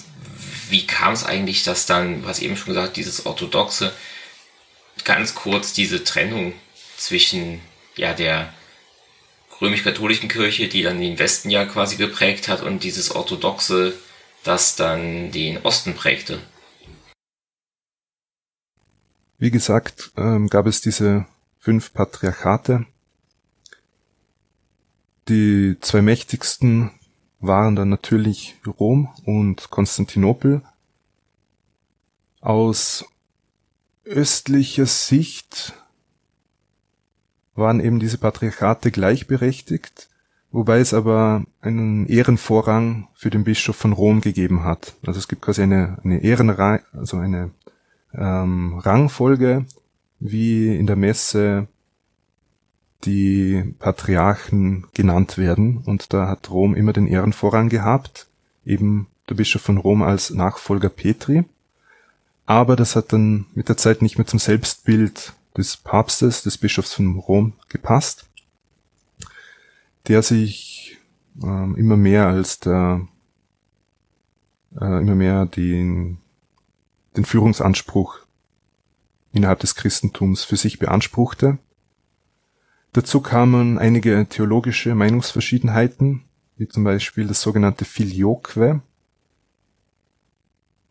wie 0.74 0.88
kam 0.88 1.12
es 1.12 1.24
eigentlich, 1.24 1.62
dass 1.62 1.86
dann, 1.86 2.24
was 2.24 2.40
eben 2.40 2.56
schon 2.56 2.74
gesagt, 2.74 2.96
dieses 2.96 3.26
orthodoxe 3.26 3.92
ganz 5.04 5.36
kurz 5.36 5.72
diese 5.72 6.02
Trennung 6.02 6.52
zwischen 6.96 7.60
ja 7.94 8.12
der 8.12 8.52
römisch-katholischen 9.60 10.28
Kirche, 10.28 10.66
die 10.66 10.82
dann 10.82 11.00
den 11.00 11.20
Westen 11.20 11.48
ja 11.48 11.64
quasi 11.64 11.94
geprägt 11.94 12.48
hat, 12.48 12.60
und 12.60 12.82
dieses 12.82 13.12
orthodoxe, 13.12 13.94
das 14.42 14.74
dann 14.74 15.30
den 15.30 15.58
Osten 15.58 15.94
prägte. 15.94 16.40
Wie 19.38 19.52
gesagt, 19.52 20.10
ähm, 20.16 20.48
gab 20.48 20.66
es 20.66 20.80
diese 20.80 21.26
fünf 21.60 21.92
Patriarchate. 21.92 22.84
Die 25.28 25.76
zwei 25.80 26.02
mächtigsten 26.02 26.90
waren 27.47 27.76
dann 27.76 27.88
natürlich 27.88 28.57
Rom 28.66 29.09
und 29.24 29.70
Konstantinopel. 29.70 30.62
Aus 32.40 33.05
östlicher 34.05 34.86
Sicht 34.86 35.74
waren 37.55 37.80
eben 37.80 38.01
diese 38.01 38.18
Patriarchate 38.18 38.90
gleichberechtigt, 38.90 40.11
wobei 40.51 40.80
es 40.80 40.92
aber 40.92 41.45
einen 41.61 42.07
Ehrenvorrang 42.07 43.09
für 43.14 43.30
den 43.30 43.45
Bischof 43.45 43.76
von 43.76 43.92
Rom 43.92 44.20
gegeben 44.20 44.64
hat. 44.64 44.95
Also 45.07 45.18
es 45.18 45.28
gibt 45.28 45.42
quasi 45.42 45.62
eine, 45.62 45.99
eine 46.05 46.22
Ehrenrang, 46.22 46.80
also 46.92 47.16
eine 47.16 47.51
ähm, 48.12 48.78
Rangfolge, 48.78 49.66
wie 50.20 50.74
in 50.74 50.86
der 50.86 50.97
Messe 50.97 51.68
die 53.05 53.74
Patriarchen 53.78 54.86
genannt 54.94 55.38
werden. 55.38 55.78
Und 55.78 56.12
da 56.12 56.28
hat 56.28 56.50
Rom 56.50 56.74
immer 56.74 56.92
den 56.92 57.07
Ehrenvorrang 57.07 57.68
gehabt, 57.68 58.26
eben 58.64 59.07
der 59.28 59.34
Bischof 59.34 59.62
von 59.62 59.78
Rom 59.78 60.02
als 60.02 60.30
Nachfolger 60.30 60.88
Petri. 60.88 61.44
Aber 62.46 62.76
das 62.76 62.96
hat 62.96 63.12
dann 63.12 63.46
mit 63.55 63.68
der 63.68 63.76
Zeit 63.76 64.02
nicht 64.02 64.18
mehr 64.18 64.26
zum 64.26 64.38
Selbstbild 64.38 65.32
des 65.57 65.76
Papstes, 65.76 66.42
des 66.42 66.59
Bischofs 66.59 66.92
von 66.92 67.16
Rom 67.18 67.55
gepasst, 67.68 68.26
der 70.09 70.22
sich 70.22 70.98
ähm, 71.42 71.76
immer 71.76 71.96
mehr 71.96 72.26
als 72.26 72.61
der, 72.61 73.07
äh, 74.80 75.00
immer 75.00 75.14
mehr 75.14 75.46
den, 75.46 76.18
den 77.16 77.24
Führungsanspruch 77.24 78.18
innerhalb 79.32 79.61
des 79.61 79.74
Christentums 79.74 80.44
für 80.44 80.57
sich 80.57 80.78
beanspruchte. 80.78 81.59
Dazu 82.95 83.20
kamen 83.20 83.76
einige 83.76 84.26
theologische 84.26 84.95
Meinungsverschiedenheiten, 84.95 86.22
wie 86.57 86.68
zum 86.68 86.84
Beispiel 86.84 87.26
das 87.26 87.42
sogenannte 87.42 87.84
Filioque, 87.84 88.80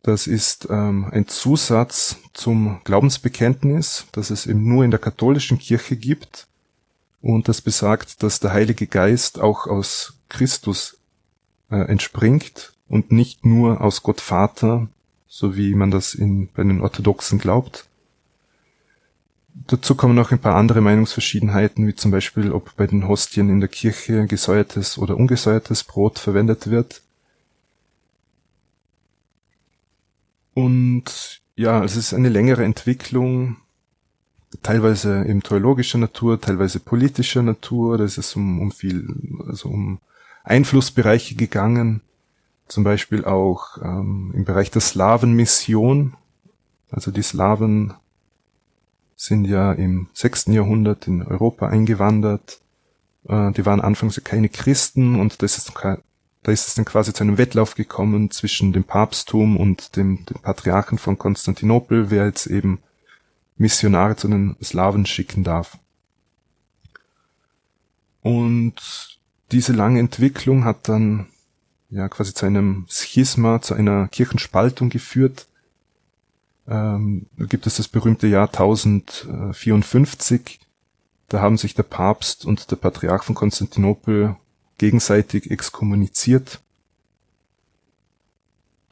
das 0.04 0.28
ist 0.28 0.68
ähm, 0.70 1.08
ein 1.12 1.30
Zusatz 1.30 2.18
zum 2.34 2.82
Glaubensbekenntnis, 2.84 4.06
das 4.12 4.32
es 4.32 4.46
eben 4.46 4.68
nur 4.68 4.84
in 4.84 4.92
der 4.92 5.00
katholischen 5.00 5.58
Kirche 5.58 5.96
gibt. 5.96 6.48
Und 7.22 7.48
das 7.48 7.62
besagt, 7.62 8.22
dass 8.22 8.42
der 8.42 8.52
Heilige 8.52 8.86
Geist 8.86 9.40
auch 9.40 9.66
aus 9.66 10.16
Christus 10.28 10.98
äh, 11.72 11.78
entspringt 11.78 12.74
und 12.90 13.14
nicht 13.14 13.46
nur 13.46 13.80
aus 13.80 14.04
Gott 14.04 14.20
Vater, 14.20 14.90
so 15.26 15.56
wie 15.56 15.74
man 15.74 15.90
das 15.90 16.16
in, 16.16 16.50
bei 16.50 16.64
den 16.64 16.82
Orthodoxen 16.82 17.40
glaubt. 17.40 17.88
Dazu 19.56 19.96
kommen 19.96 20.16
noch 20.16 20.32
ein 20.32 20.40
paar 20.40 20.56
andere 20.56 20.82
Meinungsverschiedenheiten, 20.82 21.86
wie 21.88 21.96
zum 21.96 22.12
Beispiel, 22.12 22.52
ob 22.52 22.76
bei 22.76 22.88
den 22.88 23.08
Hostien 23.08 23.50
in 23.50 23.60
der 23.60 23.70
Kirche 23.70 24.26
gesäuertes 24.26 24.98
oder 24.98 25.16
ungesäuertes 25.16 25.84
Brot 25.84 26.20
verwendet 26.20 26.70
wird. 26.70 27.02
Und 30.56 31.42
ja, 31.56 31.84
es 31.84 31.96
ist 31.96 32.14
eine 32.14 32.30
längere 32.30 32.64
Entwicklung, 32.64 33.58
teilweise 34.62 35.26
eben 35.26 35.42
theologischer 35.42 35.98
Natur, 35.98 36.42
teilweise 36.42 36.80
politischer 36.80 37.44
Natur. 37.44 37.98
Da 37.98 38.04
ist 38.06 38.18
es 38.18 38.36
um, 38.36 38.60
um 38.60 38.72
viel, 38.72 39.08
also 39.48 39.70
um 39.70 40.00
Einflussbereiche 40.44 41.36
gegangen. 41.36 42.02
Zum 42.68 42.84
Beispiel 42.84 43.26
auch 43.26 43.78
ähm, 43.84 44.32
im 44.36 44.46
Bereich 44.46 44.72
der 44.72 44.82
Slawenmission. 44.82 46.16
Also 46.92 47.12
die 47.12 47.24
Slawen 47.24 47.94
sind 49.16 49.46
ja 49.46 49.74
im 49.74 50.08
sechsten 50.14 50.54
Jahrhundert 50.54 51.08
in 51.08 51.24
Europa 51.24 51.68
eingewandert. 51.68 52.60
Äh, 53.28 53.52
die 53.52 53.66
waren 53.66 53.82
anfangs 53.82 54.22
keine 54.24 54.50
Christen 54.50 55.20
und 55.20 55.42
das 55.42 55.58
ist 55.58 55.74
da 56.44 56.52
ist 56.52 56.68
es 56.68 56.76
dann 56.76 56.86
quasi 56.86 57.14
zu 57.14 57.24
einem 57.24 57.38
Wettlauf 57.38 57.76
gekommen 57.76 58.30
zwischen 58.30 58.74
dem 58.74 58.84
Papsttum 58.84 59.56
und 59.56 59.96
dem, 59.96 60.26
dem 60.26 60.42
Patriarchen 60.42 60.98
von 60.98 61.18
Konstantinopel, 61.18 62.12
wer 62.12 62.26
jetzt 62.26 62.48
eben 62.48 62.80
Missionare 63.56 64.18
zu 64.18 64.28
den 64.28 64.58
Slawen 64.62 65.06
schicken 65.06 65.46
darf. 65.46 65.78
Und 68.22 69.20
diese 69.52 69.72
lange 69.74 70.00
Entwicklung 70.00 70.66
hat 70.66 70.90
dann 70.90 71.28
ja 71.90 72.10
quasi 72.10 72.34
zu 72.34 72.46
einem 72.46 72.86
Schisma, 72.90 73.62
zu 73.62 73.74
einer 73.74 74.08
Kirchenspaltung 74.10 74.90
geführt. 74.90 75.48
Ähm, 76.68 77.28
da 77.38 77.46
gibt 77.46 77.68
es 77.68 77.78
das 77.78 77.88
berühmte 77.88 78.28
Jahr 78.28 78.48
1054. 78.48 80.60
Da 81.30 81.42
haben 81.42 81.58
sich 81.58 81.74
der 81.74 81.84
Papst 81.84 82.46
und 82.46 82.70
der 82.72 82.76
Patriarch 82.76 83.24
von 83.24 83.36
Konstantinopel 83.36 84.36
gegenseitig 84.78 85.52
exkommuniziert. 85.52 86.60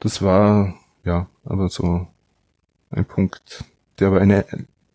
Das 0.00 0.22
war, 0.22 0.74
ja, 1.04 1.28
aber 1.44 1.68
so 1.68 2.08
ein 2.90 3.04
Punkt, 3.04 3.64
der 3.98 4.08
aber 4.08 4.20
eine, 4.20 4.44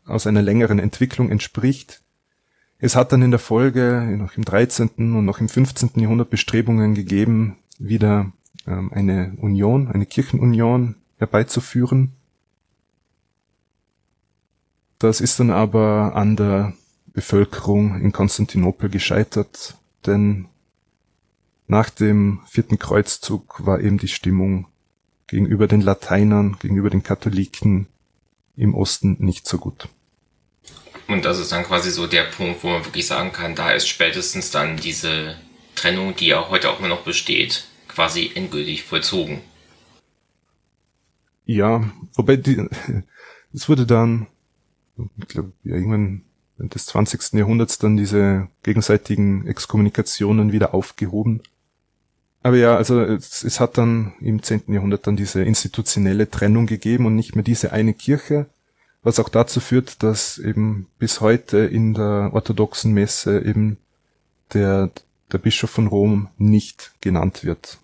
aus 0.05 0.27
einer 0.27 0.41
längeren 0.41 0.79
Entwicklung 0.79 1.29
entspricht. 1.29 2.01
Es 2.79 2.95
hat 2.95 3.11
dann 3.11 3.21
in 3.21 3.31
der 3.31 3.39
Folge 3.39 4.15
noch 4.17 4.37
im 4.37 4.45
13. 4.45 4.89
und 4.97 5.25
noch 5.25 5.39
im 5.39 5.49
15. 5.49 5.91
Jahrhundert 5.95 6.29
Bestrebungen 6.29 6.93
gegeben, 6.93 7.57
wieder 7.79 8.31
ähm, 8.67 8.91
eine 8.93 9.33
Union, 9.37 9.87
eine 9.87 10.05
Kirchenunion 10.05 10.95
herbeizuführen. 11.17 12.11
Das 14.99 15.21
ist 15.21 15.39
dann 15.39 15.51
aber 15.51 16.15
an 16.15 16.35
der 16.35 16.73
Bevölkerung 17.07 17.99
in 18.01 18.11
Konstantinopel 18.11 18.89
gescheitert, 18.89 19.75
denn 20.05 20.47
nach 21.67 21.89
dem 21.89 22.41
vierten 22.47 22.79
Kreuzzug 22.79 23.65
war 23.65 23.79
eben 23.81 23.97
die 23.97 24.07
Stimmung 24.07 24.67
gegenüber 25.27 25.67
den 25.67 25.81
Lateinern, 25.81 26.57
gegenüber 26.59 26.89
den 26.89 27.03
Katholiken 27.03 27.87
im 28.55 28.73
Osten 28.73 29.17
nicht 29.19 29.47
so 29.47 29.57
gut. 29.57 29.89
Und 31.07 31.25
das 31.25 31.39
ist 31.39 31.51
dann 31.51 31.63
quasi 31.63 31.91
so 31.91 32.07
der 32.07 32.23
Punkt, 32.23 32.63
wo 32.63 32.69
man 32.69 32.85
wirklich 32.85 33.07
sagen 33.07 33.31
kann, 33.31 33.55
da 33.55 33.71
ist 33.71 33.87
spätestens 33.87 34.51
dann 34.51 34.77
diese 34.77 35.35
Trennung, 35.75 36.15
die 36.15 36.27
ja 36.27 36.49
heute 36.49 36.69
auch 36.69 36.79
immer 36.79 36.87
noch 36.87 37.03
besteht, 37.03 37.65
quasi 37.87 38.31
endgültig 38.33 38.83
vollzogen. 38.83 39.41
Ja, 41.45 41.89
wobei 42.13 42.35
die, 42.35 42.67
es 43.53 43.69
wurde 43.69 43.85
dann, 43.85 44.27
ich 45.17 45.27
glaube, 45.27 45.51
ja, 45.63 45.75
irgendwann 45.75 46.23
des 46.57 46.87
20. 46.87 47.33
Jahrhunderts 47.33 47.77
dann 47.77 47.97
diese 47.97 48.47
gegenseitigen 48.63 49.45
Exkommunikationen 49.45 50.51
wieder 50.51 50.73
aufgehoben. 50.73 51.41
Aber 52.43 52.57
ja, 52.57 52.75
also 52.75 53.01
es, 53.01 53.43
es 53.43 53.59
hat 53.59 53.77
dann 53.77 54.13
im 54.21 54.41
10. 54.41 54.63
Jahrhundert 54.67 55.05
dann 55.05 55.15
diese 55.15 55.43
institutionelle 55.43 56.29
Trennung 56.29 56.65
gegeben 56.65 57.05
und 57.05 57.15
nicht 57.15 57.35
mehr 57.35 57.43
diese 57.43 57.73
eine 57.73 57.93
Kirche, 57.93 58.47
was 59.03 59.19
auch 59.19 59.29
dazu 59.29 59.59
führt, 59.59 60.01
dass 60.03 60.37
eben 60.37 60.87
bis 60.97 61.21
heute 61.21 61.59
in 61.59 61.93
der 61.93 62.31
orthodoxen 62.33 62.93
Messe 62.93 63.43
eben 63.43 63.77
der, 64.53 64.91
der 65.31 65.37
Bischof 65.37 65.69
von 65.69 65.87
Rom 65.87 66.29
nicht 66.37 66.93
genannt 67.01 67.43
wird, 67.43 67.79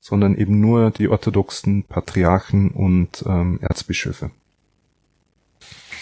sondern 0.00 0.34
eben 0.36 0.60
nur 0.60 0.90
die 0.90 1.08
orthodoxen 1.08 1.84
Patriarchen 1.84 2.70
und 2.70 3.24
ähm, 3.26 3.58
Erzbischöfe. 3.60 4.30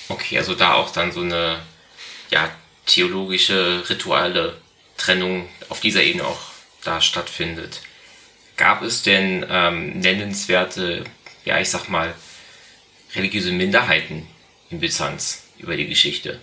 Okay, 0.09 0.39
also 0.39 0.55
da 0.55 0.75
auch 0.75 0.91
dann 0.91 1.13
so 1.13 1.21
eine 1.21 1.61
ja, 2.31 2.51
theologische, 2.87 3.89
rituale 3.89 4.57
Trennung 4.97 5.49
auf 5.69 5.81
dieser 5.81 6.03
Ebene 6.03 6.27
auch 6.27 6.41
da 6.85 7.01
stattfindet. 7.01 7.83
Gab 8.57 8.83
es 8.83 9.03
denn 9.03 9.45
ähm, 9.49 9.99
nennenswerte, 9.99 11.05
ja, 11.45 11.61
ich 11.61 11.69
sag 11.69 11.89
mal, 11.89 12.15
religiöse 13.15 13.53
Minderheiten 13.53 14.27
in 14.71 14.81
Byzanz 14.81 15.45
über 15.59 15.77
die 15.77 15.89
Geschichte? 15.89 16.41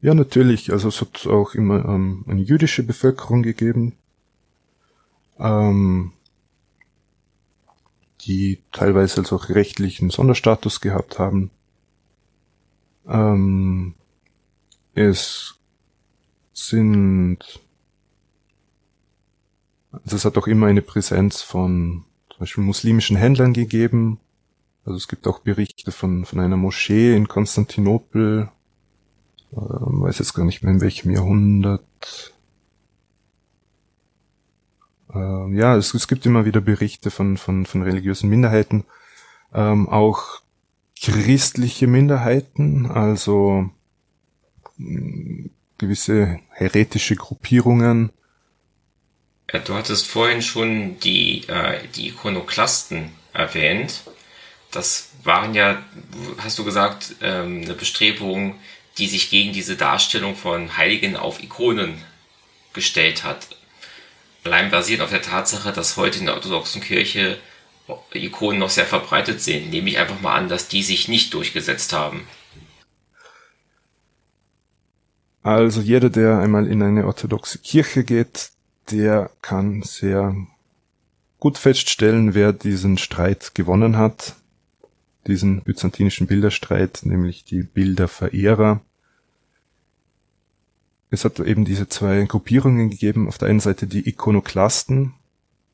Ja, 0.00 0.14
natürlich. 0.14 0.72
Also 0.72 0.88
es 0.88 1.00
hat 1.00 1.26
auch 1.26 1.54
immer 1.54 1.84
ähm, 1.84 2.24
eine 2.28 2.42
jüdische 2.42 2.82
Bevölkerung 2.82 3.42
gegeben, 3.42 3.96
ähm, 5.38 6.12
die 8.26 8.62
teilweise 8.72 9.18
also 9.20 9.36
auch 9.36 9.48
rechtlichen 9.48 10.10
Sonderstatus 10.10 10.80
gehabt 10.80 11.18
haben. 11.18 11.50
Ähm, 13.08 13.94
es 14.94 15.54
sind 16.52 17.38
also 19.92 20.16
es 20.16 20.24
hat 20.24 20.36
auch 20.38 20.46
immer 20.46 20.66
eine 20.66 20.82
Präsenz 20.82 21.42
von 21.42 22.04
zum 22.30 22.40
Beispiel 22.40 22.64
muslimischen 22.64 23.16
Händlern 23.16 23.52
gegeben, 23.54 24.20
Also 24.84 24.96
es 24.96 25.08
gibt 25.08 25.26
auch 25.26 25.40
Berichte 25.40 25.90
von, 25.90 26.24
von 26.24 26.38
einer 26.40 26.56
Moschee 26.56 27.16
in 27.16 27.28
Konstantinopel, 27.28 28.50
äh, 29.52 29.56
weiß 29.56 30.18
jetzt 30.18 30.34
gar 30.34 30.44
nicht 30.44 30.62
mehr 30.62 30.72
in 30.74 30.80
welchem 30.80 31.10
Jahrhundert. 31.10 32.34
Äh, 35.16 35.56
ja, 35.56 35.76
es, 35.76 35.94
es 35.94 36.08
gibt 36.08 36.26
immer 36.26 36.44
wieder 36.44 36.60
Berichte 36.60 37.10
von, 37.10 37.36
von, 37.36 37.66
von 37.66 37.82
religiösen 37.82 38.28
Minderheiten, 38.28 38.84
ähm, 39.54 39.88
auch 39.88 40.42
christliche 41.00 41.86
Minderheiten, 41.86 42.86
also 42.90 43.70
mh, 44.76 45.48
gewisse 45.78 46.40
heretische 46.50 47.16
Gruppierungen. 47.16 48.10
Du 49.64 49.74
hattest 49.74 50.06
vorhin 50.06 50.42
schon 50.42 50.98
die, 51.00 51.46
äh, 51.48 51.80
die 51.94 52.08
Ikonoklasten 52.08 53.10
erwähnt. 53.32 54.02
Das 54.72 55.10
waren 55.22 55.54
ja, 55.54 55.82
hast 56.38 56.58
du 56.58 56.64
gesagt, 56.64 57.14
ähm, 57.22 57.62
eine 57.62 57.74
Bestrebung, 57.74 58.56
die 58.98 59.06
sich 59.06 59.30
gegen 59.30 59.52
diese 59.52 59.76
Darstellung 59.76 60.34
von 60.34 60.76
Heiligen 60.76 61.16
auf 61.16 61.42
Ikonen 61.42 61.94
gestellt 62.72 63.24
hat. 63.24 63.46
Allein 64.46 64.70
basierend 64.70 65.02
auf 65.02 65.10
der 65.10 65.22
Tatsache, 65.22 65.72
dass 65.72 65.96
heute 65.96 66.20
in 66.20 66.26
der 66.26 66.36
orthodoxen 66.36 66.80
Kirche 66.80 67.36
Ikonen 68.14 68.60
noch 68.60 68.70
sehr 68.70 68.86
verbreitet 68.86 69.40
sind, 69.40 69.70
nehme 69.70 69.90
ich 69.90 69.98
einfach 69.98 70.20
mal 70.20 70.36
an, 70.36 70.48
dass 70.48 70.68
die 70.68 70.84
sich 70.84 71.08
nicht 71.08 71.34
durchgesetzt 71.34 71.92
haben. 71.92 72.28
Also 75.42 75.80
jeder, 75.80 76.10
der 76.10 76.38
einmal 76.38 76.68
in 76.68 76.80
eine 76.80 77.06
orthodoxe 77.06 77.58
Kirche 77.58 78.04
geht, 78.04 78.50
der 78.92 79.30
kann 79.42 79.82
sehr 79.82 80.36
gut 81.40 81.58
feststellen, 81.58 82.34
wer 82.34 82.52
diesen 82.52 82.98
Streit 82.98 83.52
gewonnen 83.56 83.96
hat, 83.96 84.36
diesen 85.26 85.62
byzantinischen 85.62 86.28
Bilderstreit, 86.28 87.00
nämlich 87.02 87.44
die 87.44 87.64
Bilderverehrer. 87.64 88.80
Es 91.10 91.24
hat 91.24 91.38
eben 91.40 91.64
diese 91.64 91.88
zwei 91.88 92.24
Gruppierungen 92.24 92.90
gegeben. 92.90 93.28
Auf 93.28 93.38
der 93.38 93.48
einen 93.48 93.60
Seite 93.60 93.86
die 93.86 94.08
Ikonoklasten, 94.08 95.14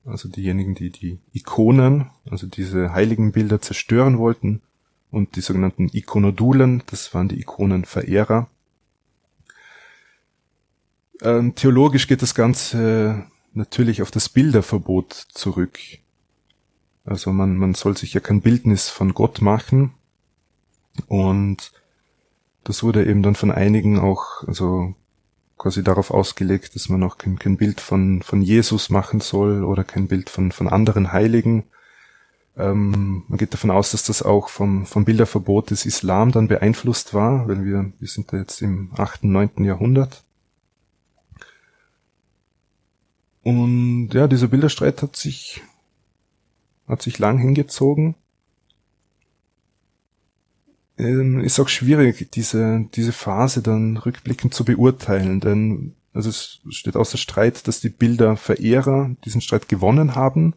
also 0.04 0.28
diejenigen, 0.28 0.74
die 0.74 0.90
die 0.90 1.18
Ikonen, 1.32 2.10
also 2.30 2.46
diese 2.46 2.92
heiligen 2.92 3.32
Bilder 3.32 3.60
zerstören 3.60 4.18
wollten, 4.18 4.62
und 5.10 5.36
die 5.36 5.42
sogenannten 5.42 5.90
Ikonodulen, 5.92 6.82
das 6.86 7.12
waren 7.14 7.28
die 7.28 7.38
Ikonenverehrer. 7.38 8.48
Ähm, 11.20 11.54
theologisch 11.54 12.08
geht 12.08 12.22
das 12.22 12.34
Ganze 12.34 13.26
natürlich 13.52 14.00
auf 14.00 14.10
das 14.10 14.30
Bilderverbot 14.30 15.12
zurück. 15.12 15.78
Also 17.04 17.30
man, 17.32 17.56
man 17.56 17.74
soll 17.74 17.96
sich 17.96 18.14
ja 18.14 18.20
kein 18.20 18.40
Bildnis 18.40 18.88
von 18.88 19.12
Gott 19.12 19.42
machen. 19.42 19.92
Und 21.08 21.72
das 22.64 22.82
wurde 22.82 23.04
eben 23.06 23.22
dann 23.22 23.34
von 23.34 23.50
einigen 23.50 23.98
auch, 23.98 24.46
also 24.46 24.94
quasi 25.58 25.82
darauf 25.82 26.10
ausgelegt, 26.10 26.74
dass 26.74 26.88
man 26.88 27.02
auch 27.02 27.18
kein, 27.18 27.38
kein 27.38 27.56
Bild 27.56 27.80
von, 27.80 28.22
von 28.22 28.42
Jesus 28.42 28.90
machen 28.90 29.20
soll 29.20 29.64
oder 29.64 29.84
kein 29.84 30.08
Bild 30.08 30.30
von, 30.30 30.52
von 30.52 30.68
anderen 30.68 31.12
Heiligen. 31.12 31.64
Ähm, 32.56 33.24
man 33.28 33.38
geht 33.38 33.54
davon 33.54 33.70
aus, 33.70 33.92
dass 33.92 34.04
das 34.04 34.22
auch 34.22 34.48
vom, 34.48 34.86
vom 34.86 35.04
Bilderverbot 35.04 35.70
des 35.70 35.86
Islam 35.86 36.32
dann 36.32 36.48
beeinflusst 36.48 37.14
war, 37.14 37.48
weil 37.48 37.64
wir, 37.64 37.92
wir 37.98 38.08
sind 38.08 38.32
da 38.32 38.36
jetzt 38.36 38.60
im 38.60 38.90
achten, 38.96 39.32
neunten 39.32 39.64
Jahrhundert. 39.64 40.24
Und 43.42 44.10
ja, 44.12 44.28
dieser 44.28 44.48
Bilderstreit 44.48 45.02
hat 45.02 45.16
sich, 45.16 45.62
hat 46.86 47.02
sich 47.02 47.18
lang 47.18 47.38
hingezogen. 47.38 48.14
Ähm, 51.02 51.40
ist 51.40 51.60
auch 51.60 51.68
schwierig, 51.68 52.30
diese, 52.32 52.86
diese 52.94 53.12
Phase 53.12 53.62
dann 53.62 53.96
rückblickend 53.96 54.54
zu 54.54 54.64
beurteilen, 54.64 55.40
denn 55.40 55.94
also 56.14 56.28
es 56.28 56.60
steht 56.68 56.96
außer 56.96 57.16
Streit, 57.16 57.66
dass 57.66 57.80
die 57.80 57.88
Bilderverehrer 57.88 59.10
diesen 59.24 59.40
Streit 59.40 59.68
gewonnen 59.68 60.14
haben. 60.14 60.54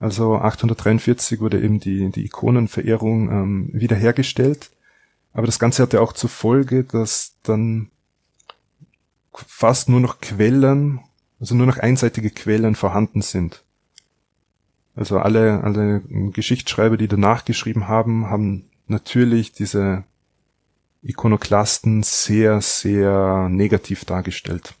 Also 0.00 0.36
843 0.36 1.40
wurde 1.40 1.60
eben 1.60 1.80
die, 1.80 2.10
die 2.10 2.24
Ikonenverehrung 2.24 3.30
ähm, 3.30 3.70
wiederhergestellt. 3.72 4.70
Aber 5.34 5.44
das 5.44 5.58
Ganze 5.58 5.82
hatte 5.82 6.00
auch 6.00 6.14
zur 6.14 6.30
Folge, 6.30 6.84
dass 6.84 7.34
dann 7.42 7.90
fast 9.32 9.90
nur 9.90 10.00
noch 10.00 10.20
Quellen 10.20 11.00
also 11.40 11.54
nur 11.54 11.66
noch 11.66 11.78
einseitige 11.78 12.30
Quellen 12.30 12.74
vorhanden 12.74 13.22
sind. 13.22 13.62
Also 14.96 15.18
alle, 15.18 15.62
alle 15.62 16.00
Geschichtsschreiber, 16.32 16.96
die 16.96 17.06
danach 17.06 17.44
geschrieben 17.44 17.86
haben, 17.86 18.28
haben 18.28 18.67
natürlich 18.90 19.52
diese 19.52 20.04
Ikonoklasten 21.02 22.02
sehr, 22.02 22.60
sehr 22.60 23.48
negativ 23.48 24.04
dargestellt. 24.04 24.74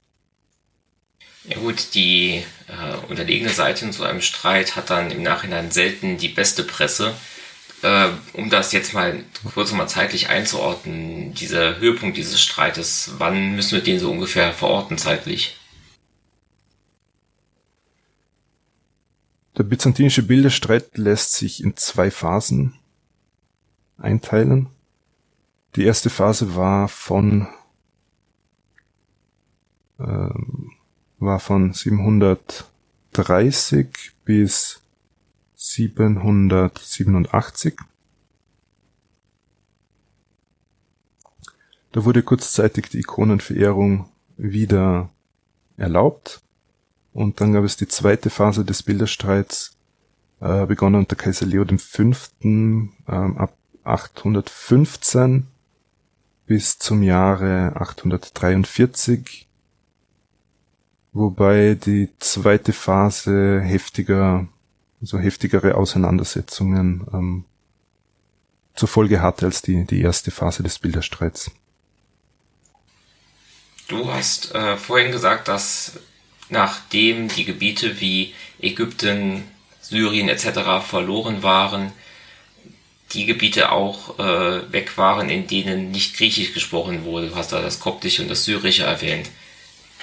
Ja 1.44 1.58
gut, 1.58 1.94
die 1.94 2.42
äh, 2.68 3.06
unterlegene 3.08 3.50
Seite 3.50 3.86
in 3.86 3.92
so 3.92 4.04
einem 4.04 4.20
Streit 4.20 4.76
hat 4.76 4.90
dann 4.90 5.10
im 5.10 5.22
Nachhinein 5.22 5.70
selten 5.70 6.18
die 6.18 6.28
beste 6.28 6.62
Presse. 6.62 7.14
Äh, 7.82 8.08
um 8.34 8.50
das 8.50 8.72
jetzt 8.72 8.92
mal 8.92 9.24
kurz 9.54 9.72
mal 9.72 9.86
zeitlich 9.86 10.28
einzuordnen, 10.28 11.32
dieser 11.32 11.78
Höhepunkt 11.78 12.16
dieses 12.16 12.40
Streites, 12.42 13.12
wann 13.18 13.54
müssen 13.54 13.76
wir 13.76 13.82
den 13.82 13.98
so 13.98 14.10
ungefähr 14.10 14.52
verorten 14.52 14.98
zeitlich? 14.98 15.56
Der 19.56 19.62
byzantinische 19.62 20.22
Bilderstreit 20.22 20.98
lässt 20.98 21.32
sich 21.32 21.62
in 21.62 21.76
zwei 21.76 22.10
Phasen 22.10 22.74
einteilen. 23.98 24.68
Die 25.76 25.84
erste 25.84 26.10
Phase 26.10 26.54
war 26.54 26.88
von 26.88 27.48
ähm, 29.98 30.72
war 31.18 31.40
von 31.40 31.72
730 31.72 34.12
bis 34.24 34.80
787. 35.56 37.74
Da 41.90 42.04
wurde 42.04 42.22
kurzzeitig 42.22 42.90
die 42.90 43.00
Ikonenverehrung 43.00 44.08
wieder 44.36 45.10
erlaubt. 45.76 46.40
Und 47.12 47.40
dann 47.40 47.52
gab 47.52 47.64
es 47.64 47.76
die 47.76 47.88
zweite 47.88 48.30
Phase 48.30 48.64
des 48.64 48.84
Bilderstreits, 48.84 49.76
äh, 50.40 50.66
begonnen 50.66 51.00
unter 51.00 51.16
Kaiser 51.16 51.46
Leo 51.46 51.64
V. 51.64 52.12
Ähm, 52.42 52.92
ab 53.08 53.57
815 53.88 55.46
bis 56.46 56.78
zum 56.78 57.02
Jahre 57.02 57.72
843, 57.76 59.46
wobei 61.12 61.74
die 61.74 62.08
zweite 62.18 62.72
Phase 62.72 63.60
heftiger, 63.60 64.48
so 65.00 65.18
heftigere 65.18 65.74
Auseinandersetzungen 65.74 67.06
ähm, 67.12 67.44
zur 68.74 68.88
Folge 68.88 69.20
hatte 69.20 69.46
als 69.46 69.60
die, 69.62 69.84
die 69.84 70.00
erste 70.00 70.30
Phase 70.30 70.62
des 70.62 70.78
Bilderstreits. 70.78 71.50
Du 73.88 74.12
hast 74.12 74.54
äh, 74.54 74.76
vorhin 74.76 75.12
gesagt, 75.12 75.48
dass 75.48 75.98
nachdem 76.50 77.28
die 77.28 77.44
Gebiete 77.44 78.00
wie 78.00 78.34
Ägypten, 78.60 79.44
Syrien 79.80 80.28
etc. 80.28 80.84
verloren 80.86 81.42
waren, 81.42 81.92
die 83.12 83.26
Gebiete 83.26 83.72
auch 83.72 84.18
äh, 84.18 84.72
weg 84.72 84.98
waren, 84.98 85.30
in 85.30 85.46
denen 85.46 85.90
nicht 85.90 86.16
Griechisch 86.16 86.52
gesprochen 86.52 87.04
wurde. 87.04 87.28
Du 87.28 87.36
hast 87.36 87.52
da 87.52 87.62
das 87.62 87.80
Koptische 87.80 88.22
und 88.22 88.28
das 88.28 88.44
Syrische 88.44 88.84
erwähnt. 88.84 89.30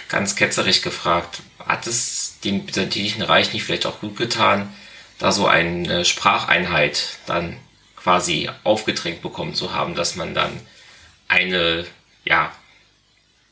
Ganz 0.10 0.36
ketzerisch 0.36 0.82
gefragt, 0.82 1.41
hat 1.60 1.88
es 1.88 2.39
dem 2.43 2.66
Byzantinischen 2.66 3.22
Reich 3.22 3.53
nicht 3.53 3.64
vielleicht 3.64 3.86
auch 3.86 3.99
gut 3.99 4.16
getan, 4.18 4.74
da 5.20 5.32
so 5.32 5.47
eine 5.47 6.06
Spracheinheit 6.06 7.20
dann 7.26 7.58
quasi 7.95 8.49
aufgedrängt 8.64 9.22
bekommen 9.22 9.56
zu 9.56 9.74
haben, 9.74 9.95
dass 9.95 10.16
man 10.16 10.34
dann 10.34 10.51
eine, 11.28 11.86
ja, 12.24 12.51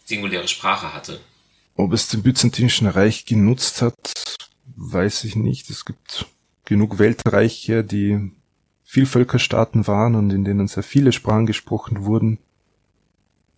singuläre 0.06 0.47
Sprache 0.47 0.93
hatte? 0.93 1.20
Ob 1.76 1.93
es 1.93 2.08
dem 2.08 2.22
Byzantinischen 2.22 2.88
Reich 2.88 3.26
genutzt 3.26 3.82
hat, 3.82 3.95
weiß 4.76 5.24
ich 5.24 5.36
nicht. 5.36 5.70
Es 5.70 5.86
gibt 5.86 6.28
genug 6.66 6.99
Weltreiche, 6.99 7.84
die 7.84 8.32
Vielvölkerstaaten 8.94 9.88
waren 9.88 10.14
und 10.14 10.32
in 10.32 10.44
denen 10.44 10.68
sehr 10.68 10.84
viele 10.84 11.14
Sprachen 11.14 11.48
gesprochen 11.48 12.06
wurden 12.06 12.38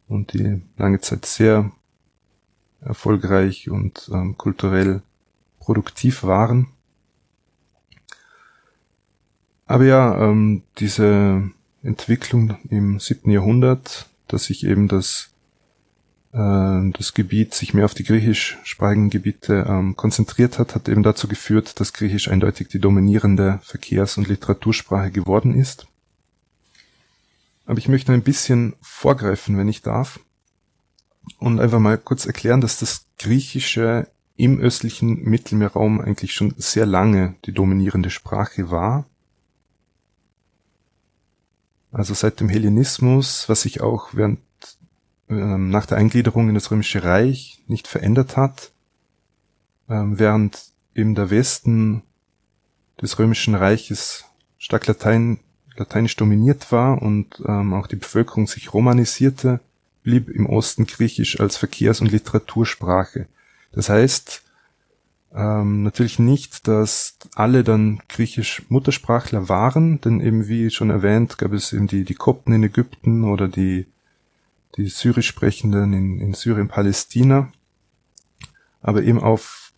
und 0.08 0.32
die 0.32 0.62
lange 0.78 1.02
Zeit 1.02 1.26
sehr 1.26 1.74
erfolgreich 2.80 3.70
und 3.70 4.10
ähm, 4.14 4.38
kulturell 4.38 5.02
produktiv 5.60 6.24
waren. 6.24 6.68
Aber 9.66 9.84
ja, 9.84 10.18
ähm, 10.24 10.64
diese 10.78 11.52
Entwicklung 11.84 12.58
im 12.70 13.02
siebten 13.02 13.30
Jahrhundert, 13.30 14.10
dass 14.30 14.46
sich 14.46 14.66
eben 14.66 14.88
das 14.88 15.32
das 16.38 17.14
Gebiet 17.14 17.54
sich 17.54 17.74
mehr 17.74 17.86
auf 17.86 17.94
die 17.94 18.04
griechischsprachigen 18.04 19.10
Gebiete 19.10 19.66
ähm, 19.70 19.96
konzentriert 19.96 20.60
hat, 20.60 20.76
hat 20.76 20.90
eben 20.90 21.02
dazu 21.02 21.30
geführt, 21.30 21.80
dass 21.80 21.94
Griechisch 21.94 22.28
eindeutig 22.28 22.68
die 22.68 22.80
dominierende 22.80 23.60
Verkehrs- 23.64 24.18
und 24.18 24.28
Literatursprache 24.28 25.12
geworden 25.12 25.56
ist. 25.56 25.88
Aber 27.66 27.78
ich 27.78 27.88
möchte 27.88 28.12
ein 28.12 28.22
bisschen 28.22 28.76
vorgreifen, 28.82 29.58
wenn 29.58 29.70
ich 29.70 29.82
darf, 29.82 30.20
und 31.40 31.60
einfach 31.62 31.80
mal 31.80 31.98
kurz 31.98 32.26
erklären, 32.26 32.60
dass 32.60 32.80
das 32.80 33.06
Griechische 33.18 34.10
im 34.36 34.60
östlichen 34.60 35.24
Mittelmeerraum 35.24 36.02
eigentlich 36.02 36.34
schon 36.34 36.54
sehr 36.58 36.86
lange 36.86 37.36
die 37.46 37.54
dominierende 37.54 38.10
Sprache 38.10 38.70
war. 38.70 39.06
Also 41.94 42.14
seit 42.14 42.42
dem 42.42 42.50
Hellenismus, 42.50 43.48
was 43.48 43.62
sich 43.62 43.80
auch 43.80 44.10
während 44.12 44.40
ähm, 45.30 45.70
nach 45.70 45.86
der 45.86 45.98
Eingliederung 45.98 46.50
in 46.50 46.56
das 46.56 46.72
Römische 46.72 47.04
Reich 47.04 47.62
nicht 47.68 47.88
verändert 47.88 48.38
hat, 48.38 48.72
ähm, 49.90 50.20
während 50.20 50.72
eben 50.94 51.16
der 51.16 51.30
Westen 51.30 52.04
des 53.02 53.20
Römischen 53.20 53.56
Reiches 53.56 54.26
stark 54.58 54.88
Latein, 54.88 55.40
lateinisch 55.76 56.16
dominiert 56.16 56.72
war 56.72 57.02
und 57.02 57.42
ähm, 57.46 57.74
auch 57.74 57.88
die 57.88 57.98
Bevölkerung 57.98 58.48
sich 58.48 58.74
romanisierte, 58.74 59.60
blieb 60.04 60.30
im 60.30 60.46
Osten 60.46 60.86
Griechisch 60.86 61.40
als 61.40 61.58
Verkehrs- 61.58 62.02
und 62.02 62.12
Literatursprache. 62.12 63.28
Das 63.72 63.90
heißt 63.90 64.44
ähm, 65.36 65.84
natürlich 65.84 66.18
nicht, 66.18 66.68
dass 66.68 67.18
alle 67.36 67.66
dann 67.66 68.00
griechisch 68.08 68.64
Muttersprachler 68.70 69.50
waren, 69.50 70.00
denn 70.00 70.22
eben 70.22 70.48
wie 70.48 70.70
schon 70.70 70.90
erwähnt, 70.90 71.38
gab 71.38 71.52
es 71.52 71.74
eben 71.74 71.88
die, 71.88 72.06
die 72.06 72.14
Kopten 72.14 72.54
in 72.54 72.64
Ägypten 72.64 73.26
oder 73.26 73.50
die, 73.50 73.86
die 74.78 74.88
Syrisch 74.88 75.28
sprechenden 75.28 75.94
in, 75.94 76.20
in 76.20 76.34
Syrien, 76.34 76.68
Palästina. 76.68 77.52
Aber 78.82 79.04
eben 79.04 79.20
auf, 79.20 79.74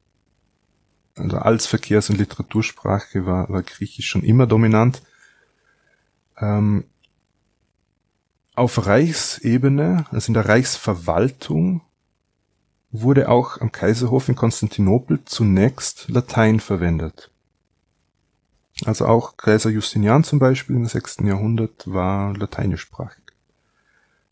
also 1.15 1.37
als 1.37 1.67
Verkehrs- 1.67 2.09
und 2.09 2.17
Literatursprache 2.17 3.25
war, 3.25 3.49
war 3.49 3.63
Griechisch 3.63 4.07
schon 4.07 4.23
immer 4.23 4.47
dominant. 4.47 5.01
Ähm, 6.37 6.85
auf 8.55 8.87
Reichsebene, 8.87 10.05
also 10.11 10.29
in 10.29 10.33
der 10.33 10.49
Reichsverwaltung, 10.49 11.81
wurde 12.91 13.29
auch 13.29 13.61
am 13.61 13.71
Kaiserhof 13.71 14.29
in 14.29 14.35
Konstantinopel 14.35 15.23
zunächst 15.25 16.09
Latein 16.09 16.59
verwendet. 16.59 17.31
Also 18.85 19.05
auch 19.05 19.37
Kaiser 19.37 19.69
Justinian 19.69 20.23
zum 20.23 20.39
Beispiel 20.39 20.75
im 20.75 20.85
6. 20.85 21.17
Jahrhundert 21.23 21.91
war 21.91 22.35
lateinischsprachig. 22.35 23.26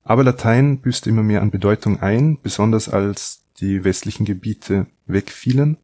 Aber 0.06 0.24
Latein 0.24 0.80
büßte 0.80 1.10
immer 1.10 1.24
mehr 1.24 1.42
an 1.42 1.52
Bedeutung 1.52 2.00
ein, 2.00 2.38
besonders 2.42 2.88
als 2.88 3.44
die 3.60 3.84
westlichen 3.84 4.26
Gebiete 4.26 4.86
wegfielen. 5.06 5.78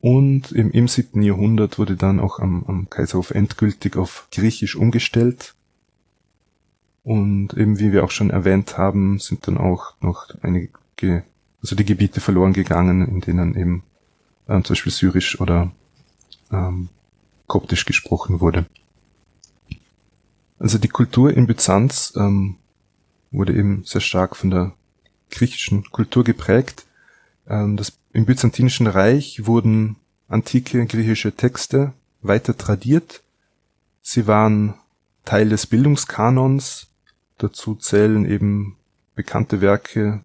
Und 0.00 0.50
im, 0.50 0.72
im 0.72 0.88
7. 0.88 1.22
Jahrhundert 1.22 1.78
wurde 1.78 1.94
dann 1.94 2.18
auch 2.18 2.40
am, 2.40 2.64
am 2.66 2.90
Kaiserhof 2.90 3.30
endgültig 3.30 3.96
auf 3.96 4.26
Griechisch 4.32 4.74
umgestellt, 4.74 5.54
und 7.06 7.54
eben 7.54 7.78
wie 7.78 7.92
wir 7.92 8.02
auch 8.02 8.10
schon 8.10 8.30
erwähnt 8.30 8.78
haben, 8.78 9.20
sind 9.20 9.46
dann 9.46 9.58
auch 9.58 9.94
noch 10.00 10.26
einige, 10.42 11.22
also 11.62 11.76
die 11.76 11.84
Gebiete 11.84 12.20
verloren 12.20 12.52
gegangen, 12.52 13.06
in 13.06 13.20
denen 13.20 13.54
eben 13.54 13.84
ähm, 14.48 14.64
zum 14.64 14.74
Beispiel 14.74 14.90
Syrisch 14.90 15.40
oder 15.40 15.70
ähm, 16.50 16.88
Koptisch 17.46 17.84
gesprochen 17.84 18.40
wurde. 18.40 18.66
Also 20.58 20.78
die 20.78 20.88
Kultur 20.88 21.32
in 21.32 21.46
Byzanz 21.46 22.12
ähm, 22.16 22.56
wurde 23.36 23.54
eben 23.54 23.84
sehr 23.84 24.00
stark 24.00 24.36
von 24.36 24.50
der 24.50 24.72
griechischen 25.30 25.84
Kultur 25.90 26.24
geprägt. 26.24 26.86
Ähm, 27.48 27.76
das, 27.76 27.92
Im 28.12 28.26
Byzantinischen 28.26 28.86
Reich 28.86 29.46
wurden 29.46 29.96
antike 30.28 30.84
griechische 30.86 31.32
Texte 31.32 31.92
weiter 32.22 32.56
tradiert. 32.56 33.22
Sie 34.02 34.26
waren 34.26 34.74
Teil 35.24 35.48
des 35.48 35.66
Bildungskanons 35.66 36.88
Dazu 37.38 37.74
zählen 37.74 38.24
eben 38.24 38.76
bekannte 39.14 39.60
Werke, 39.60 40.22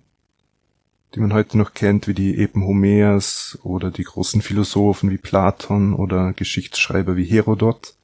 die 1.13 1.19
man 1.19 1.33
heute 1.33 1.57
noch 1.57 1.73
kennt, 1.73 2.07
wie 2.07 2.13
die 2.13 2.37
Epen 2.37 2.63
Homers 2.63 3.59
oder 3.63 3.91
die 3.91 4.03
großen 4.03 4.41
Philosophen 4.41 5.11
wie 5.11 5.17
Platon 5.17 5.93
oder 5.93 6.31
Geschichtsschreiber 6.31 7.17
wie 7.17 7.25
Herodot. 7.25 7.95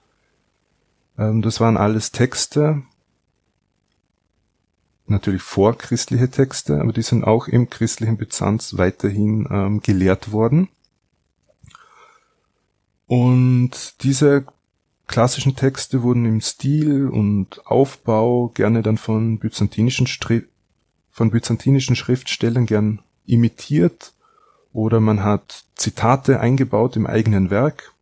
Ähm, 1.18 1.42
das 1.42 1.62
waren 1.62 1.78
alles 1.78 2.12
Texte, 2.12 2.84
natürlich 5.10 5.42
vorchristliche 5.42 6.30
Texte, 6.30 6.80
aber 6.80 6.94
die 6.94 7.02
sind 7.02 7.24
auch 7.24 7.48
im 7.48 7.70
christlichen 7.70 8.18
Byzanz 8.18 8.78
weiterhin 8.78 9.48
ähm, 9.50 9.82
gelehrt 9.82 10.32
worden. 10.32 10.70
Und 13.08 14.04
diese 14.04 14.46
klassischen 15.08 15.56
Texte 15.56 16.04
wurden 16.04 16.26
im 16.26 16.42
Stil 16.42 17.08
und 17.08 17.66
Aufbau 17.66 18.50
gerne 18.50 18.82
dann 18.82 18.98
von 18.98 19.40
byzantinischen, 19.40 20.08
Stri 20.08 20.44
von 21.10 21.32
byzantinischen 21.32 21.96
Schriftstellern 21.96 22.66
gern 22.66 23.00
imitiert 23.26 24.14
oder 24.74 25.00
man 25.00 25.24
hat 25.24 25.64
Zitate 25.76 26.40
eingebaut 26.40 26.96
im 26.96 27.08
eigenen 27.08 27.50
Werk. 27.50 27.94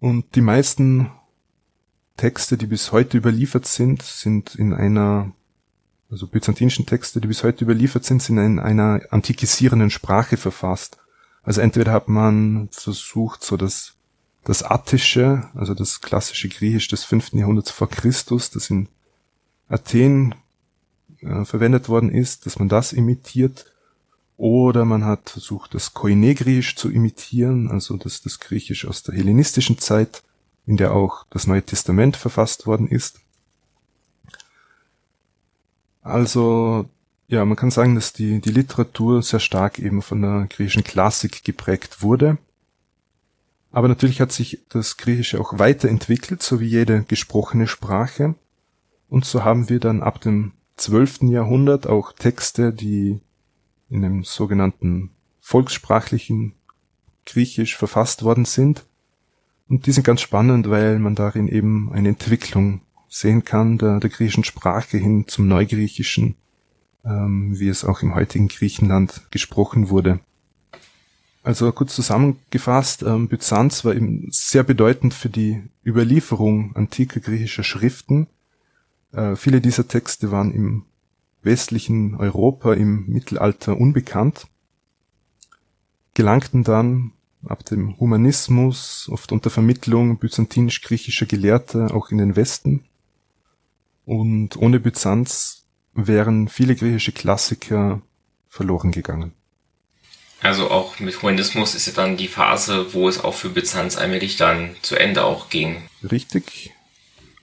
Und 0.00 0.34
die 0.34 0.40
meisten 0.40 1.10
Texte, 2.18 2.58
die 2.58 2.66
bis 2.66 2.92
heute 2.92 3.16
überliefert 3.16 3.66
sind, 3.66 4.02
sind 4.02 4.54
in 4.54 4.74
einer, 4.74 5.32
also 6.10 6.26
byzantinischen 6.26 6.84
Texte, 6.84 7.22
die 7.22 7.28
bis 7.28 7.42
heute 7.42 7.64
überliefert 7.64 8.04
sind, 8.04 8.22
sind 8.22 8.36
in 8.36 8.58
einer 8.58 9.00
antikisierenden 9.08 9.88
Sprache 9.88 10.36
verfasst. 10.36 10.98
Also 11.42 11.62
entweder 11.62 11.92
hat 11.92 12.08
man 12.08 12.68
versucht, 12.70 13.42
so 13.42 13.56
das 13.56 13.94
das 14.48 14.62
Attische, 14.62 15.50
also 15.54 15.74
das 15.74 16.00
klassische 16.00 16.48
Griechisch 16.48 16.88
des 16.88 17.04
fünften 17.04 17.38
Jahrhunderts 17.38 17.70
vor 17.70 17.88
Christus, 17.88 18.50
das 18.50 18.70
in 18.70 18.88
Athen 19.68 20.34
äh, 21.20 21.44
verwendet 21.44 21.90
worden 21.90 22.10
ist, 22.10 22.46
dass 22.46 22.58
man 22.58 22.70
das 22.70 22.94
imitiert. 22.94 23.66
Oder 24.38 24.86
man 24.86 25.04
hat 25.04 25.28
versucht, 25.28 25.74
das 25.74 25.92
Koine-Griechisch 25.92 26.76
zu 26.76 26.88
imitieren, 26.88 27.70
also 27.70 27.98
das, 27.98 28.22
das 28.22 28.38
Griechisch 28.38 28.86
aus 28.86 29.02
der 29.02 29.16
hellenistischen 29.16 29.78
Zeit, 29.78 30.22
in 30.68 30.76
der 30.76 30.92
auch 30.92 31.24
das 31.30 31.46
Neue 31.46 31.62
Testament 31.62 32.18
verfasst 32.18 32.66
worden 32.66 32.88
ist. 32.88 33.20
Also, 36.02 36.84
ja, 37.26 37.42
man 37.46 37.56
kann 37.56 37.70
sagen, 37.70 37.94
dass 37.94 38.12
die, 38.12 38.42
die 38.42 38.50
Literatur 38.50 39.22
sehr 39.22 39.40
stark 39.40 39.78
eben 39.78 40.02
von 40.02 40.20
der 40.20 40.46
griechischen 40.50 40.84
Klassik 40.84 41.42
geprägt 41.42 42.02
wurde. 42.02 42.36
Aber 43.72 43.88
natürlich 43.88 44.20
hat 44.20 44.30
sich 44.30 44.60
das 44.68 44.98
Griechische 44.98 45.40
auch 45.40 45.58
weiterentwickelt, 45.58 46.42
so 46.42 46.60
wie 46.60 46.68
jede 46.68 47.02
gesprochene 47.02 47.66
Sprache. 47.66 48.34
Und 49.08 49.24
so 49.24 49.44
haben 49.44 49.70
wir 49.70 49.80
dann 49.80 50.02
ab 50.02 50.20
dem 50.20 50.52
12. 50.76 51.22
Jahrhundert 51.30 51.86
auch 51.86 52.12
Texte, 52.12 52.74
die 52.74 53.20
in 53.88 54.02
dem 54.02 54.22
sogenannten 54.22 55.12
volkssprachlichen 55.40 56.52
Griechisch 57.24 57.74
verfasst 57.74 58.22
worden 58.22 58.44
sind. 58.44 58.84
Und 59.68 59.86
die 59.86 59.92
sind 59.92 60.04
ganz 60.04 60.20
spannend, 60.20 60.70
weil 60.70 60.98
man 60.98 61.14
darin 61.14 61.48
eben 61.48 61.92
eine 61.92 62.08
Entwicklung 62.08 62.80
sehen 63.08 63.44
kann 63.44 63.78
der, 63.78 64.00
der 64.00 64.10
griechischen 64.10 64.44
Sprache 64.44 64.98
hin 64.98 65.26
zum 65.28 65.48
Neugriechischen, 65.48 66.36
ähm, 67.04 67.58
wie 67.58 67.68
es 67.68 67.84
auch 67.84 68.02
im 68.02 68.14
heutigen 68.14 68.48
Griechenland 68.48 69.22
gesprochen 69.30 69.90
wurde. 69.90 70.20
Also 71.42 71.70
kurz 71.72 71.94
zusammengefasst, 71.94 73.02
ähm, 73.02 73.28
Byzanz 73.28 73.84
war 73.84 73.94
eben 73.94 74.28
sehr 74.30 74.62
bedeutend 74.62 75.14
für 75.14 75.30
die 75.30 75.62
Überlieferung 75.84 76.74
antiker 76.76 77.20
griechischer 77.20 77.64
Schriften. 77.64 78.26
Äh, 79.12 79.36
viele 79.36 79.60
dieser 79.60 79.88
Texte 79.88 80.30
waren 80.30 80.52
im 80.52 80.84
westlichen 81.42 82.14
Europa 82.16 82.74
im 82.74 83.06
Mittelalter 83.06 83.78
unbekannt, 83.78 84.46
gelangten 86.14 86.64
dann 86.64 87.12
ab 87.44 87.64
dem 87.64 87.98
Humanismus, 87.98 89.08
oft 89.10 89.32
unter 89.32 89.50
Vermittlung 89.50 90.18
byzantinisch-griechischer 90.18 91.26
Gelehrter, 91.26 91.94
auch 91.94 92.10
in 92.10 92.18
den 92.18 92.36
Westen. 92.36 92.84
Und 94.04 94.56
ohne 94.56 94.80
Byzanz 94.80 95.64
wären 95.94 96.48
viele 96.48 96.74
griechische 96.74 97.12
Klassiker 97.12 98.02
verloren 98.48 98.90
gegangen. 98.90 99.32
Also 100.40 100.70
auch 100.70 101.00
mit 101.00 101.20
Humanismus 101.20 101.74
ist 101.74 101.86
ja 101.86 101.92
dann 101.92 102.16
die 102.16 102.28
Phase, 102.28 102.94
wo 102.94 103.08
es 103.08 103.22
auch 103.22 103.34
für 103.34 103.50
Byzanz 103.50 103.96
allmählich 103.96 104.36
dann 104.36 104.76
zu 104.82 104.96
Ende 104.96 105.24
auch 105.24 105.50
ging. 105.50 105.82
Richtig. 106.08 106.72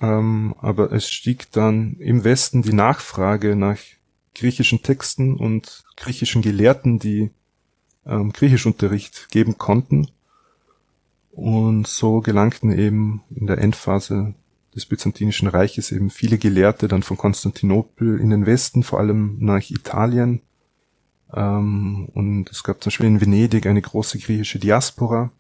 Ähm, 0.01 0.55
aber 0.59 0.91
es 0.91 1.09
stieg 1.09 1.51
dann 1.51 1.97
im 1.99 2.23
Westen 2.23 2.61
die 2.61 2.73
Nachfrage 2.73 3.55
nach 3.55 3.77
griechischen 4.33 4.81
Texten 4.81 5.35
und 5.35 5.83
griechischen 5.97 6.41
Gelehrten, 6.41 6.99
die 6.99 7.31
ähm, 8.05 8.31
Griechischunterricht 8.31 9.29
geben 9.31 9.57
konnten. 9.57 10.07
Und 11.31 11.87
so 11.87 12.21
gelangten 12.21 12.71
eben 12.71 13.21
in 13.35 13.47
der 13.47 13.57
Endphase 13.57 14.33
des 14.73 14.85
Byzantinischen 14.85 15.47
Reiches 15.47 15.91
eben 15.91 16.09
viele 16.09 16.37
Gelehrte 16.37 16.87
dann 16.87 17.03
von 17.03 17.17
Konstantinopel 17.17 18.19
in 18.19 18.29
den 18.29 18.45
Westen, 18.45 18.83
vor 18.83 18.99
allem 18.99 19.37
nach 19.39 19.69
Italien. 19.69 20.41
Ähm, 21.33 22.09
und 22.13 22.49
es 22.51 22.63
gab 22.63 22.81
zum 22.81 22.89
Beispiel 22.89 23.07
in 23.07 23.21
Venedig 23.21 23.65
eine 23.65 23.81
große 23.81 24.19
griechische 24.19 24.59
Diaspora, 24.59 25.31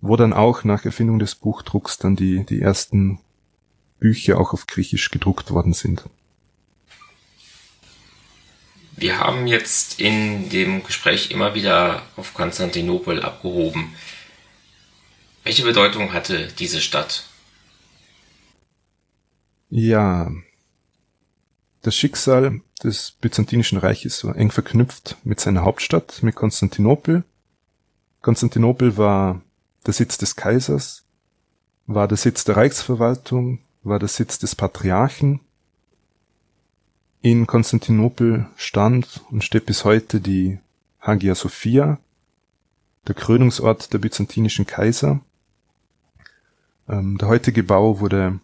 wo 0.00 0.16
dann 0.16 0.32
auch 0.32 0.64
nach 0.64 0.84
Erfindung 0.84 1.18
des 1.18 1.34
Buchdrucks 1.34 1.98
dann 1.98 2.16
die, 2.16 2.44
die 2.44 2.60
ersten 2.60 3.18
Bücher 3.98 4.40
auch 4.40 4.52
auf 4.52 4.66
Griechisch 4.66 5.10
gedruckt 5.10 5.50
worden 5.50 5.72
sind. 5.72 6.08
Wir 9.00 9.20
haben 9.20 9.46
jetzt 9.46 10.00
in 10.00 10.48
dem 10.48 10.82
Gespräch 10.82 11.30
immer 11.30 11.54
wieder 11.54 12.02
auf 12.16 12.34
Konstantinopel 12.34 13.22
abgehoben. 13.22 13.94
Welche 15.44 15.62
Bedeutung 15.62 16.12
hatte 16.12 16.48
diese 16.58 16.80
Stadt? 16.80 17.24
Ja, 19.70 20.32
das 21.82 21.94
Schicksal 21.94 22.60
des 22.82 23.12
Byzantinischen 23.12 23.78
Reiches 23.78 24.24
war 24.24 24.34
eng 24.34 24.50
verknüpft 24.50 25.16
mit 25.22 25.38
seiner 25.38 25.62
Hauptstadt, 25.62 26.24
mit 26.24 26.34
Konstantinopel. 26.34 27.22
Konstantinopel 28.20 28.96
war 28.96 29.42
der 29.86 29.94
Sitz 29.94 30.18
des 30.18 30.34
Kaisers, 30.34 31.04
war 31.86 32.08
der 32.08 32.16
Sitz 32.16 32.42
der 32.42 32.56
Reichsverwaltung, 32.56 33.60
war 33.84 34.00
der 34.00 34.08
Sitz 34.08 34.40
des 34.40 34.56
Patriarchen. 34.56 35.40
In 37.20 37.48
Konstantinopel 37.48 38.46
stand 38.56 39.22
und 39.30 39.42
steht 39.42 39.66
bis 39.66 39.84
heute 39.84 40.20
die 40.20 40.58
Hagia 41.00 41.34
Sophia, 41.34 41.98
der 43.08 43.16
Krönungsort 43.16 43.92
der 43.92 43.98
byzantinischen 43.98 44.66
Kaiser. 44.66 45.20
Ähm, 46.88 47.18
der 47.18 47.26
heutige 47.26 47.64
Bau 47.64 47.98
wurde, 47.98 48.38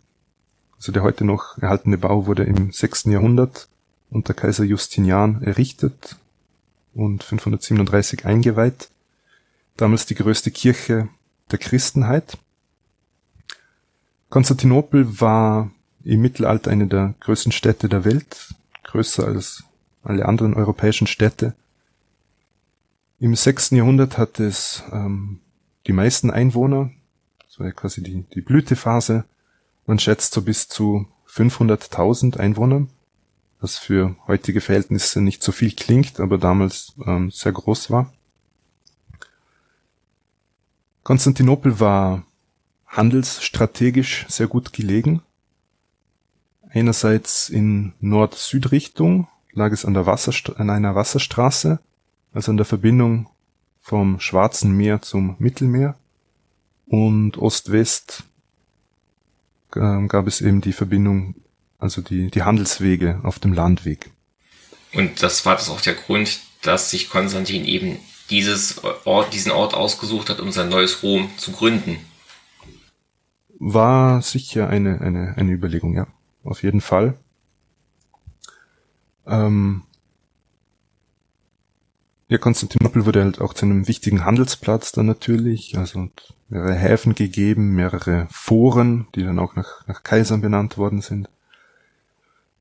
also 0.76 0.90
der 0.90 1.04
heute 1.04 1.24
noch 1.24 1.56
erhaltene 1.58 1.98
Bau 1.98 2.26
wurde 2.26 2.42
im 2.42 2.72
6. 2.72 3.04
Jahrhundert 3.04 3.68
unter 4.10 4.34
Kaiser 4.34 4.64
Justinian 4.64 5.42
errichtet 5.42 6.16
und 6.94 7.22
537 7.22 8.26
eingeweiht. 8.26 8.88
Damals 9.76 10.06
die 10.06 10.16
größte 10.16 10.50
Kirche 10.50 11.08
der 11.52 11.58
Christenheit. 11.60 12.38
Konstantinopel 14.30 15.20
war 15.20 15.70
im 16.02 16.20
Mittelalter 16.20 16.72
eine 16.72 16.88
der 16.88 17.14
größten 17.20 17.52
Städte 17.52 17.88
der 17.88 18.04
Welt, 18.04 18.54
größer 18.94 19.26
als 19.26 19.64
alle 20.04 20.26
anderen 20.26 20.54
europäischen 20.54 21.08
Städte. 21.08 21.56
Im 23.18 23.34
sechsten 23.34 23.74
Jahrhundert 23.74 24.18
hatte 24.18 24.44
es 24.44 24.84
ähm, 24.92 25.40
die 25.88 25.92
meisten 25.92 26.30
Einwohner, 26.30 26.90
das 27.44 27.58
war 27.58 27.66
ja 27.66 27.72
quasi 27.72 28.04
die, 28.04 28.22
die 28.34 28.40
Blütephase. 28.40 29.24
Man 29.86 29.98
schätzt 29.98 30.32
so 30.32 30.42
bis 30.42 30.68
zu 30.68 31.08
500.000 31.28 32.36
Einwohner, 32.36 32.86
was 33.60 33.78
für 33.78 34.14
heutige 34.28 34.60
Verhältnisse 34.60 35.20
nicht 35.20 35.42
so 35.42 35.50
viel 35.50 35.72
klingt, 35.72 36.20
aber 36.20 36.38
damals 36.38 36.92
ähm, 37.04 37.32
sehr 37.32 37.52
groß 37.52 37.90
war. 37.90 38.12
Konstantinopel 41.02 41.80
war 41.80 42.24
handelsstrategisch 42.86 44.26
sehr 44.28 44.46
gut 44.46 44.72
gelegen. 44.72 45.20
Einerseits 46.74 47.48
in 47.48 47.92
Nord-Süd-Richtung 48.00 49.28
lag 49.52 49.70
es 49.70 49.84
an, 49.84 49.94
der 49.94 50.06
Wasserst 50.06 50.56
an 50.56 50.70
einer 50.70 50.96
Wasserstraße, 50.96 51.78
also 52.32 52.50
an 52.50 52.56
der 52.56 52.66
Verbindung 52.66 53.28
vom 53.80 54.18
Schwarzen 54.18 54.76
Meer 54.76 55.00
zum 55.00 55.36
Mittelmeer. 55.38 55.96
Und 56.86 57.38
Ost-West 57.38 58.24
äh, 59.76 60.06
gab 60.08 60.26
es 60.26 60.40
eben 60.40 60.60
die 60.60 60.72
Verbindung, 60.72 61.36
also 61.78 62.02
die, 62.02 62.30
die 62.30 62.42
Handelswege 62.42 63.20
auf 63.22 63.38
dem 63.38 63.52
Landweg. 63.52 64.10
Und 64.92 65.22
das 65.22 65.46
war 65.46 65.54
das 65.54 65.70
auch 65.70 65.80
der 65.80 65.94
Grund, 65.94 66.40
dass 66.62 66.90
sich 66.90 67.08
Konstantin 67.08 67.64
eben 67.64 67.98
dieses 68.30 68.82
Ort, 69.04 69.32
diesen 69.32 69.52
Ort 69.52 69.74
ausgesucht 69.74 70.28
hat, 70.28 70.40
um 70.40 70.50
sein 70.50 70.70
neues 70.70 71.04
Rom 71.04 71.30
zu 71.36 71.52
gründen 71.52 71.98
war 73.64 74.20
sicher 74.20 74.68
eine, 74.68 75.00
eine, 75.00 75.34
eine 75.36 75.52
Überlegung, 75.52 75.96
ja. 75.96 76.06
Auf 76.44 76.62
jeden 76.62 76.80
Fall. 76.80 77.14
Ähm, 79.26 79.82
ja, 82.28 82.38
Konstantinopel 82.38 83.06
wurde 83.06 83.22
halt 83.22 83.40
auch 83.40 83.54
zu 83.54 83.66
einem 83.66 83.88
wichtigen 83.88 84.24
Handelsplatz 84.24 84.92
dann 84.92 85.06
natürlich, 85.06 85.76
also 85.78 86.08
mehrere 86.48 86.74
Häfen 86.74 87.14
gegeben, 87.14 87.74
mehrere 87.74 88.26
Foren, 88.30 89.06
die 89.14 89.22
dann 89.22 89.38
auch 89.38 89.56
nach, 89.56 89.86
nach 89.86 90.02
Kaisern 90.02 90.40
benannt 90.40 90.78
worden 90.78 91.00
sind. 91.00 91.28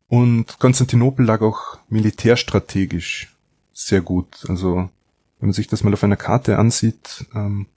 Und 0.07 0.59
Konstantinopel 0.59 1.25
lag 1.25 1.41
auch 1.41 1.79
militärstrategisch 1.89 3.35
sehr 3.73 4.01
gut. 4.01 4.45
Also 4.47 4.89
wenn 5.39 5.47
man 5.47 5.53
sich 5.53 5.67
das 5.67 5.83
mal 5.83 5.93
auf 5.93 6.03
einer 6.03 6.15
Karte 6.15 6.57
ansieht, 6.57 7.25
ähm, 7.33 7.67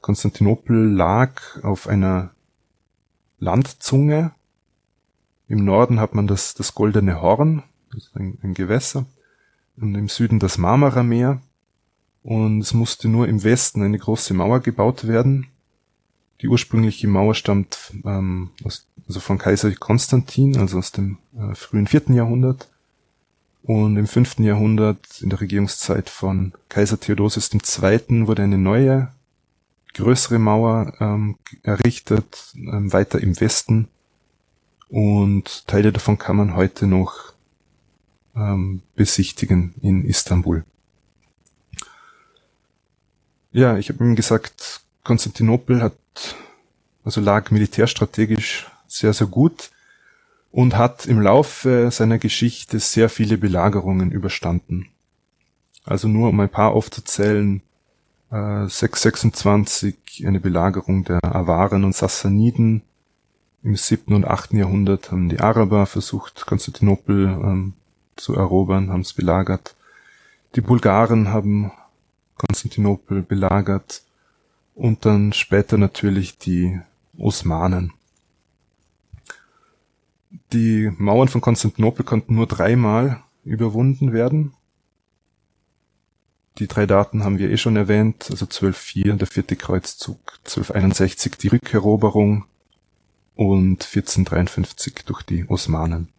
Konstantinopel 0.00 0.92
lag 0.92 1.62
auf 1.62 1.86
einer 1.86 2.30
Landzunge. 3.38 4.32
Im 5.50 5.64
Norden 5.64 5.98
hat 5.98 6.14
man 6.14 6.28
das, 6.28 6.54
das 6.54 6.76
Goldene 6.76 7.20
Horn, 7.20 7.64
das 7.92 8.08
ein, 8.14 8.38
ein 8.40 8.54
Gewässer, 8.54 9.04
und 9.76 9.96
im 9.96 10.08
Süden 10.08 10.38
das 10.38 10.58
Marmarameer. 10.58 11.42
Und 12.22 12.60
es 12.60 12.72
musste 12.72 13.08
nur 13.08 13.26
im 13.26 13.42
Westen 13.42 13.82
eine 13.82 13.98
große 13.98 14.32
Mauer 14.32 14.60
gebaut 14.60 15.08
werden. 15.08 15.48
Die 16.40 16.46
ursprüngliche 16.46 17.08
Mauer 17.08 17.34
stammt 17.34 17.92
ähm, 18.04 18.50
aus, 18.62 18.86
also 19.08 19.18
von 19.18 19.38
Kaiser 19.38 19.74
Konstantin, 19.74 20.56
also 20.56 20.78
aus 20.78 20.92
dem 20.92 21.18
äh, 21.36 21.56
frühen 21.56 21.88
vierten 21.88 22.14
Jahrhundert. 22.14 22.68
Und 23.64 23.96
im 23.96 24.06
fünften 24.06 24.44
Jahrhundert, 24.44 25.20
in 25.20 25.30
der 25.30 25.40
Regierungszeit 25.40 26.10
von 26.10 26.52
Kaiser 26.68 27.00
Theodosius 27.00 27.50
II., 27.52 28.28
wurde 28.28 28.44
eine 28.44 28.58
neue 28.58 29.08
größere 29.94 30.38
Mauer 30.38 30.92
ähm, 31.00 31.38
errichtet, 31.64 32.54
ähm, 32.54 32.92
weiter 32.92 33.20
im 33.20 33.40
Westen. 33.40 33.88
Und 34.90 35.66
Teile 35.68 35.92
davon 35.92 36.18
kann 36.18 36.36
man 36.36 36.54
heute 36.54 36.86
noch 36.86 37.32
ähm, 38.34 38.82
besichtigen 38.96 39.74
in 39.80 40.04
Istanbul. 40.04 40.64
Ja, 43.52 43.78
ich 43.78 43.88
habe 43.88 44.04
ihm 44.04 44.16
gesagt, 44.16 44.82
Konstantinopel 45.02 45.82
hat, 45.82 45.94
also 47.04 47.20
lag 47.20 47.50
militärstrategisch 47.50 48.70
sehr, 48.86 49.12
sehr 49.12 49.26
gut 49.26 49.70
und 50.52 50.76
hat 50.76 51.06
im 51.06 51.20
Laufe 51.20 51.90
seiner 51.90 52.18
Geschichte 52.18 52.78
sehr 52.80 53.08
viele 53.08 53.38
Belagerungen 53.38 54.10
überstanden. 54.10 54.88
Also 55.84 56.08
nur 56.08 56.28
um 56.28 56.40
ein 56.40 56.48
paar 56.48 56.72
aufzuzählen, 56.72 57.62
626 58.30 60.24
eine 60.24 60.38
Belagerung 60.38 61.04
der 61.04 61.18
Awaren 61.24 61.82
und 61.84 61.96
Sassaniden. 61.96 62.82
Im 63.62 63.76
siebten 63.76 64.14
und 64.14 64.24
achten 64.24 64.56
Jahrhundert 64.56 65.12
haben 65.12 65.28
die 65.28 65.40
Araber 65.40 65.84
versucht, 65.86 66.46
Konstantinopel 66.46 67.26
ähm, 67.26 67.74
zu 68.16 68.34
erobern, 68.34 68.90
haben 68.90 69.02
es 69.02 69.12
belagert. 69.12 69.76
Die 70.56 70.62
Bulgaren 70.62 71.28
haben 71.28 71.70
Konstantinopel 72.36 73.22
belagert 73.22 74.02
und 74.74 75.04
dann 75.04 75.34
später 75.34 75.76
natürlich 75.76 76.38
die 76.38 76.80
Osmanen. 77.18 77.92
Die 80.52 80.90
Mauern 80.96 81.28
von 81.28 81.42
Konstantinopel 81.42 82.04
konnten 82.04 82.34
nur 82.34 82.46
dreimal 82.46 83.22
überwunden 83.44 84.12
werden. 84.12 84.54
Die 86.58 86.66
drei 86.66 86.86
Daten 86.86 87.24
haben 87.24 87.38
wir 87.38 87.50
eh 87.50 87.56
schon 87.56 87.76
erwähnt, 87.76 88.28
also 88.30 88.46
12.4 88.46 89.16
der 89.16 89.26
vierte 89.26 89.56
Kreuzzug, 89.56 90.18
1261 90.44 91.36
die 91.36 91.48
Rückeroberung 91.48 92.44
und 93.40 93.86
1453 93.86 94.96
durch 95.06 95.22
die 95.22 95.46
Osmanen. 95.48 96.10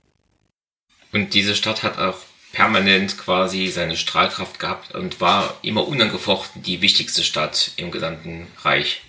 Und 1.14 1.36
diese 1.36 1.54
Stadt 1.54 1.84
hat 1.84 2.00
auch 2.00 2.18
permanent 2.52 3.16
quasi 3.20 3.68
seine 3.68 3.96
Strahlkraft 3.96 4.58
gehabt 4.58 4.96
und 4.96 5.22
war 5.22 5.54
immer 5.62 5.88
unangefochten 5.88 6.64
die 6.64 6.82
wichtigste 6.82 7.24
Stadt 7.24 7.74
im 7.76 7.92
gesamten 7.92 8.48
Reich. 8.64 9.04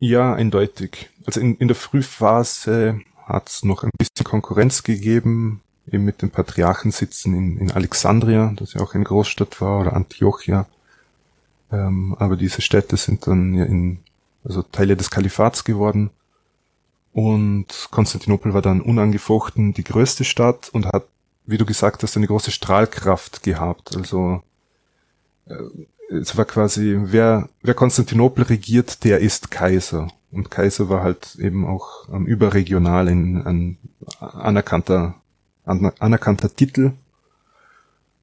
Ja, 0.00 0.32
eindeutig. 0.32 1.10
Also 1.26 1.40
in, 1.40 1.58
in 1.58 1.68
der 1.68 1.76
Frühphase 1.76 3.02
hat 3.26 3.50
es 3.50 3.62
noch 3.62 3.82
ein 3.82 3.90
bisschen 3.98 4.24
Konkurrenz 4.24 4.82
gegeben 4.82 5.60
eben 5.92 6.06
mit 6.06 6.22
den 6.22 6.30
Patriarchen 6.30 6.90
sitzen 6.90 7.36
in, 7.36 7.58
in 7.58 7.70
Alexandria, 7.70 8.54
das 8.56 8.72
ja 8.72 8.80
auch 8.80 8.94
eine 8.94 9.04
Großstadt 9.04 9.60
war, 9.60 9.80
oder 9.80 9.92
Antiochia. 9.92 10.66
Ähm, 11.70 12.16
aber 12.18 12.36
diese 12.36 12.62
Städte 12.62 12.96
sind 12.96 13.26
dann 13.26 13.52
ja 13.52 13.64
in, 13.64 13.98
also 14.44 14.62
Teile 14.62 14.96
des 14.96 15.10
Kalifats 15.10 15.64
geworden. 15.64 16.10
Und 17.12 17.88
Konstantinopel 17.90 18.54
war 18.54 18.62
dann 18.62 18.80
unangefochten 18.80 19.72
die 19.72 19.84
größte 19.84 20.24
Stadt 20.24 20.68
und 20.70 20.86
hat, 20.86 21.06
wie 21.46 21.58
du 21.58 21.64
gesagt 21.64 22.02
hast, 22.02 22.16
eine 22.16 22.26
große 22.26 22.50
Strahlkraft 22.50 23.42
gehabt. 23.42 23.96
Also 23.96 24.42
äh, 25.46 25.54
es 26.10 26.36
war 26.36 26.44
quasi, 26.44 26.98
wer, 27.00 27.48
wer 27.62 27.74
Konstantinopel 27.74 28.44
regiert, 28.44 29.04
der 29.04 29.20
ist 29.20 29.50
Kaiser. 29.50 30.08
und 30.30 30.50
Kaiser 30.50 30.88
war 30.88 31.02
halt 31.02 31.36
eben 31.36 31.66
auch 31.66 32.08
ähm, 32.12 32.26
überregional 32.26 33.08
in 33.08 33.42
ein 33.42 33.78
anerkannter, 34.18 35.14
anerkannter 35.64 36.54
Titel. 36.54 36.92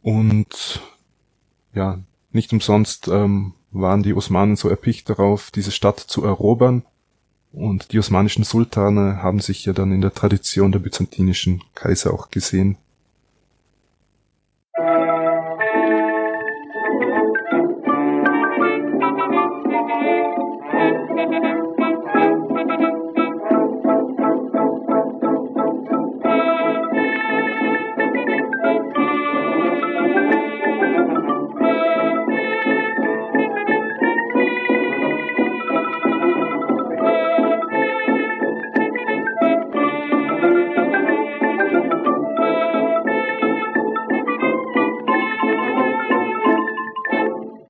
Und 0.02 0.82
ja, 1.74 2.00
nicht 2.32 2.52
umsonst 2.54 3.08
ähm, 3.08 3.54
waren 3.72 4.04
die 4.04 4.14
Osmanen 4.14 4.56
so 4.56 4.70
erpicht 4.70 5.10
darauf, 5.10 5.52
diese 5.52 5.72
Stadt 5.72 6.00
zu 6.00 6.24
erobern. 6.24 6.84
Und 7.54 7.92
die 7.92 8.00
osmanischen 8.00 8.44
Sultane 8.44 9.22
haben 9.22 9.40
sich 9.40 9.66
ja 9.66 9.74
dann 9.74 9.92
in 9.92 10.02
der 10.02 10.14
Tradition 10.14 10.72
der 10.72 10.80
byzantinischen 10.80 11.64
Kaiser 11.76 12.14
auch 12.14 12.30
gesehen. 12.30 12.78